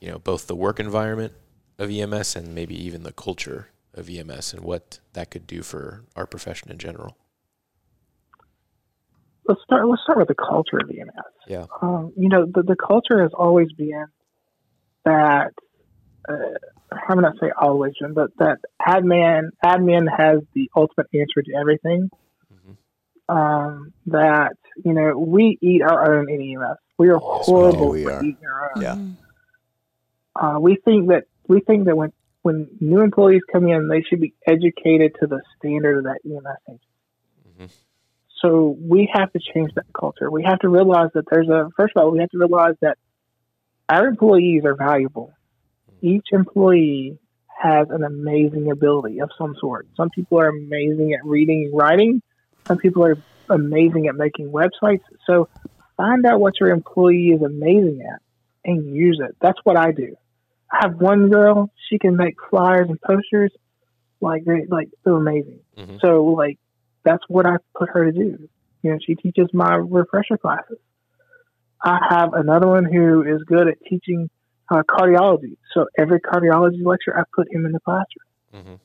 you 0.00 0.10
know 0.10 0.18
both 0.18 0.46
the 0.46 0.56
work 0.56 0.80
environment 0.80 1.34
of 1.78 1.90
EMS 1.90 2.36
and 2.36 2.54
maybe 2.54 2.74
even 2.86 3.02
the 3.02 3.12
culture 3.12 3.68
of 3.92 4.08
EMS 4.08 4.54
and 4.54 4.64
what 4.64 4.98
that 5.12 5.30
could 5.30 5.46
do 5.46 5.62
for 5.62 6.04
our 6.16 6.26
profession 6.26 6.70
in 6.70 6.78
general. 6.78 7.16
Let's 9.46 9.60
start. 9.62 9.86
Let's 9.88 10.02
start 10.02 10.18
with 10.18 10.28
the 10.28 10.34
culture 10.34 10.78
of 10.82 10.90
EMS. 10.90 11.10
Yeah. 11.46 11.66
Um, 11.82 12.12
you 12.16 12.28
know, 12.28 12.46
the 12.46 12.62
the 12.62 12.76
culture 12.76 13.22
has 13.22 13.32
always 13.36 13.68
been 13.76 14.06
that. 15.04 15.52
Uh, 16.28 16.34
I'm 17.08 17.20
not 17.20 17.34
say 17.40 17.50
always 17.60 17.92
but 18.14 18.30
that 18.38 18.58
admin 18.80 19.48
admin 19.64 20.06
has 20.16 20.38
the 20.54 20.70
ultimate 20.76 21.08
answer 21.12 21.42
to 21.42 21.52
everything. 21.58 22.08
Mhm. 22.52 22.76
Um, 23.28 23.92
that 24.06 24.56
you 24.84 24.92
know, 24.92 25.18
we 25.18 25.58
eat 25.60 25.82
our 25.82 26.14
own 26.18 26.30
in 26.30 26.40
EMS. 26.40 26.78
We 26.98 27.08
are 27.08 27.14
Yes, 27.14 27.22
horrible 27.22 27.90
We 27.90 28.04
for 28.04 28.12
are. 28.12 28.24
eating 28.24 28.46
our 28.46 28.70
own. 28.76 28.82
Yeah. 28.82 28.96
Uh, 30.36 30.58
we 30.60 30.76
think 30.84 31.08
that 31.08 31.24
we 31.48 31.60
think 31.60 31.86
that 31.86 31.96
when 31.96 32.12
when 32.42 32.68
new 32.80 33.00
employees 33.00 33.42
come 33.50 33.66
in, 33.66 33.88
they 33.88 34.02
should 34.02 34.20
be 34.20 34.34
educated 34.46 35.16
to 35.20 35.26
the 35.26 35.40
standard 35.58 35.98
of 35.98 36.04
that 36.04 36.20
EMS 36.24 36.58
agency. 36.68 36.84
Mhm. 37.58 37.70
So 38.44 38.76
we 38.78 39.08
have 39.12 39.32
to 39.32 39.38
change 39.38 39.72
that 39.74 39.86
culture. 39.98 40.30
We 40.30 40.42
have 40.42 40.58
to 40.58 40.68
realize 40.68 41.08
that 41.14 41.24
there's 41.30 41.48
a 41.48 41.70
first 41.76 41.94
of 41.96 42.02
all, 42.02 42.10
we 42.10 42.18
have 42.18 42.28
to 42.30 42.38
realize 42.38 42.74
that 42.82 42.98
our 43.88 44.06
employees 44.06 44.64
are 44.66 44.74
valuable. 44.74 45.32
Each 46.02 46.26
employee 46.30 47.18
has 47.62 47.88
an 47.88 48.04
amazing 48.04 48.70
ability 48.70 49.20
of 49.20 49.30
some 49.38 49.54
sort. 49.58 49.86
Some 49.96 50.10
people 50.10 50.38
are 50.40 50.48
amazing 50.48 51.14
at 51.14 51.24
reading 51.24 51.70
and 51.70 51.78
writing. 51.78 52.22
Some 52.68 52.76
people 52.76 53.06
are 53.06 53.16
amazing 53.48 54.08
at 54.08 54.14
making 54.14 54.50
websites. 54.50 55.04
So 55.26 55.48
find 55.96 56.26
out 56.26 56.38
what 56.38 56.60
your 56.60 56.68
employee 56.68 57.28
is 57.28 57.40
amazing 57.40 58.02
at 58.12 58.20
and 58.66 58.94
use 58.94 59.20
it. 59.26 59.36
That's 59.40 59.58
what 59.64 59.78
I 59.78 59.92
do. 59.92 60.16
I 60.70 60.78
have 60.82 61.00
one 61.00 61.30
girl, 61.30 61.70
she 61.88 61.98
can 61.98 62.16
make 62.16 62.34
flyers 62.50 62.88
and 62.90 63.00
posters 63.00 63.52
like 64.20 64.44
they 64.44 64.66
like 64.68 64.88
they're 65.04 65.14
amazing. 65.14 65.60
Mhm. 65.78 66.00
So 66.00 66.24
like 66.24 66.58
that's 67.04 67.22
what 67.28 67.46
I 67.46 67.56
put 67.76 67.90
her 67.90 68.10
to 68.10 68.12
do. 68.12 68.48
You 68.82 68.92
know, 68.92 68.98
she 69.04 69.14
teaches 69.14 69.48
my 69.52 69.74
refresher 69.76 70.36
classes. 70.36 70.78
I 71.82 71.98
have 72.10 72.32
another 72.32 72.66
one 72.66 72.84
who 72.84 73.22
is 73.22 73.42
good 73.46 73.68
at 73.68 73.76
teaching 73.88 74.30
uh, 74.70 74.82
cardiology. 74.88 75.56
So 75.74 75.86
every 75.98 76.20
cardiology 76.20 76.84
lecture, 76.84 77.18
I 77.18 77.24
put 77.34 77.52
him 77.52 77.66
in 77.66 77.72
the 77.72 77.80
classroom. 77.80 78.24
Mhm. 78.54 78.80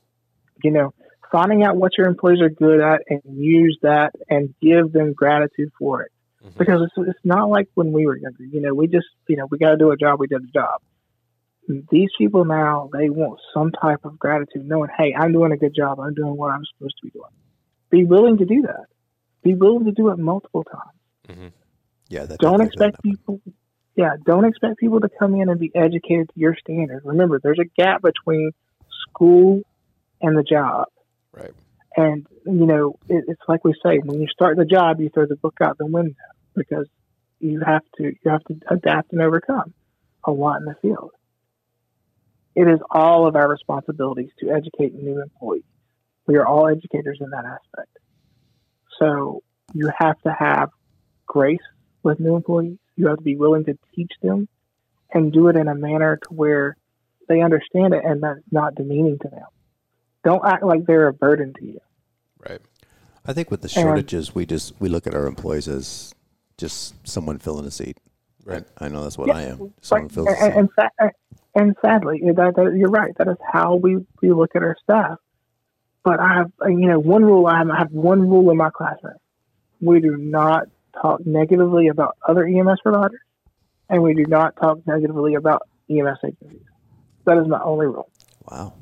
You 0.63 0.71
know, 0.71 0.93
finding 1.31 1.63
out 1.63 1.77
what 1.77 1.97
your 1.97 2.07
employees 2.07 2.41
are 2.41 2.49
good 2.49 2.81
at 2.81 3.01
and 3.09 3.21
use 3.25 3.77
that 3.81 4.13
and 4.29 4.53
give 4.61 4.91
them 4.91 5.13
gratitude 5.13 5.69
for 5.77 6.01
it. 6.03 6.11
Mhm. 6.43 6.57
Because 6.57 6.81
it's, 6.81 7.09
it's 7.09 7.25
not 7.25 7.49
like 7.49 7.67
when 7.75 7.91
we 7.93 8.05
were 8.05 8.17
younger. 8.17 8.43
You 8.43 8.61
know, 8.61 8.73
we 8.73 8.87
just, 8.87 9.07
you 9.27 9.37
know, 9.37 9.47
we 9.49 9.57
got 9.57 9.71
to 9.71 9.77
do 9.77 9.91
a 9.91 9.97
job. 9.97 10.19
We 10.19 10.27
did 10.27 10.43
a 10.43 10.51
job. 10.53 10.81
These 11.91 12.09
people 12.17 12.45
now, 12.45 12.89
they 12.91 13.09
want 13.09 13.39
some 13.53 13.71
type 13.71 14.03
of 14.03 14.17
gratitude, 14.17 14.65
knowing, 14.65 14.89
hey, 14.97 15.13
I'm 15.15 15.31
doing 15.31 15.51
a 15.51 15.57
good 15.57 15.75
job. 15.75 15.99
I'm 15.99 16.15
doing 16.15 16.35
what 16.35 16.51
I'm 16.51 16.63
supposed 16.65 16.95
to 16.99 17.05
be 17.05 17.11
doing. 17.11 17.29
Be 17.89 18.05
willing 18.05 18.37
to 18.37 18.45
do 18.45 18.61
that. 18.63 18.85
Be 19.43 19.53
willing 19.53 19.85
to 19.85 19.91
do 19.91 20.09
it 20.09 20.17
multiple 20.19 20.63
times. 20.63 20.99
Mm-hmm. 21.27 21.47
Yeah. 22.09 22.25
That 22.25 22.39
Don't 22.39 22.61
expect 22.61 23.01
people. 23.03 23.41
Yeah, 23.95 24.15
don't 24.25 24.45
expect 24.45 24.77
people 24.77 25.01
to 25.01 25.09
come 25.19 25.35
in 25.35 25.49
and 25.49 25.59
be 25.59 25.71
educated 25.75 26.29
to 26.29 26.39
your 26.39 26.55
standard. 26.55 27.01
Remember, 27.03 27.37
there's 27.43 27.59
a 27.59 27.65
gap 27.81 28.01
between 28.01 28.51
school 29.01 29.61
and 30.21 30.37
the 30.37 30.43
job. 30.43 30.85
Right. 31.33 31.51
And 31.97 32.25
you 32.45 32.65
know, 32.65 32.97
it, 33.09 33.25
it's 33.27 33.41
like 33.49 33.65
we 33.65 33.73
say, 33.83 33.97
when 33.97 34.21
you 34.21 34.27
start 34.27 34.55
the 34.57 34.63
job, 34.63 35.01
you 35.01 35.09
throw 35.09 35.25
the 35.25 35.35
book 35.35 35.57
out 35.61 35.77
the 35.77 35.85
window 35.85 36.15
because 36.55 36.87
you 37.41 37.59
have 37.65 37.81
to 37.97 38.03
you 38.03 38.31
have 38.31 38.43
to 38.45 38.55
adapt 38.69 39.11
and 39.11 39.21
overcome 39.21 39.73
a 40.23 40.31
lot 40.31 40.61
in 40.61 40.65
the 40.65 40.75
field. 40.81 41.11
it 42.55 42.67
is 42.67 42.79
all 42.89 43.27
of 43.27 43.35
our 43.35 43.49
responsibilities 43.49 44.29
to 44.39 44.49
educate 44.49 44.93
new 44.93 45.21
employees. 45.21 45.63
We 46.29 46.35
are 46.37 46.45
all 46.45 46.67
educators 46.67 47.17
in 47.21 47.31
that 47.31 47.43
aspect. 47.43 47.97
So 48.99 49.41
you 49.73 49.89
have 49.97 50.21
to 50.21 50.31
have 50.37 50.69
grace 51.25 51.57
with 52.03 52.19
new 52.19 52.35
employees. 52.35 52.77
You 52.95 53.07
have 53.07 53.17
to 53.17 53.23
be 53.23 53.35
willing 53.35 53.65
to 53.65 53.75
teach 53.95 54.11
them 54.21 54.47
and 55.11 55.33
do 55.33 55.47
it 55.47 55.55
in 55.55 55.67
a 55.67 55.73
manner 55.73 56.17
to 56.17 56.29
where 56.31 56.77
they 57.27 57.41
understand 57.41 57.95
it 57.95 58.05
and 58.05 58.21
that's 58.21 58.41
not 58.51 58.75
demeaning 58.75 59.17
to 59.23 59.27
them. 59.27 59.47
Don't 60.23 60.45
act 60.45 60.61
like 60.63 60.85
they're 60.85 61.07
a 61.07 61.13
burden 61.13 61.51
to 61.57 61.65
you. 61.65 61.79
Right. 62.47 62.59
I 63.25 63.33
think 63.33 63.49
with 63.49 63.63
the 63.63 63.67
shortages, 63.69 64.35
we 64.35 64.45
just 64.45 64.79
we 64.79 64.87
look 64.87 65.07
at 65.07 65.15
our 65.15 65.25
employees 65.25 65.67
as 65.67 66.13
just 66.59 66.93
someone 67.07 67.39
filling 67.39 67.65
a 67.65 67.71
seat. 67.71 67.97
Right. 68.45 68.65
I 68.77 68.87
know 68.87 69.01
that's 69.01 69.17
what 69.17 69.31
I 69.31 69.43
am. 69.45 69.73
Someone 69.81 70.03
Right. 70.03 70.11
fills 70.11 70.27
a 70.27 70.31
And, 70.31 70.39
seat. 70.39 70.59
and, 70.59 70.69
sa- 70.75 71.09
and 71.55 71.75
sadly, 71.83 72.21
that, 72.35 72.53
that, 72.55 72.75
you're 72.77 72.91
right. 72.91 73.17
That 73.17 73.29
is 73.29 73.37
how 73.51 73.77
we, 73.77 73.97
we 74.21 74.31
look 74.31 74.51
at 74.55 74.61
our 74.61 74.75
staff. 74.83 75.17
But 76.03 76.19
I 76.19 76.33
have, 76.35 76.51
uh, 76.63 76.67
you 76.69 76.87
know, 76.87 76.99
one 76.99 77.23
rule. 77.23 77.45
I 77.47 77.57
have, 77.57 77.69
I 77.69 77.77
have 77.77 77.91
one 77.91 78.21
rule 78.29 78.49
in 78.51 78.57
my 78.57 78.69
classroom. 78.69 79.15
We 79.81 79.99
do 79.99 80.15
not 80.17 80.67
talk 81.01 81.25
negatively 81.25 81.87
about 81.87 82.17
other 82.27 82.45
EMS 82.45 82.79
providers, 82.81 83.19
and 83.89 84.01
we 84.03 84.13
do 84.13 84.25
not 84.25 84.55
talk 84.55 84.79
negatively 84.87 85.35
about 85.35 85.63
EMS 85.89 86.17
agencies. 86.23 86.61
That 87.25 87.37
is 87.37 87.47
my 87.47 87.61
only 87.61 87.87
rule. 87.87 88.09
wow. 88.49 88.73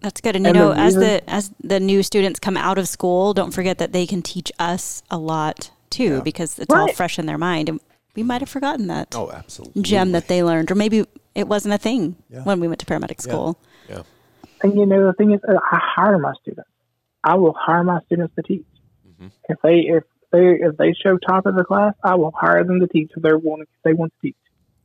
That's 0.00 0.20
good. 0.20 0.36
And 0.36 0.44
you 0.44 0.50
And 0.50 0.56
the 0.58 0.60
know, 0.60 0.72
as 0.72 0.94
reason- 0.96 1.00
the 1.00 1.30
as 1.30 1.50
the 1.64 1.80
new 1.80 2.02
students 2.02 2.38
come 2.38 2.56
out 2.56 2.78
of 2.78 2.86
school, 2.86 3.32
don't 3.34 3.50
forget 3.50 3.78
that 3.78 3.92
they 3.92 4.06
can 4.06 4.22
teach 4.22 4.52
us 4.58 5.02
a 5.10 5.18
lot 5.18 5.70
too, 5.90 6.16
Yeah. 6.16 6.20
because 6.20 6.58
it's 6.58 6.72
all 6.72 6.92
fresh 6.92 7.18
in 7.18 7.26
their 7.26 7.38
mind, 7.38 7.68
and 7.68 7.80
we 8.14 8.22
might 8.22 8.40
have 8.40 8.48
forgotten 8.50 8.86
that 8.88 9.14
Oh, 9.16 9.30
absolutely. 9.32 9.82
gem 9.82 10.12
that 10.12 10.28
they 10.28 10.42
learned, 10.44 10.70
or 10.70 10.74
maybe 10.74 11.06
it 11.34 11.48
wasn't 11.48 11.74
a 11.74 11.78
thing 11.78 12.16
Yeah. 12.28 12.42
when 12.44 12.60
we 12.60 12.68
went 12.68 12.78
to 12.80 12.86
paramedic 12.86 13.20
school. 13.20 13.58
Yeah. 13.88 14.02
And 14.62 14.74
you 14.74 14.86
know, 14.86 15.06
the 15.06 15.12
thing 15.12 15.32
is, 15.32 15.40
uh, 15.46 15.54
I 15.70 15.78
hire 15.96 16.18
my 16.18 16.32
students. 16.40 16.68
I 17.22 17.34
will 17.36 17.54
hire 17.58 17.84
my 17.84 18.00
students 18.06 18.34
to 18.36 18.42
teach. 18.42 18.66
If 19.48 19.58
they 19.62 19.80
if 19.80 20.04
they 20.32 20.56
if 20.60 20.76
they 20.76 20.92
show 20.94 21.16
top 21.18 21.46
of 21.46 21.54
the 21.54 21.64
class, 21.64 21.94
I 22.02 22.14
will 22.16 22.32
hire 22.34 22.64
them 22.64 22.80
to 22.80 22.86
teach 22.88 23.10
if 23.16 23.22
they're 23.22 23.38
wanting 23.38 23.62
if 23.74 23.82
they 23.84 23.92
want 23.92 24.12
to 24.14 24.28
teach. 24.28 24.36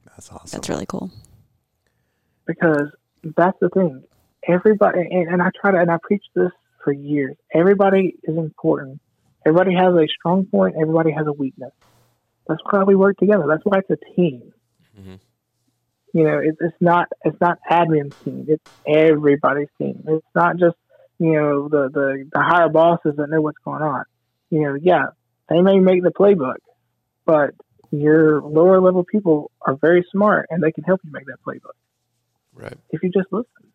That's 0.05 0.31
awesome. 0.31 0.57
That's 0.57 0.69
really 0.69 0.85
cool. 0.85 1.11
because 2.45 2.89
that's 3.37 3.57
the 3.59 3.69
thing. 3.69 4.03
Everybody, 4.47 4.99
and, 5.01 5.29
and 5.29 5.41
I 5.41 5.49
try 5.59 5.71
to, 5.71 5.77
and 5.79 5.91
I 5.91 5.97
preach 6.01 6.23
this 6.35 6.51
for 6.83 6.91
years. 6.91 7.35
Everybody 7.53 8.15
is 8.23 8.37
important. 8.37 8.99
Everybody 9.45 9.75
has 9.75 9.93
a 9.93 10.07
strong 10.07 10.45
point. 10.45 10.75
Everybody 10.79 11.11
has 11.11 11.27
a 11.27 11.33
weakness. 11.33 11.71
That's 12.47 12.61
why 12.69 12.83
we 12.83 12.95
work 12.95 13.17
together. 13.17 13.45
That's 13.47 13.63
why 13.63 13.79
it's 13.79 13.89
a 13.89 14.15
team. 14.15 14.51
Mhm. 14.99 15.19
You 16.13 16.23
know, 16.25 16.39
it's 16.39 16.57
it's 16.59 16.75
not 16.81 17.07
it's 17.23 17.39
not 17.39 17.59
admin's 17.69 18.15
team. 18.23 18.45
It's 18.49 18.63
everybody's 18.85 19.69
team. 19.77 20.03
It's 20.07 20.25
not 20.35 20.57
just 20.57 20.75
you 21.19 21.33
know 21.33 21.67
the 21.69 21.89
the 21.89 22.29
the 22.31 22.39
higher 22.41 22.69
bosses 22.69 23.15
that 23.17 23.29
know 23.29 23.41
what's 23.41 23.57
going 23.63 23.81
on. 23.81 24.03
You 24.49 24.61
know, 24.63 24.75
yeah, 24.81 25.07
they 25.49 25.61
may 25.61 25.79
make 25.79 26.03
the 26.03 26.11
playbook, 26.11 26.55
but 27.25 27.51
your 27.91 28.41
lower 28.41 28.81
level 28.81 29.03
people 29.03 29.51
are 29.61 29.75
very 29.75 30.05
smart 30.11 30.47
and 30.49 30.61
they 30.61 30.71
can 30.71 30.83
help 30.83 30.99
you 31.03 31.11
make 31.11 31.25
that 31.25 31.37
playbook 31.45 31.75
Right. 32.53 32.77
if 32.89 33.03
you 33.03 33.09
just 33.09 33.27
listen. 33.31 33.71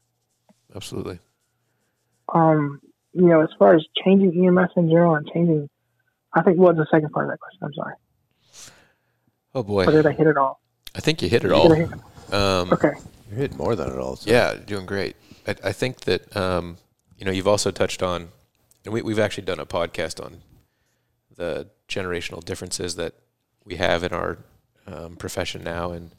Absolutely. 0.75 1.19
Um, 2.33 2.81
you 3.13 3.27
know, 3.29 3.41
as 3.43 3.49
far 3.59 3.75
as 3.75 3.85
changing 4.05 4.47
EMS 4.47 4.71
in 4.77 4.89
general 4.89 5.15
and 5.15 5.27
changing, 5.33 5.69
I 6.35 6.43
think 6.43 6.59
what 6.59 6.77
was 6.77 6.87
the 6.91 6.97
second 6.97 7.11
part 7.13 7.27
of 7.27 7.31
that 7.33 7.41
question? 7.41 7.61
I'm 7.63 7.75
sorry, 7.75 7.95
Oh 9.55 9.63
boy. 9.63 9.85
or 9.87 9.93
did 9.93 10.07
I 10.07 10.13
hit 10.13 10.27
it 10.27 10.37
all? 10.37 10.61
I 10.95 11.01
think 11.01 11.23
you 11.23 11.29
hit 11.29 11.45
it 11.45 11.53
all. 11.53 11.73
Hit 11.73 11.91
it? 11.91 11.99
Um, 12.33 12.73
Okay, 12.73 12.93
You're 13.31 13.39
hitting 13.39 13.57
more 13.57 13.75
than 13.77 13.91
it 13.91 13.99
all. 13.99 14.17
so- 14.17 14.31
Yeah, 14.31 14.55
doing 14.55 14.87
great. 14.87 15.17
I, 15.47 15.55
I 15.65 15.73
think 15.73 16.01
that 16.03 16.37
um, 16.37 16.77
you 17.19 17.25
know 17.25 17.31
you've 17.33 17.49
also 17.49 17.71
touched 17.71 18.03
on, 18.03 18.29
and 18.85 18.93
we, 18.95 19.03
we've 19.03 19.19
actually 19.19 19.45
done 19.45 19.61
a 19.61 19.67
podcast 19.67 20.25
on 20.25 20.39
the 21.37 21.69
generational 21.89 22.45
differences 22.45 22.97
that 22.97 23.15
we 23.65 23.77
have 23.77 24.03
in 24.03 24.13
our 24.13 24.39
um, 24.87 25.17
profession 25.17 25.63
now, 25.63 25.93
and 25.93 26.11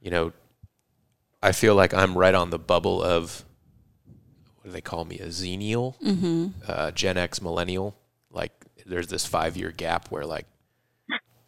you 0.00 0.10
know, 0.10 0.32
I 1.42 1.52
feel 1.52 1.74
like 1.74 1.92
I'm 1.94 2.16
right 2.16 2.34
on 2.34 2.50
the 2.50 2.58
bubble 2.58 3.02
of 3.02 3.44
what 4.56 4.64
do 4.66 4.70
they 4.70 4.80
call 4.80 5.04
me, 5.04 5.18
a 5.18 5.26
xennial, 5.26 5.98
Mm-hmm. 6.00 6.48
uh, 6.68 6.90
Gen 6.92 7.16
X 7.18 7.40
millennial. 7.42 7.96
Like, 8.30 8.52
there's 8.86 9.08
this 9.08 9.26
five 9.26 9.56
year 9.56 9.70
gap 9.72 10.10
where 10.10 10.24
like. 10.24 10.46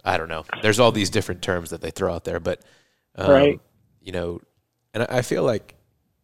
I 0.05 0.19
don't 0.19 0.29
know. 0.29 0.45
There's 0.63 0.81
all 0.81 0.91
these 0.91 1.11
different 1.11 1.43
terms 1.43 1.71
that 1.71 1.81
they 1.81 1.93
throw 1.93 2.13
out 2.13 2.25
there, 2.25 2.41
but 2.41 2.61
um, 3.15 3.31
Right. 3.31 3.61
You 4.03 4.13
know, 4.13 4.41
and 4.95 5.05
I 5.05 5.19
I 5.19 5.23
feel 5.23 5.45
like 5.45 5.75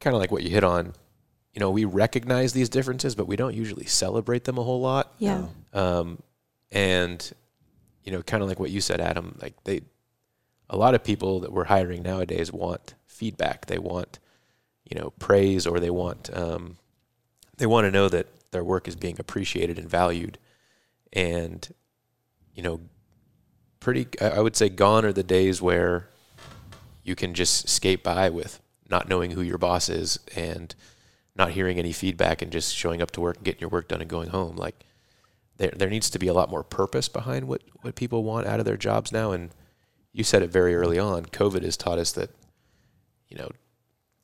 kind 0.01 0.15
of 0.15 0.21
like 0.21 0.31
what 0.31 0.43
you 0.43 0.51
hit 0.51 0.65
on. 0.65 0.95
You 1.55 1.61
know, 1.61 1.71
we 1.71 1.85
recognize 1.85 2.53
these 2.53 2.69
differences, 2.69 3.15
but 3.15 3.27
we 3.27 3.35
don't 3.35 3.55
usually 3.55 3.87
celebrate 3.87 4.45
them 4.45 4.59
a 4.59 4.63
whole 4.63 4.81
lot. 4.81 5.15
Yeah. 5.19 5.47
Um, 5.73 6.23
and 6.71 7.33
you 8.05 8.13
know, 8.13 8.23
kind 8.23 8.43
of 8.43 8.49
like 8.49 8.59
what 8.59 8.71
you 8.71 8.81
said, 8.81 9.01
Adam. 9.03 9.37
Like 9.43 9.53
they, 9.65 9.83
a 10.71 10.77
lot 10.79 10.95
of 10.95 11.05
people 11.05 11.41
that 11.41 11.53
we're 11.53 11.65
hiring 11.65 12.03
nowadays 12.03 12.51
want 12.51 12.95
feedback. 13.07 13.67
They 13.67 13.79
want, 13.79 14.19
you 14.89 14.99
know, 14.99 15.11
praise, 15.19 15.67
or 15.67 15.79
they 15.79 15.91
want, 15.91 16.31
um, 16.35 16.79
they 17.59 17.67
want 17.67 17.85
to 17.85 17.91
know 17.91 18.09
that 18.09 18.27
their 18.51 18.65
work 18.65 18.89
is 18.89 18.97
being 18.97 19.17
appreciated 19.19 19.79
and 19.79 19.91
valued. 19.91 20.39
And, 21.13 21.69
you 22.55 22.63
know, 22.63 22.81
pretty, 23.81 24.07
I 24.23 24.29
I 24.29 24.41
would 24.41 24.57
say, 24.57 24.71
gone 24.71 25.05
are 25.05 25.13
the 25.13 25.23
days 25.23 25.61
where 25.61 26.09
you 27.09 27.17
can 27.17 27.33
just 27.33 27.69
skate 27.69 28.05
by 28.05 28.29
with 28.29 28.61
not 28.89 29.09
knowing 29.09 29.31
who 29.31 29.41
your 29.41 29.57
boss 29.57 29.89
is 29.89 30.21
and 30.37 30.75
not 31.35 31.53
hearing 31.53 31.79
any 31.79 31.93
feedback 31.93 32.43
and 32.43 32.53
just 32.53 32.75
showing 32.75 33.01
up 33.01 33.11
to 33.13 33.21
work 33.21 33.37
and 33.37 33.45
getting 33.45 33.61
your 33.61 33.71
work 33.71 33.89
done 33.89 34.03
and 34.03 34.11
going 34.11 34.29
home. 34.29 34.57
Like 34.57 34.85
there 35.57 35.73
there 35.75 35.89
needs 35.89 36.11
to 36.11 36.19
be 36.19 36.29
a 36.29 36.35
lot 36.35 36.51
more 36.51 36.63
purpose 36.63 37.09
behind 37.09 37.49
what, 37.49 37.63
what 37.81 37.95
people 37.95 38.25
want 38.25 38.47
out 38.47 38.61
of 38.61 38.67
their 38.67 38.77
jobs 38.77 39.11
now. 39.11 39.33
And 39.33 39.51
you 40.13 40.23
said 40.23 40.43
it 40.43 40.51
very 40.51 40.75
early 40.75 40.99
on. 40.99 41.25
COVID 41.27 41.63
has 41.63 41.79
taught 41.79 41.99
us 41.99 42.13
that, 42.13 42.31
you 43.29 43.39
know, 43.39 43.49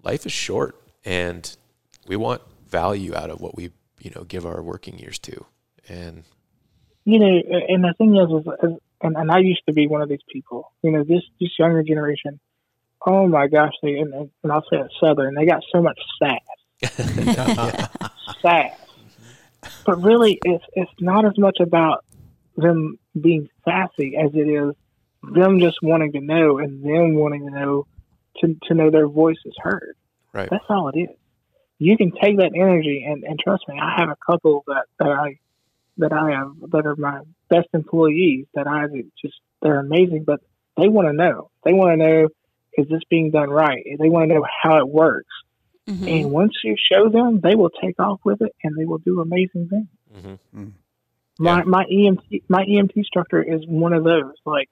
life 0.03 0.26
is 0.26 0.32
short 0.32 0.78
and 1.05 1.57
we 2.07 2.16
want 2.16 2.43
value 2.68 3.14
out 3.14 3.30
of 3.30 3.41
what 3.41 3.57
we, 3.57 3.70
you 3.99 4.11
know, 4.14 4.24
give 4.24 4.45
our 4.45 4.62
working 4.62 4.99
years 4.99 5.18
to. 5.20 5.47
And 5.89 6.24
you 7.05 7.18
know, 7.18 7.43
and 7.68 7.85
the 7.85 7.95
thing 7.97 8.16
is, 8.16 8.30
is, 8.30 8.53
is 8.62 8.78
and, 9.05 9.16
and 9.16 9.30
I 9.30 9.39
used 9.39 9.62
to 9.66 9.74
be 9.74 9.87
one 9.87 10.01
of 10.01 10.09
these 10.09 10.22
people. 10.32 10.72
You 10.82 10.91
know, 10.91 11.05
this 11.05 11.22
this 11.41 11.51
younger 11.59 11.82
generation. 11.82 12.41
Oh 13.07 13.27
my 13.27 13.49
gosh, 13.49 13.73
they 13.83 13.99
and, 13.99 14.15
and 14.15 14.53
I'll 14.53 14.65
say 14.71 14.79
it 14.79 14.91
southern. 15.01 15.35
They 15.35 15.47
got 15.47 15.63
so 15.73 15.83
much 15.83 15.99
sass. 16.19 16.41
sass. 18.43 18.79
But 19.85 20.03
really, 20.03 20.41
it's 20.45 20.65
it's 20.75 20.93
not 21.01 21.27
as 21.27 21.37
much 21.39 21.59
about 21.61 22.05
them 22.57 22.99
being 23.21 23.49
sassy 23.65 24.17
as 24.17 24.31
it 24.35 24.49
is 24.49 24.75
them 25.33 25.61
just 25.61 25.79
wanting 25.83 26.13
to 26.13 26.21
know 26.21 26.59
and 26.59 26.85
them 26.85 27.15
wanting 27.15 27.47
to 27.47 27.51
know 27.51 27.87
to 28.41 28.57
to 28.65 28.75
know 28.75 28.91
their 28.91 29.09
voice 29.09 29.39
is 29.45 29.55
heard. 29.59 29.97
right. 30.33 30.49
That's 30.51 30.65
all 30.69 30.89
it 30.89 30.99
is. 30.99 31.17
You 31.79 31.97
can 31.97 32.13
take 32.13 32.39
that 32.39 32.53
energy 32.55 33.05
and, 33.07 33.25
and 33.25 33.39
trust 33.39 33.65
me, 33.69 33.79
I 33.81 34.01
have 34.01 34.09
a 34.09 34.17
couple 34.25 34.65
that, 34.67 34.85
that 34.99 35.09
I 35.09 35.39
that 35.99 36.13
I 36.13 36.33
have 36.33 36.53
that 36.71 36.87
are 36.87 36.97
my 36.97 37.21
best 37.49 37.69
employees 37.73 38.47
that 38.55 38.67
I 38.67 38.87
just 39.21 39.35
they're 39.63 39.81
amazing, 39.81 40.25
but 40.25 40.41
they 40.77 40.89
want 40.89 41.09
to 41.09 41.13
know. 41.13 41.51
They 41.65 41.73
want 41.73 41.93
to 41.93 41.97
know 41.97 42.29
is 42.77 42.89
this 42.89 43.03
being 43.09 43.31
done 43.31 43.51
right? 43.51 43.85
They 43.99 44.09
want 44.09 44.29
to 44.29 44.35
know 44.35 44.47
how 44.62 44.79
it 44.79 44.89
works. 44.89 45.33
Mhm. 45.89 46.09
And 46.09 46.31
once 46.31 46.53
you 46.64 46.77
show 46.93 47.09
them, 47.09 47.41
they 47.41 47.55
will 47.55 47.70
take 47.70 47.99
off 48.01 48.20
with 48.25 48.41
it 48.41 48.53
and 48.62 48.77
they 48.77 48.85
will 48.85 48.99
do 48.99 49.20
amazing 49.20 49.68
things. 49.68 49.89
hmm 50.55 50.68
My 51.39 51.59
Yeah. 51.59 51.64
my 51.64 51.85
EMT 51.85 52.43
my 52.49 52.64
EMT 52.64 52.93
instructor 52.97 53.43
is 53.43 53.66
one 53.66 53.93
of 53.93 54.05
those. 54.05 54.35
Like 54.47 54.68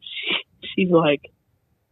she, 0.00 0.36
she's 0.74 0.90
like, 0.90 1.20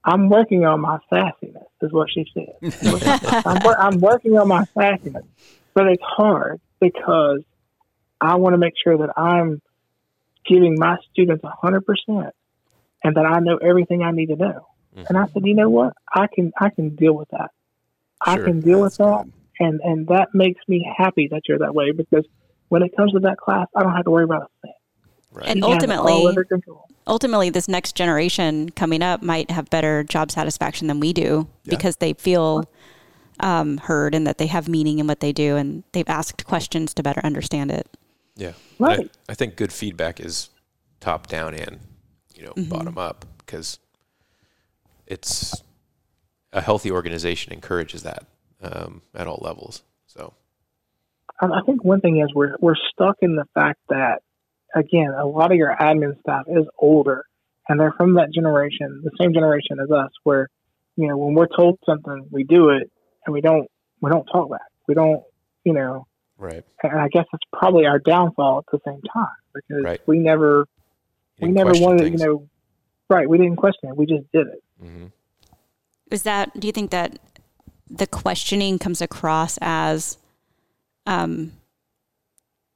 I'm 0.04 0.28
working 0.28 0.64
on 0.64 0.80
my 0.80 0.98
sassiness, 1.12 1.66
is 1.82 1.92
what 1.92 2.08
she 2.10 2.24
said. 2.34 2.54
I'm, 3.44 3.66
I'm 3.66 4.00
working 4.00 4.36
on 4.38 4.48
my 4.48 4.64
sassiness, 4.76 5.26
but 5.74 5.86
it's 5.88 6.02
hard 6.02 6.60
because 6.80 7.42
I 8.20 8.36
want 8.36 8.54
to 8.54 8.58
make 8.58 8.74
sure 8.82 8.98
that 8.98 9.18
I'm 9.18 9.60
giving 10.46 10.76
my 10.78 10.96
students 11.10 11.44
a 11.44 11.52
hundred 11.62 11.84
percent, 11.86 12.34
and 13.04 13.16
that 13.16 13.26
I 13.26 13.40
know 13.40 13.56
everything 13.56 14.02
I 14.02 14.10
need 14.10 14.26
to 14.26 14.36
know. 14.36 14.66
And 14.96 15.16
I 15.16 15.26
said, 15.28 15.44
you 15.46 15.54
know 15.54 15.70
what? 15.70 15.94
I 16.14 16.26
can 16.34 16.52
I 16.60 16.70
can 16.70 16.94
deal 16.96 17.12
with 17.14 17.28
that. 17.30 17.50
I 18.26 18.36
can 18.36 18.60
deal 18.60 18.80
with 18.82 18.96
that, 18.96 19.24
good. 19.24 19.32
and 19.60 19.80
and 19.82 20.06
that 20.08 20.28
makes 20.34 20.60
me 20.68 20.86
happy 20.96 21.28
that 21.30 21.42
you're 21.48 21.58
that 21.60 21.74
way 21.74 21.92
because 21.92 22.24
when 22.68 22.82
it 22.82 22.94
comes 22.96 23.12
to 23.12 23.20
that 23.20 23.38
class, 23.38 23.66
I 23.74 23.82
don't 23.82 23.94
have 23.94 24.04
to 24.04 24.10
worry 24.10 24.24
about 24.24 24.42
a 24.42 24.48
thing. 24.62 24.74
Right. 25.32 25.46
And 25.46 25.60
You 25.60 25.64
ultimately, 25.66 26.12
all 26.12 26.26
under 26.28 26.44
control. 26.44 26.86
ultimately 27.06 27.50
this 27.50 27.68
next 27.68 27.94
generation 27.94 28.68
coming 28.70 29.00
up 29.00 29.22
might 29.22 29.50
have 29.50 29.70
better 29.70 30.02
job 30.02 30.30
satisfaction 30.32 30.88
than 30.88 30.98
we 31.00 31.12
do 31.12 31.46
Yeah. 31.64 31.70
because 31.76 31.96
they 31.96 32.12
feel 32.14 32.64
um, 33.38 33.78
heard 33.78 34.14
and 34.14 34.26
that 34.26 34.38
they 34.38 34.48
have 34.48 34.68
meaning 34.68 34.98
in 34.98 35.06
what 35.06 35.20
they 35.20 35.32
do 35.32 35.56
and 35.56 35.82
they've 35.92 36.08
asked 36.08 36.44
questions 36.46 36.92
to 36.94 37.02
better 37.02 37.20
understand 37.24 37.70
it 37.70 37.86
Yeah. 38.36 38.52
Right. 38.80 39.08
I, 39.28 39.32
I 39.32 39.34
think 39.34 39.54
good 39.56 39.72
feedback 39.72 40.18
is 40.20 40.50
top 41.00 41.28
down 41.28 41.54
and, 41.54 41.78
you 42.34 42.42
know, 42.42 42.52
bottom 42.68 42.98
up 42.98 43.24
because 43.38 43.78
it's, 45.10 45.62
a 46.52 46.60
healthy 46.60 46.90
organization 46.90 47.52
encourages 47.52 48.02
that 48.02 48.24
um, 48.62 49.02
at 49.14 49.26
all 49.26 49.38
levels. 49.40 49.82
So 50.06 50.34
I 51.40 51.46
I 51.46 51.60
think 51.64 51.84
one 51.84 52.00
thing 52.00 52.20
is 52.20 52.34
we're 52.34 52.56
we're 52.60 52.74
stuck 52.92 53.16
in 53.22 53.36
the 53.36 53.44
fact 53.54 53.78
that 53.88 54.22
again, 54.74 55.12
a 55.16 55.26
lot 55.26 55.52
of 55.52 55.56
your 55.56 55.74
admin 55.80 56.18
staff 56.20 56.46
is 56.48 56.66
older 56.78 57.24
and 57.68 57.78
they're 57.78 57.94
from 57.96 58.14
that 58.14 58.32
generation, 58.34 59.02
the 59.04 59.12
same 59.20 59.32
generation 59.32 59.78
as 59.82 59.90
us, 59.90 60.10
where 60.24 60.48
you 60.96 61.06
know 61.06 61.16
when 61.16 61.34
we're 61.34 61.46
told 61.46 61.78
something, 61.86 62.26
we 62.30 62.42
do 62.44 62.70
it, 62.70 62.90
and 63.24 63.32
we 63.32 63.40
don't 63.40 63.68
we 64.00 64.10
don't 64.10 64.26
talk 64.26 64.50
back. 64.50 64.60
We 64.88 64.94
don't, 64.94 65.22
you 65.64 65.72
know, 65.72 66.06
right, 66.36 66.64
and 66.82 67.00
I 67.00 67.08
guess 67.08 67.26
it's 67.32 67.44
probably 67.52 67.86
our 67.86 68.00
downfall 68.00 68.64
at 68.66 68.72
the 68.72 68.80
same 68.84 69.00
time 69.12 69.28
because 69.54 69.84
Right. 69.84 70.00
we 70.06 70.18
never 70.18 70.66
we 71.40 71.52
never 71.52 71.72
wanted, 71.74 72.02
things. 72.02 72.20
you 72.20 72.26
know, 72.26 72.48
right? 73.08 73.28
We 73.28 73.38
didn't 73.38 73.56
question 73.56 73.90
it. 73.90 73.96
We 73.96 74.06
just 74.06 74.24
did 74.32 74.48
it. 74.48 74.62
Hmm 74.80 75.06
Is 76.10 76.22
that? 76.24 76.58
Do 76.58 76.66
you 76.66 76.72
think 76.72 76.90
that 76.90 77.18
the 77.90 78.06
questioning 78.06 78.78
comes 78.78 79.00
across 79.02 79.58
as 79.60 80.16
um, 81.06 81.52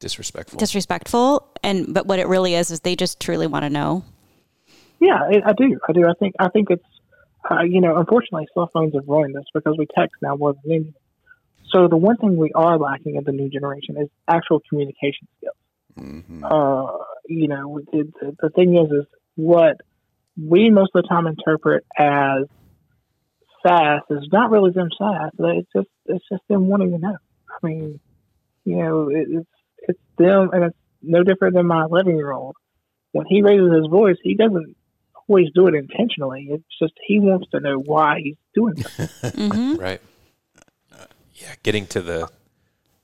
disrespectful. 0.00 0.58
disrespectful, 0.58 1.48
and 1.62 1.94
but 1.94 2.06
what 2.06 2.18
it 2.18 2.26
really 2.26 2.54
is 2.54 2.70
is 2.70 2.80
they 2.80 2.96
just 2.96 3.20
truly 3.20 3.46
want 3.46 3.64
to 3.64 3.70
know. 3.70 4.04
Yeah, 5.00 5.18
I 5.20 5.50
I 5.50 5.52
do. 5.52 5.78
I 5.88 5.92
do. 5.92 6.06
I 6.06 6.14
think. 6.18 6.34
I 6.38 6.48
think 6.48 6.70
it's. 6.70 6.84
Uh, 7.48 7.62
you 7.62 7.82
know, 7.82 7.98
unfortunately, 7.98 8.46
cell 8.54 8.70
phones 8.72 8.94
have 8.94 9.06
ruined 9.06 9.34
this 9.34 9.44
because 9.52 9.76
we 9.78 9.86
text 9.94 10.16
now 10.22 10.34
more 10.34 10.54
than 10.54 10.72
anything. 10.72 10.94
So 11.70 11.88
the 11.88 11.96
one 11.96 12.16
thing 12.16 12.36
we 12.36 12.52
are 12.54 12.78
lacking 12.78 13.16
in 13.16 13.24
the 13.24 13.32
new 13.32 13.50
generation 13.50 13.96
is 13.98 14.08
actual 14.26 14.62
communication 14.68 15.28
skills. 15.36 15.56
hmm 15.94 16.44
Uh, 16.44 16.86
you 17.26 17.48
know, 17.48 17.80
the, 17.92 18.10
the, 18.18 18.36
the 18.40 18.50
thing 18.50 18.76
is, 18.76 18.90
is 18.92 19.06
what 19.36 19.76
we 20.36 20.70
most 20.70 20.90
of 20.94 21.02
the 21.02 21.08
time 21.08 21.26
interpret 21.26 21.84
as 21.98 22.44
sass 23.66 24.02
is 24.10 24.28
not 24.32 24.50
really 24.50 24.70
them 24.72 24.88
sass. 24.98 25.30
It's 25.38 25.68
just 25.74 25.88
it's 26.06 26.24
just 26.30 26.42
them 26.48 26.68
wanting 26.68 26.92
to 26.92 26.98
know. 26.98 27.16
I 27.50 27.66
mean, 27.66 28.00
you 28.64 28.76
know, 28.76 29.10
it's 29.10 29.48
it's 29.78 29.98
them, 30.18 30.50
and 30.52 30.64
it's 30.64 30.76
no 31.02 31.22
different 31.22 31.54
than 31.54 31.66
my 31.66 31.84
eleven 31.84 32.16
year 32.16 32.32
old. 32.32 32.56
When 33.12 33.26
he 33.28 33.42
raises 33.42 33.72
his 33.72 33.86
voice, 33.86 34.16
he 34.22 34.34
doesn't 34.34 34.76
always 35.28 35.48
do 35.54 35.68
it 35.68 35.74
intentionally. 35.74 36.48
It's 36.50 36.64
just 36.80 36.92
he 37.06 37.20
wants 37.20 37.48
to 37.52 37.60
know 37.60 37.78
why 37.78 38.20
he's 38.22 38.36
doing 38.54 38.74
it. 38.76 39.34
hmm 39.34 39.76
Right. 39.76 40.00
Yeah, 41.34 41.54
getting 41.62 41.86
to 41.88 42.00
the 42.00 42.28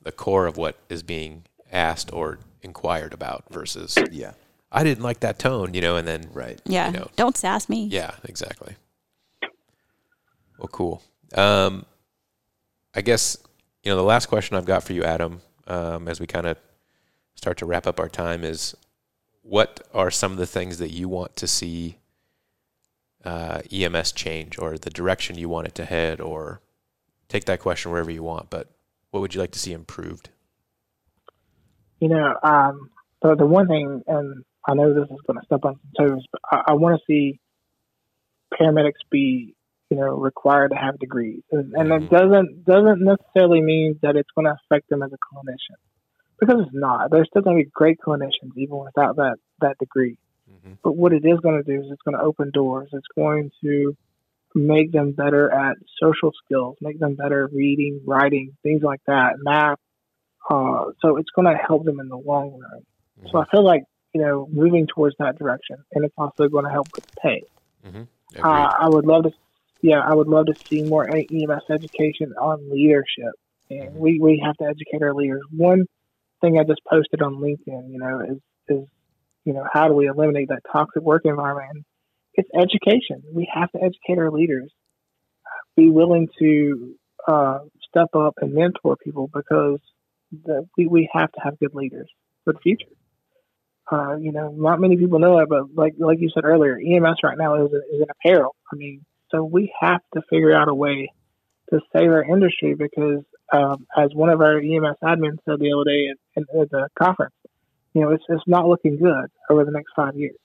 the 0.03 0.11
core 0.11 0.47
of 0.47 0.57
what 0.57 0.77
is 0.89 1.03
being 1.03 1.43
asked 1.71 2.11
or 2.13 2.39
inquired 2.61 3.13
about 3.13 3.45
versus 3.49 3.97
Yeah. 4.11 4.33
I 4.71 4.83
didn't 4.83 5.03
like 5.03 5.19
that 5.21 5.37
tone, 5.39 5.73
you 5.73 5.81
know, 5.81 5.97
and 5.97 6.07
then 6.07 6.29
Right. 6.33 6.61
Yeah, 6.65 6.91
You 6.91 6.99
know. 6.99 7.07
don't 7.15 7.35
sass 7.35 7.67
me. 7.67 7.85
Yeah, 7.87 8.11
exactly. 8.23 8.75
Well, 10.57 10.69
cool. 10.71 11.01
Um, 11.35 11.85
I 12.93 13.01
guess 13.01 13.37
you 13.83 13.91
know 13.91 13.95
the 13.95 14.03
last 14.03 14.27
question 14.27 14.55
I've 14.57 14.65
got 14.65 14.83
for 14.83 14.93
you, 14.93 15.03
Adam, 15.03 15.41
um, 15.67 16.07
as 16.07 16.19
we 16.19 16.27
kind 16.27 16.45
of 16.45 16.57
start 17.35 17.57
to 17.57 17.65
wrap 17.65 17.87
up 17.87 17.99
our 17.99 18.09
time, 18.09 18.43
is 18.43 18.75
what 19.41 19.81
are 19.93 20.11
some 20.11 20.31
of 20.33 20.37
the 20.37 20.45
things 20.45 20.77
that 20.77 20.91
you 20.91 21.09
want 21.09 21.35
to 21.37 21.47
see 21.47 21.97
uh, 23.25 23.61
EMS 23.71 24.11
change, 24.11 24.57
or 24.59 24.77
the 24.77 24.89
direction 24.91 25.37
you 25.37 25.49
want 25.49 25.67
it 25.67 25.75
to 25.75 25.85
head, 25.85 26.21
or 26.21 26.61
take 27.27 27.45
that 27.45 27.59
question 27.59 27.91
wherever 27.91 28.11
you 28.11 28.23
want. 28.23 28.49
But 28.49 28.67
what 29.09 29.21
would 29.21 29.33
you 29.33 29.41
like 29.41 29.51
to 29.51 29.59
see 29.59 29.73
improved? 29.73 30.29
you 31.99 32.07
know, 32.09 32.35
um, 32.43 32.89
the 33.21 33.35
the 33.35 33.45
one 33.45 33.67
thing, 33.67 34.03
and 34.07 34.43
I 34.67 34.73
know 34.73 34.93
this 34.93 35.09
is 35.09 35.21
going 35.27 35.39
to 35.39 35.45
step 35.45 35.65
on 35.65 35.79
some 35.79 36.07
toes, 36.07 36.25
but 36.31 36.41
I, 36.51 36.71
I 36.71 36.73
want 36.73 36.99
to 36.99 37.03
see 37.07 37.39
paramedics 38.53 39.01
be, 39.09 39.55
you 39.89 39.97
know, 39.97 40.17
required 40.17 40.71
to 40.71 40.77
have 40.77 40.99
degrees, 40.99 41.41
and, 41.51 41.73
and 41.73 41.91
it 41.91 42.09
doesn't 42.09 42.65
doesn't 42.65 43.03
necessarily 43.03 43.61
mean 43.61 43.99
that 44.01 44.15
it's 44.15 44.29
going 44.35 44.45
to 44.45 44.55
affect 44.65 44.89
them 44.89 45.03
as 45.03 45.11
a 45.11 45.17
clinician, 45.17 45.77
because 46.39 46.61
it's 46.65 46.73
not. 46.73 47.11
They're 47.11 47.25
still 47.25 47.41
going 47.41 47.57
to 47.57 47.63
be 47.63 47.69
great 47.73 47.97
clinicians 47.99 48.55
even 48.55 48.77
without 48.77 49.15
that 49.17 49.37
that 49.61 49.77
degree. 49.79 50.17
Mm-hmm. 50.49 50.73
But 50.83 50.95
what 50.95 51.13
it 51.13 51.25
is 51.25 51.39
going 51.39 51.61
to 51.61 51.63
do 51.63 51.81
is 51.81 51.91
it's 51.91 52.01
going 52.03 52.17
to 52.17 52.23
open 52.23 52.51
doors. 52.51 52.89
It's 52.93 53.07
going 53.15 53.51
to 53.63 53.97
make 54.53 54.91
them 54.91 55.13
better 55.13 55.51
at 55.51 55.77
social 56.01 56.31
skills, 56.45 56.77
make 56.81 56.99
them 56.99 57.15
better 57.15 57.49
reading, 57.53 58.01
writing, 58.05 58.55
things 58.63 58.83
like 58.83 59.01
that, 59.07 59.35
math. 59.41 59.79
Uh, 60.49 60.91
so 61.01 61.17
it's 61.17 61.29
going 61.35 61.47
to 61.47 61.55
help 61.55 61.85
them 61.85 61.99
in 61.99 62.09
the 62.09 62.17
long 62.17 62.59
run. 62.59 62.81
So 63.31 63.37
I 63.37 63.45
feel 63.51 63.63
like 63.63 63.83
you 64.13 64.21
know 64.21 64.47
moving 64.51 64.87
towards 64.87 65.15
that 65.19 65.37
direction, 65.37 65.77
and 65.93 66.05
it's 66.05 66.13
also 66.17 66.47
going 66.47 66.65
to 66.65 66.71
help 66.71 66.87
with 66.93 67.05
pay. 67.21 67.43
Mm-hmm. 67.85 68.03
Uh, 68.43 68.69
I 68.79 68.87
would 68.87 69.05
love 69.05 69.23
to, 69.23 69.31
yeah, 69.81 69.99
I 69.99 70.13
would 70.13 70.27
love 70.27 70.45
to 70.47 70.53
see 70.69 70.81
more 70.81 71.07
EMS 71.07 71.63
education 71.69 72.33
on 72.39 72.69
leadership, 72.71 73.33
and 73.69 73.95
we 73.95 74.19
we 74.19 74.41
have 74.45 74.57
to 74.57 74.65
educate 74.65 75.01
our 75.01 75.13
leaders. 75.13 75.41
One 75.55 75.85
thing 76.41 76.59
I 76.59 76.63
just 76.63 76.81
posted 76.89 77.21
on 77.21 77.35
LinkedIn, 77.35 77.91
you 77.91 77.99
know, 77.99 78.21
is 78.21 78.37
is 78.67 78.87
you 79.45 79.53
know 79.53 79.65
how 79.71 79.87
do 79.87 79.93
we 79.93 80.07
eliminate 80.07 80.49
that 80.49 80.61
toxic 80.71 81.01
work 81.01 81.23
environment? 81.25 81.69
And 81.73 81.85
it's 82.33 82.49
education. 82.55 83.23
We 83.33 83.49
have 83.53 83.71
to 83.71 83.79
educate 83.79 84.17
our 84.17 84.31
leaders. 84.31 84.71
Be 85.75 85.89
willing 85.89 86.27
to 86.39 86.95
uh, 87.27 87.59
step 87.89 88.09
up 88.15 88.35
and 88.41 88.53
mentor 88.53 88.97
people 88.97 89.29
because 89.33 89.79
the, 90.31 90.67
we 90.77 90.87
we 90.87 91.09
have 91.13 91.31
to 91.33 91.39
have 91.43 91.59
good 91.59 91.73
leaders 91.73 92.09
for 92.43 92.53
the 92.53 92.59
future. 92.59 92.85
Uh, 93.91 94.15
you 94.15 94.31
know, 94.31 94.53
not 94.55 94.79
many 94.79 94.95
people 94.95 95.19
know 95.19 95.39
it, 95.39 95.49
but 95.49 95.63
like 95.75 95.93
like 95.99 96.19
you 96.21 96.29
said 96.33 96.45
earlier, 96.45 96.79
EMS 96.79 97.17
right 97.23 97.37
now 97.37 97.65
is 97.65 97.71
is 97.71 98.01
in 98.01 98.07
apparel. 98.09 98.55
I 98.71 98.77
mean, 98.77 99.05
so 99.31 99.43
we 99.43 99.73
have 99.81 100.01
to 100.13 100.21
figure 100.29 100.55
out 100.55 100.69
a 100.69 100.73
way 100.73 101.11
to 101.71 101.79
save 101.93 102.09
our 102.09 102.23
industry 102.23 102.73
because, 102.73 103.23
um, 103.51 103.85
as 103.97 104.13
one 104.13 104.29
of 104.29 104.39
our 104.39 104.59
EMS 104.59 104.97
admins 105.03 105.39
said 105.45 105.59
the 105.59 105.73
other 105.73 105.89
day 105.89 106.09
at, 106.37 106.61
at 106.61 106.69
the 106.69 106.87
conference, 106.97 107.35
you 107.93 108.01
know, 108.01 108.11
it's 108.11 108.23
it's 108.29 108.43
not 108.47 108.67
looking 108.67 108.97
good 108.97 109.29
over 109.49 109.65
the 109.65 109.71
next 109.71 109.91
five 109.95 110.15
years. 110.15 110.37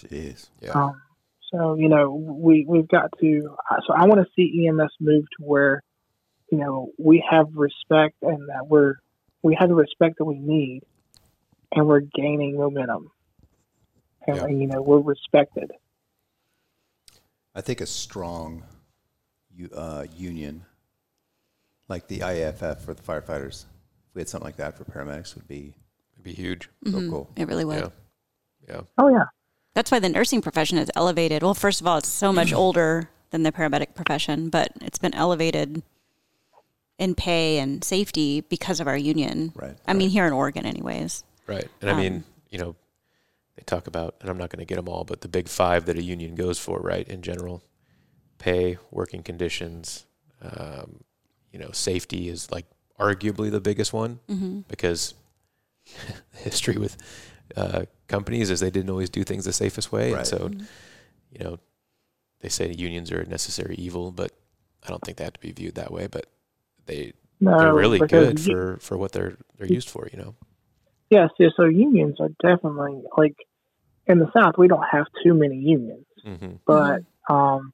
Jeez. 0.00 0.48
Yeah. 0.60 0.70
Um, 0.70 1.02
so 1.52 1.74
you 1.74 1.88
know, 1.88 2.10
we 2.14 2.64
we've 2.66 2.88
got 2.88 3.10
to. 3.20 3.56
So 3.86 3.92
I 3.94 4.06
want 4.06 4.20
to 4.20 4.26
see 4.34 4.66
EMS 4.66 4.92
move 4.98 5.24
to 5.38 5.44
where, 5.44 5.82
you 6.50 6.58
know, 6.58 6.90
we 6.98 7.22
have 7.30 7.48
respect 7.54 8.16
and 8.22 8.48
that 8.48 8.66
we're 8.66 8.94
we 9.42 9.56
have 9.58 9.68
the 9.68 9.74
respect 9.74 10.18
that 10.18 10.24
we 10.24 10.38
need, 10.38 10.82
and 11.74 11.86
we're 11.86 12.00
gaining 12.00 12.56
momentum, 12.56 13.10
and, 14.26 14.36
Yeah. 14.36 14.46
you 14.46 14.66
know, 14.66 14.82
we're 14.82 15.00
respected. 15.00 15.70
I 17.54 17.60
think 17.60 17.80
a 17.80 17.86
strong 17.86 18.64
uh, 19.74 20.06
union, 20.16 20.64
like 21.88 22.08
the 22.08 22.22
IFF 22.22 22.82
for 22.82 22.94
the 22.94 23.02
firefighters, 23.02 23.64
if 24.08 24.14
we 24.14 24.20
had 24.20 24.28
something 24.28 24.46
like 24.46 24.56
that 24.56 24.76
for 24.76 24.84
paramedics, 24.84 25.34
would 25.34 25.46
be 25.46 25.74
It'd 26.14 26.24
be 26.24 26.32
huge. 26.32 26.68
so 26.86 26.92
Mhm. 26.92 27.10
cool. 27.10 27.30
It 27.36 27.46
really 27.48 27.64
would. 27.64 27.80
Yeah. 27.80 27.90
Yeah. 28.68 28.80
Oh 28.98 29.08
yeah, 29.08 29.24
That's 29.74 29.90
why 29.90 29.98
the 29.98 30.08
nursing 30.08 30.40
profession 30.42 30.78
is 30.78 30.90
elevated. 30.94 31.42
Well, 31.42 31.54
first 31.54 31.80
of 31.80 31.86
all, 31.86 31.98
it's 31.98 32.08
so 32.08 32.32
much 32.32 32.52
older 32.52 33.10
than 33.30 33.42
the 33.42 33.50
paramedic 33.52 33.94
profession, 33.94 34.48
but 34.50 34.70
it's 34.82 34.98
been 34.98 35.14
elevated 35.14 35.82
in 36.98 37.14
pay 37.14 37.58
and 37.58 37.82
safety 37.82 38.42
because 38.42 38.80
of 38.80 38.86
our 38.86 38.96
union. 38.98 39.52
Right. 39.54 39.76
I 39.86 39.94
mean, 39.94 40.10
here 40.10 40.26
in 40.26 40.32
Oregon, 40.34 40.64
anyways. 40.66 41.24
Right. 41.46 41.68
And 41.80 41.90
I 41.90 41.92
Um, 41.92 41.98
mean, 42.00 42.24
you 42.50 42.58
know, 42.58 42.76
they 43.56 43.62
talk 43.64 43.86
about, 43.86 44.16
and 44.20 44.30
I'm 44.30 44.38
not 44.38 44.50
going 44.50 44.60
to 44.60 44.64
get 44.66 44.76
them 44.76 44.88
all, 44.88 45.04
but 45.04 45.22
the 45.22 45.28
big 45.28 45.48
five 45.48 45.86
that 45.86 45.98
a 45.98 46.02
union 46.02 46.34
goes 46.34 46.58
for, 46.58 46.80
right, 46.80 47.06
in 47.08 47.22
general 47.22 47.62
pay, 48.38 48.78
working 48.90 49.22
conditions, 49.22 50.06
um, 50.42 51.04
you 51.52 51.58
know, 51.58 51.70
safety 51.72 52.28
is 52.28 52.50
like 52.50 52.66
arguably 53.00 53.50
the 53.50 53.60
biggest 53.60 53.92
one 53.92 54.20
hmm 54.28 54.60
because 54.68 55.14
history 56.36 56.76
with 56.76 56.96
uh, 57.56 57.84
companies 58.08 58.50
is 58.50 58.60
they 58.60 58.70
didn't 58.70 58.90
always 58.90 59.10
do 59.10 59.24
things 59.24 59.44
the 59.44 59.52
safest 59.52 59.92
way. 59.92 60.10
Right. 60.12 60.18
And 60.18 60.26
so, 60.26 60.50
you 61.30 61.44
know, 61.44 61.58
they 62.40 62.48
say 62.48 62.72
unions 62.72 63.12
are 63.12 63.20
a 63.20 63.26
necessary 63.26 63.76
evil, 63.76 64.12
but 64.12 64.32
I 64.84 64.90
don't 64.90 65.04
think 65.04 65.18
they 65.18 65.24
have 65.24 65.34
to 65.34 65.40
be 65.40 65.52
viewed 65.52 65.76
that 65.76 65.92
way. 65.92 66.06
But 66.08 66.26
they, 66.86 67.14
no, 67.40 67.58
they're 67.58 67.72
really 67.72 68.00
good 68.00 68.40
for, 68.40 68.78
for 68.78 68.96
what 68.96 69.12
they're, 69.12 69.36
they're 69.58 69.68
used 69.68 69.90
for, 69.90 70.08
you 70.12 70.18
know? 70.18 70.34
Yes, 71.12 71.28
yeah, 71.38 71.48
so 71.56 71.64
unions 71.64 72.16
are 72.20 72.30
definitely 72.42 73.02
like 73.18 73.36
in 74.06 74.18
the 74.18 74.30
South. 74.34 74.54
We 74.56 74.66
don't 74.66 74.86
have 74.90 75.04
too 75.22 75.34
many 75.34 75.56
unions, 75.56 76.06
Mm-hmm. 76.26 76.52
but 76.66 77.00
um, 77.28 77.72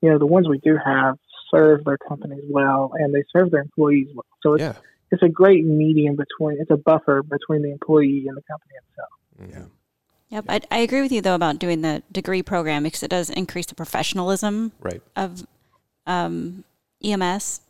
you 0.00 0.10
know 0.10 0.18
the 0.18 0.26
ones 0.26 0.48
we 0.48 0.58
do 0.58 0.76
have 0.84 1.16
serve 1.54 1.84
their 1.84 1.98
companies 1.98 2.42
well, 2.50 2.90
and 2.98 3.14
they 3.14 3.22
serve 3.34 3.50
their 3.52 3.60
employees 3.62 4.08
well. 4.14 4.24
So 4.42 4.54
it's 4.54 4.62
Yeah. 4.62 4.72
it's 5.12 5.22
a 5.22 5.28
great 5.28 5.64
medium 5.64 6.16
between. 6.16 6.58
It's 6.60 6.70
a 6.72 6.76
buffer 6.76 7.22
between 7.22 7.62
the 7.62 7.70
employee 7.70 8.24
and 8.26 8.36
the 8.36 8.42
company 8.50 8.74
itself. 8.82 9.12
Mhm. 9.64 9.70
Yep. 10.30 10.44
I, 10.48 10.60
I 10.70 10.78
agree 10.78 11.02
with 11.02 11.12
you, 11.12 11.20
though, 11.20 11.34
about 11.36 11.58
doing 11.60 11.82
the 11.82 12.02
degree 12.10 12.42
program 12.42 12.82
because 12.84 13.02
it 13.04 13.10
does 13.10 13.28
increase 13.30 13.66
the 13.66 13.74
professionalism 13.76 14.72
Right. 14.80 15.02
of 15.14 15.46
um, 16.06 16.64
EMS. 17.04 17.60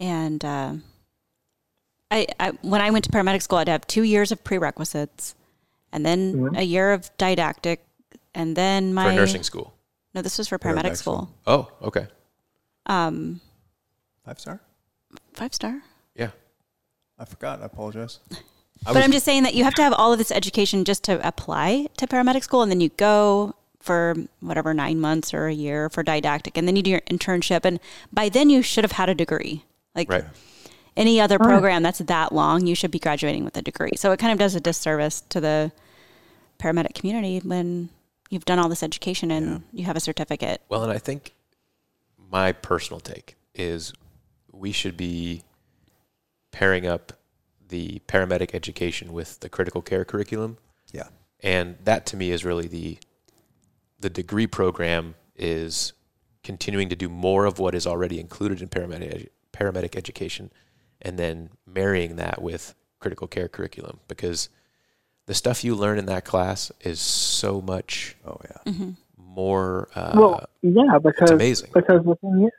And 0.00 0.44
uh, 0.44 0.74
I, 2.10 2.26
I, 2.40 2.48
when 2.62 2.80
I 2.80 2.90
went 2.90 3.04
to 3.04 3.10
paramedic 3.10 3.42
school, 3.42 3.58
I'd 3.58 3.68
have 3.68 3.86
two 3.86 4.02
years 4.02 4.32
of 4.32 4.42
prerequisites, 4.42 5.34
and 5.92 6.04
then 6.04 6.34
Mhm. 6.34 6.58
a 6.58 6.62
year 6.62 6.92
of 6.92 7.10
didactic, 7.18 7.84
and 8.34 8.56
then 8.56 8.92
my 8.94 9.10
For 9.10 9.12
nursing 9.16 9.42
school. 9.42 9.72
No, 10.14 10.22
this 10.22 10.38
was 10.38 10.48
for 10.48 10.58
paramedic 10.58 10.82
Paramedic 10.92 10.96
school. 10.96 11.28
Oh, 11.46 11.70
okay. 11.82 12.08
Um, 12.86 13.40
Five 14.24 14.40
star? 14.40 14.60
five 15.34 15.54
star. 15.54 15.82
Yeah. 16.16 16.30
I 17.18 17.24
forgot. 17.24 17.62
I 17.62 17.66
apologize. 17.66 18.18
I 18.30 18.36
But 18.86 18.94
was- 18.96 19.04
I'm 19.04 19.12
just 19.12 19.24
saying 19.24 19.44
that 19.44 19.54
you 19.54 19.62
have 19.64 19.74
to 19.74 19.82
have 19.82 19.92
all 19.92 20.12
of 20.12 20.18
this 20.18 20.32
education 20.32 20.84
just 20.84 21.04
to 21.04 21.24
apply 21.26 21.88
to 21.98 22.06
paramedic 22.06 22.42
school, 22.42 22.62
and 22.62 22.70
then 22.72 22.80
you 22.80 22.88
go 22.90 23.54
for 23.78 24.14
whatever 24.40 24.74
nine 24.74 25.00
months 25.00 25.32
or 25.32 25.46
a 25.46 25.52
year 25.54 25.88
for 25.88 26.02
didactic, 26.02 26.56
and 26.56 26.66
then 26.66 26.76
you 26.76 26.82
do 26.82 26.90
your 26.90 27.00
internship, 27.02 27.64
and 27.64 27.78
by 28.12 28.28
then 28.28 28.50
you 28.50 28.62
should 28.62 28.84
have 28.84 28.92
had 28.92 29.08
a 29.08 29.14
degree. 29.14 29.64
Like 29.94 30.10
Right. 30.10 30.24
Any 30.96 31.20
other 31.20 31.38
program 31.38 31.82
that's 31.82 31.98
that 31.98 32.32
long, 32.32 32.66
you 32.66 32.74
should 32.74 32.90
be 32.90 32.98
graduating 32.98 33.44
with 33.44 33.56
a 33.56 33.62
degree. 33.62 33.92
So 33.96 34.12
it 34.12 34.18
kind 34.18 34.32
of 34.32 34.38
does 34.38 34.54
a 34.54 34.60
disservice 34.60 35.22
to 35.30 35.40
the 35.40 35.72
paramedic 36.58 36.94
community 36.94 37.40
when 37.42 37.88
you've 38.28 38.44
done 38.44 38.58
all 38.58 38.68
this 38.68 38.82
education 38.82 39.30
and 39.30 39.62
you 39.72 39.84
have 39.84 39.96
a 39.96 40.00
certificate. 40.00 40.62
Well, 40.68 40.82
and 40.82 40.92
I 40.92 40.98
think 40.98 41.34
my 42.30 42.52
personal 42.52 43.00
take 43.00 43.36
is 43.54 43.92
we 44.52 44.72
should 44.72 44.96
be 44.96 45.42
pairing 46.52 46.86
up 46.86 47.12
the 47.68 48.00
paramedic 48.08 48.54
education 48.54 49.12
with 49.12 49.40
the 49.40 49.48
critical 49.48 49.82
care 49.82 50.04
curriculum. 50.04 50.58
yeah. 50.92 51.08
And 51.42 51.78
that 51.84 52.04
to 52.06 52.16
me 52.16 52.32
is 52.32 52.44
really 52.44 52.66
the 52.66 52.98
the 53.98 54.10
degree 54.10 54.46
program 54.46 55.14
is 55.36 55.92
continuing 56.42 56.88
to 56.88 56.96
do 56.96 57.08
more 57.08 57.44
of 57.46 57.58
what 57.58 57.74
is 57.74 57.86
already 57.86 58.18
included 58.20 58.60
in 58.60 58.68
paramedic 58.68 59.28
paramedic 59.52 59.96
education 59.96 60.50
and 61.02 61.18
then 61.18 61.50
marrying 61.66 62.16
that 62.16 62.40
with 62.42 62.74
critical 62.98 63.26
care 63.26 63.48
curriculum 63.48 64.00
because 64.08 64.48
the 65.26 65.34
stuff 65.34 65.62
you 65.64 65.74
learn 65.74 65.98
in 65.98 66.06
that 66.06 66.24
class 66.24 66.70
is 66.80 67.00
so 67.00 67.60
much 67.60 68.16
Oh, 68.26 68.36
yeah. 68.66 68.74
more 69.16 69.88
uh, 69.94 70.12
well, 70.14 70.44
yeah, 70.62 70.98
because 71.02 71.30
amazing. 71.30 71.70
because 71.72 72.04
the 72.04 72.14
thing 72.16 72.44
is, 72.46 72.52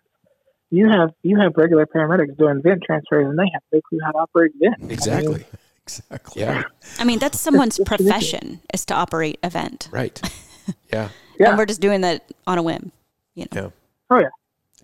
you 0.70 0.89
have 0.89 1.10
you 1.22 1.38
have 1.39 1.54
regular 1.58 1.86
paramedics 1.86 2.38
doing 2.38 2.62
vent 2.64 2.82
transfers, 2.84 3.28
and 3.28 3.38
they 3.38 3.50
have 3.54 3.62
no 3.74 3.82
clue 3.82 4.00
how 4.04 4.12
to 4.12 4.18
operate 4.20 4.52
vent. 4.60 4.92
exactly 4.92 5.46
Exactly. 5.84 6.42
yeah 6.44 6.64
I 7.00 7.04
mean, 7.04 7.20
that's 7.20 7.39
someone's 7.39 7.78
it's 7.80 7.89
ridiculous. 7.92 8.30
profession 8.32 8.62
is 8.74 8.86
to 8.86 8.94
operate 8.94 9.39
a 9.44 9.50
vent. 9.50 9.89
right 9.92 10.20
yeah 10.94 11.10
Yeah. 11.39 11.50
And 11.50 11.58
we're 11.58 11.66
just 11.66 11.82
doing 11.82 12.02
that 12.02 12.32
on 12.48 12.58
a 12.58 12.64
whim. 12.64 12.92
You 13.36 13.46
know. 13.54 13.62
yeah 13.64 13.70
Oh 14.10 14.20
yeah. 14.20 14.30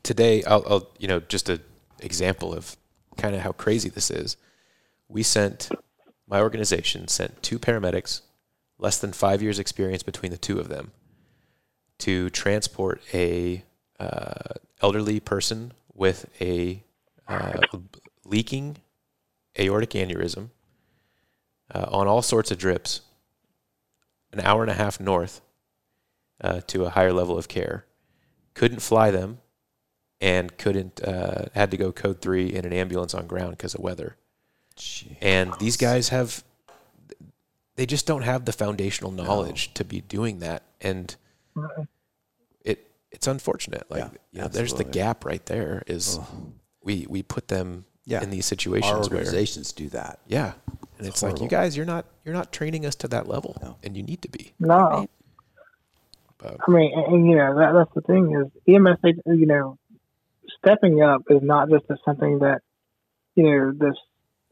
today 0.03 0.43
I'll, 0.43 0.63
I'll 0.67 0.89
you 0.99 1.07
know 1.07 1.19
just 1.21 1.47
a 1.49 1.61
example 2.01 2.53
of 2.53 2.75
kind 3.17 3.35
of 3.35 3.41
how 3.41 3.51
crazy 3.51 3.89
this 3.89 4.09
is. 4.09 4.37
We 5.07 5.23
sent 5.23 5.69
my 6.27 6.41
organization 6.41 7.07
sent 7.07 7.41
two 7.41 7.57
paramedics 7.57 8.21
less 8.77 8.99
than 8.99 9.13
five 9.13 9.41
years 9.41 9.59
experience 9.59 10.03
between 10.03 10.31
the 10.31 10.37
two 10.37 10.59
of 10.59 10.67
them 10.67 10.91
to 11.99 12.29
transport 12.29 13.01
a 13.13 13.63
uh, 13.99 14.53
elderly 14.81 15.19
person 15.19 15.71
with 15.93 16.29
a 16.39 16.83
uh, 17.27 17.59
leaking 18.25 18.77
aortic 19.59 19.91
aneurysm 19.91 20.49
uh, 21.73 21.85
on 21.89 22.07
all 22.07 22.21
sorts 22.21 22.51
of 22.51 22.57
drips 22.57 23.01
an 24.31 24.39
hour 24.41 24.61
and 24.61 24.69
a 24.69 24.75
half 24.75 24.99
north 24.99 25.41
uh, 26.41 26.61
to 26.67 26.85
a 26.85 26.89
higher 26.89 27.13
level 27.13 27.37
of 27.37 27.47
care. 27.47 27.85
Couldn't 28.53 28.81
fly 28.81 29.09
them 29.09 29.39
and 30.19 30.57
couldn't 30.57 31.03
uh, 31.03 31.45
had 31.53 31.71
to 31.71 31.77
go 31.77 31.91
code 31.91 32.21
three 32.21 32.47
in 32.47 32.65
an 32.65 32.73
ambulance 32.73 33.13
on 33.13 33.27
ground 33.27 33.51
because 33.51 33.73
of 33.75 33.81
weather. 33.81 34.15
Gee. 34.75 35.17
And 35.21 35.53
these 35.59 35.77
guys 35.77 36.09
have 36.09 36.43
they 37.75 37.85
just 37.85 38.07
don't 38.07 38.23
have 38.23 38.45
the 38.45 38.51
foundational 38.51 39.11
knowledge 39.11 39.73
to 39.75 39.85
be 39.85 40.01
doing 40.01 40.39
that, 40.39 40.63
and 40.81 41.15
it 42.63 42.87
it's 43.11 43.27
unfortunate. 43.27 43.85
Like 43.89 43.99
Yeah, 44.03 44.09
you 44.31 44.41
know, 44.41 44.47
there's 44.47 44.73
the 44.73 44.83
gap 44.83 45.25
right 45.25 45.45
there. 45.45 45.83
Is 45.87 46.19
we 46.83 47.05
we 47.09 47.21
put 47.23 47.47
them 47.47 47.85
Yeah. 48.05 48.23
in 48.23 48.29
these 48.31 48.45
Our 48.45 48.49
situations 48.49 49.09
where 49.09 49.19
organizations 49.19 49.71
do 49.73 49.89
that. 49.89 50.19
yeah, 50.27 50.53
and 50.97 51.07
it's, 51.07 51.21
like 51.21 51.39
you 51.39 51.47
guys, 51.47 51.77
you're 51.77 51.85
not 51.85 52.05
you're 52.25 52.33
not 52.35 52.51
training 52.51 52.85
us 52.85 52.95
to 52.95 53.07
that 53.09 53.27
level, 53.27 53.57
No. 53.61 53.77
and 53.83 53.95
you 53.95 54.03
need 54.03 54.21
to 54.23 54.29
be. 54.29 54.53
No. 54.59 54.77
Right. 54.77 55.09
But 56.39 56.57
I 56.67 56.71
mean, 56.71 56.91
and, 56.95 57.13
and, 57.15 57.27
you 57.27 57.35
know 57.35 57.57
that 57.57 57.73
that's 57.73 57.93
the 57.95 58.01
thing 58.01 58.33
is 58.33 58.51
EMS. 58.67 58.99
You 59.25 59.45
know, 59.47 59.77
stepping 60.57 61.01
up 61.01 61.23
is 61.29 61.41
not 61.41 61.69
just 61.69 61.85
a, 61.89 61.97
something 62.05 62.39
that 62.39 62.61
you 63.35 63.43
know 63.43 63.71
this 63.71 63.95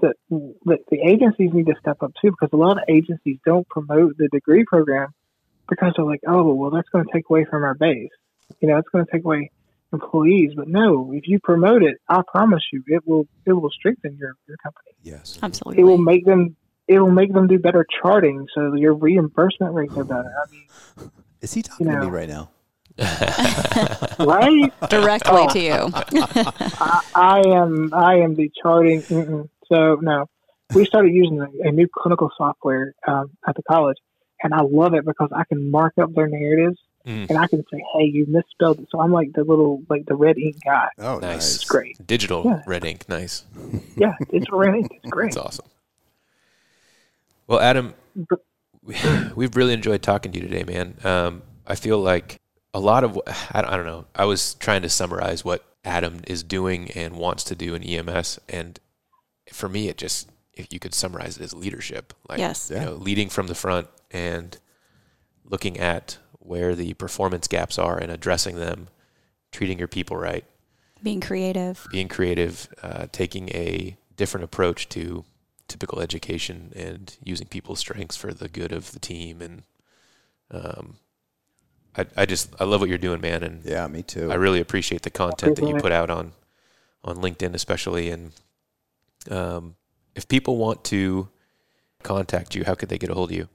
that 0.02 0.16
the, 0.30 0.78
the 0.92 1.00
agencies 1.02 1.52
need 1.54 1.68
to 1.68 1.76
step 1.80 1.98
up 2.02 2.12
too 2.22 2.32
because 2.32 2.50
a 2.52 2.58
lot 2.58 2.78
of 2.78 2.84
agencies 2.90 3.38
don't 3.46 3.68
promote 3.70 4.18
the 4.18 4.28
degree 4.32 4.66
program 4.66 5.10
because 5.70 5.94
they're 5.96 6.06
like, 6.06 6.22
oh 6.28 6.54
well, 6.54 6.72
that's 6.72 6.90
going 6.90 7.06
to 7.06 7.12
take 7.14 7.26
away 7.30 7.46
from 7.46 7.64
our 7.64 7.76
base. 7.76 8.10
You 8.60 8.68
know, 8.68 8.78
it's 8.78 8.90
going 8.90 9.06
to 9.06 9.12
take 9.12 9.24
away 9.24 9.52
employees. 9.94 10.52
But 10.56 10.68
no, 10.68 11.12
if 11.14 11.28
you 11.28 11.40
promote 11.40 11.84
it, 11.84 11.98
I 12.08 12.22
promise 12.28 12.64
you, 12.72 12.84
it 12.88 13.08
will 13.08 13.28
it 13.46 13.54
will 13.54 13.72
strengthen 13.72 14.18
your 14.18 14.36
your 14.48 14.58
company. 14.58 14.92
Yes. 15.02 15.40
Absolutely. 15.42 15.82
It 15.82 15.86
will 15.86 15.98
make 15.98 16.26
them 16.26 16.56
it 16.88 17.00
will 17.00 17.12
make 17.12 17.34
them 17.34 17.48
do 17.48 17.58
better 17.58 17.86
charting, 18.02 18.48
so 18.54 18.76
your 18.76 18.94
reimbursement 18.94 19.74
rates 19.74 19.98
are 19.98 20.04
better. 20.04 20.32
I 20.32 20.52
mean, 20.52 21.12
Is 21.42 21.54
he 21.54 21.62
talking 21.62 21.88
You 21.88 21.94
to 21.94 22.02
me 22.02 22.08
right 22.08 22.30
now? 22.30 22.50
Right? 22.98 24.72
Directly 24.90 25.32
Oh. 25.32 25.50
to 25.50 25.60
you. 25.60 25.72
I, 26.80 27.02
I 27.16 27.40
am 27.48 27.94
I 27.94 28.16
am 28.20 28.36
the 28.36 28.52
charting. 28.62 29.02
Mm-mm. 29.04 29.50
So 29.68 29.96
no, 30.02 30.26
we 30.74 30.86
started 30.86 31.14
using 31.14 31.42
a, 31.42 31.68
a 31.68 31.72
new 31.72 31.88
clinical 31.94 32.30
software 32.38 32.94
um, 33.08 33.32
at 33.48 33.56
the 33.56 33.64
college, 33.64 33.98
and 34.44 34.54
I 34.54 34.62
love 34.62 34.94
it 34.94 35.06
because 35.06 35.30
I 35.36 35.44
can 35.46 35.70
mark 35.72 35.94
up 35.98 36.14
their 36.14 36.28
narratives 36.28 36.78
Mm. 37.06 37.30
and 37.30 37.38
I 37.38 37.46
can 37.46 37.64
say, 37.72 37.84
"Hey, 37.94 38.06
you 38.06 38.26
misspelled 38.28 38.80
it." 38.80 38.88
So 38.90 39.00
I'm 39.00 39.12
like 39.12 39.32
the 39.34 39.44
little 39.44 39.84
like 39.92 40.08
the 40.08 40.16
red 40.16 40.40
ink 40.40 40.56
guy. 40.66 40.88
Oh, 40.98 41.20
Nice. 41.20 41.54
It's 41.58 41.64
great. 41.66 41.96
digital 42.08 42.42
Yeah. 42.44 42.64
red 42.66 42.84
ink, 42.84 43.08
nice. 43.08 43.46
Yeah, 43.96 44.16
it's 44.32 44.48
red 44.52 44.74
ink. 44.74 44.88
It's 45.04 45.12
great. 45.12 45.26
That's 45.34 45.38
awesome. 45.38 45.68
Well, 47.46 47.60
Adam, 47.60 47.94
But- 48.16 48.40
we- 48.84 48.96
we've 49.36 49.56
really 49.56 49.74
enjoyed 49.74 50.02
talking 50.02 50.32
to 50.32 50.40
you 50.40 50.48
today, 50.48 50.64
man. 50.64 50.96
Um, 51.04 51.44
I 51.68 51.76
feel 51.76 52.00
like 52.00 52.42
a 52.76 52.80
lot 52.80 53.04
of 53.04 53.18
I 53.54 53.62
don't, 53.62 53.72
I 53.74 53.78
don't 53.78 53.86
know. 53.86 54.06
I 54.14 54.26
was 54.26 54.54
trying 54.56 54.82
to 54.84 54.90
summarize 54.90 55.46
what 55.46 55.64
Adam 55.84 56.22
is 56.28 56.44
doing 56.44 56.92
and 56.92 57.16
wants 57.16 57.44
to 57.46 57.56
do 57.56 57.74
in 57.76 57.84
EMS, 57.84 58.40
and 58.50 58.80
for 59.52 59.70
me, 59.70 59.88
it 59.88 59.98
just 59.98 60.30
if 60.54 60.72
you 60.74 60.80
could 60.80 60.94
summarize 60.94 61.38
it 61.38 61.44
as 61.44 61.54
leadership, 61.54 62.14
like 62.30 62.40
Yes. 62.40 62.70
you 62.74 62.80
know, 62.80 62.94
leading 62.94 63.30
from 63.30 63.48
the 63.48 63.56
front 63.56 63.88
and 64.12 64.58
looking 65.44 65.78
at 65.80 66.18
where 66.40 66.76
the 66.76 66.94
performance 66.96 67.48
gaps 67.48 67.78
are 67.78 67.98
and 67.98 68.12
addressing 68.12 68.56
them, 68.56 68.88
treating 69.52 69.78
your 69.80 69.88
people 69.90 70.16
right 70.18 70.46
Being 71.04 71.20
creative. 71.22 71.86
being 71.92 72.08
creative, 72.08 72.70
uh, 72.84 73.08
taking 73.12 73.50
a 73.50 73.98
different 74.16 74.44
approach 74.46 74.88
to 74.90 75.26
typical 75.68 76.00
education, 76.00 76.72
and 76.76 77.18
using 77.24 77.48
people's 77.48 77.80
strengths 77.80 78.16
for 78.16 78.34
the 78.34 78.48
good 78.48 78.72
of 78.72 78.92
the 78.94 79.00
team. 79.00 79.42
And 79.42 79.64
um, 80.52 80.96
I, 81.98 82.06
I 82.18 82.26
just 82.26 82.54
I 82.60 82.66
love 82.66 82.82
what 82.82 82.90
you're 82.90 82.98
doing, 82.98 83.22
man, 83.22 83.44
and 83.44 83.64
Yeah, 83.64 83.88
me 83.88 84.04
too. 84.04 84.32
I 84.32 84.36
really 84.36 84.60
appreciate 84.60 85.04
the 85.04 85.10
content 85.10 85.56
that 85.56 85.68
you 85.68 85.76
put 85.76 85.92
out 85.92 86.10
on 86.10 86.34
on 87.04 87.18
LinkedIn, 87.18 87.54
especially. 87.54 88.10
And 88.10 88.32
um, 89.30 89.76
if 90.16 90.28
people 90.28 90.58
want 90.58 90.84
to 90.86 91.30
contact 92.04 92.56
you, 92.56 92.64
how 92.66 92.76
could 92.76 92.90
they 92.90 92.98
get 92.98 93.10
a 93.10 93.14
hold 93.14 93.32
of 93.32 93.38
you? 93.38 93.48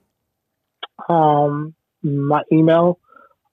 Um, 1.09 1.75
my 2.03 2.43
email, 2.53 2.99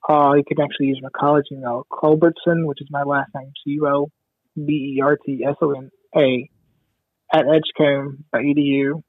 uh, 0.08 0.34
you 0.36 0.44
can 0.48 0.62
actually 0.62 0.88
use 0.88 1.00
my 1.02 1.10
college 1.18 1.46
email, 1.52 1.86
Culbertson, 1.92 2.66
which 2.66 2.82
is 2.82 2.88
my 2.90 3.04
last 3.04 3.32
name, 3.36 3.52
C 3.64 3.72
U 3.72 3.88
L 3.88 4.12
B 4.56 4.96
E 4.98 5.02
R 5.02 5.18
T 5.26 5.44
S 5.46 5.56
O 5.62 5.72
N 5.72 5.90
A, 6.16 6.50
at 7.34 7.46
edgecombe.edu. 7.46 9.02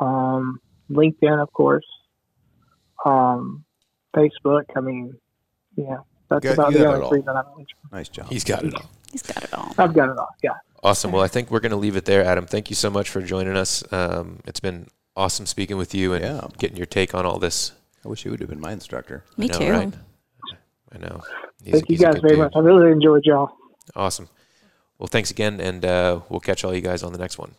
Um, 0.00 0.60
LinkedIn, 0.90 1.42
of 1.42 1.52
course. 1.52 1.86
Um, 3.04 3.64
Facebook. 4.14 4.64
I 4.76 4.80
mean, 4.80 5.14
yeah, 5.76 5.96
that's 6.28 6.42
Good, 6.42 6.54
about 6.54 6.72
the 6.72 6.80
it 6.80 6.86
only 6.86 7.00
all. 7.02 7.08
three 7.10 7.20
that 7.22 7.36
I'm. 7.36 7.44
nice 7.92 8.08
job. 8.08 8.28
He's 8.30 8.44
got 8.44 8.64
it 8.64 8.74
all. 8.74 8.90
He's 9.12 9.22
got 9.22 9.44
it 9.44 9.54
all. 9.54 9.74
I've 9.78 9.94
got 9.94 10.08
it 10.10 10.18
all. 10.18 10.28
Yeah. 10.42 10.50
Awesome. 10.82 11.12
Well, 11.12 11.22
I 11.22 11.28
think 11.28 11.50
we're 11.50 11.60
going 11.60 11.70
to 11.70 11.76
leave 11.76 11.96
it 11.96 12.04
there, 12.04 12.24
Adam. 12.24 12.46
Thank 12.46 12.68
you 12.68 12.76
so 12.76 12.90
much 12.90 13.08
for 13.08 13.22
joining 13.22 13.56
us. 13.56 13.82
Um, 13.92 14.40
it's 14.46 14.60
been 14.60 14.88
awesome 15.16 15.46
speaking 15.46 15.76
with 15.78 15.94
you 15.94 16.12
and 16.12 16.22
Yeah. 16.24 16.48
getting 16.58 16.76
your 16.76 16.86
take 16.86 17.14
on 17.14 17.24
all 17.24 17.38
this. 17.38 17.72
I 18.04 18.08
wish 18.08 18.24
you 18.24 18.30
would 18.32 18.40
have 18.40 18.50
been 18.50 18.60
my 18.60 18.72
instructor. 18.72 19.24
Me 19.38 19.46
I 19.46 19.52
know, 19.52 19.58
too. 19.58 19.70
Right? 19.72 19.94
I 20.92 20.98
know. 20.98 21.22
He's- 21.62 21.72
Thank 21.78 21.88
you 21.88 21.94
he's 21.96 22.00
a 22.02 22.04
guys 22.04 22.20
very 22.20 22.30
dude. 22.34 22.38
much. 22.40 22.52
I 22.54 22.58
really 22.58 22.92
enjoyed 22.92 23.22
y'all. 23.24 23.50
Awesome. 23.96 24.28
Well, 24.98 25.06
thanks 25.06 25.30
again, 25.30 25.60
and 25.60 25.84
uh, 25.84 26.20
we'll 26.28 26.40
catch 26.40 26.64
all 26.64 26.74
you 26.74 26.80
guys 26.82 27.02
on 27.02 27.12
the 27.12 27.18
next 27.18 27.38
one. 27.38 27.54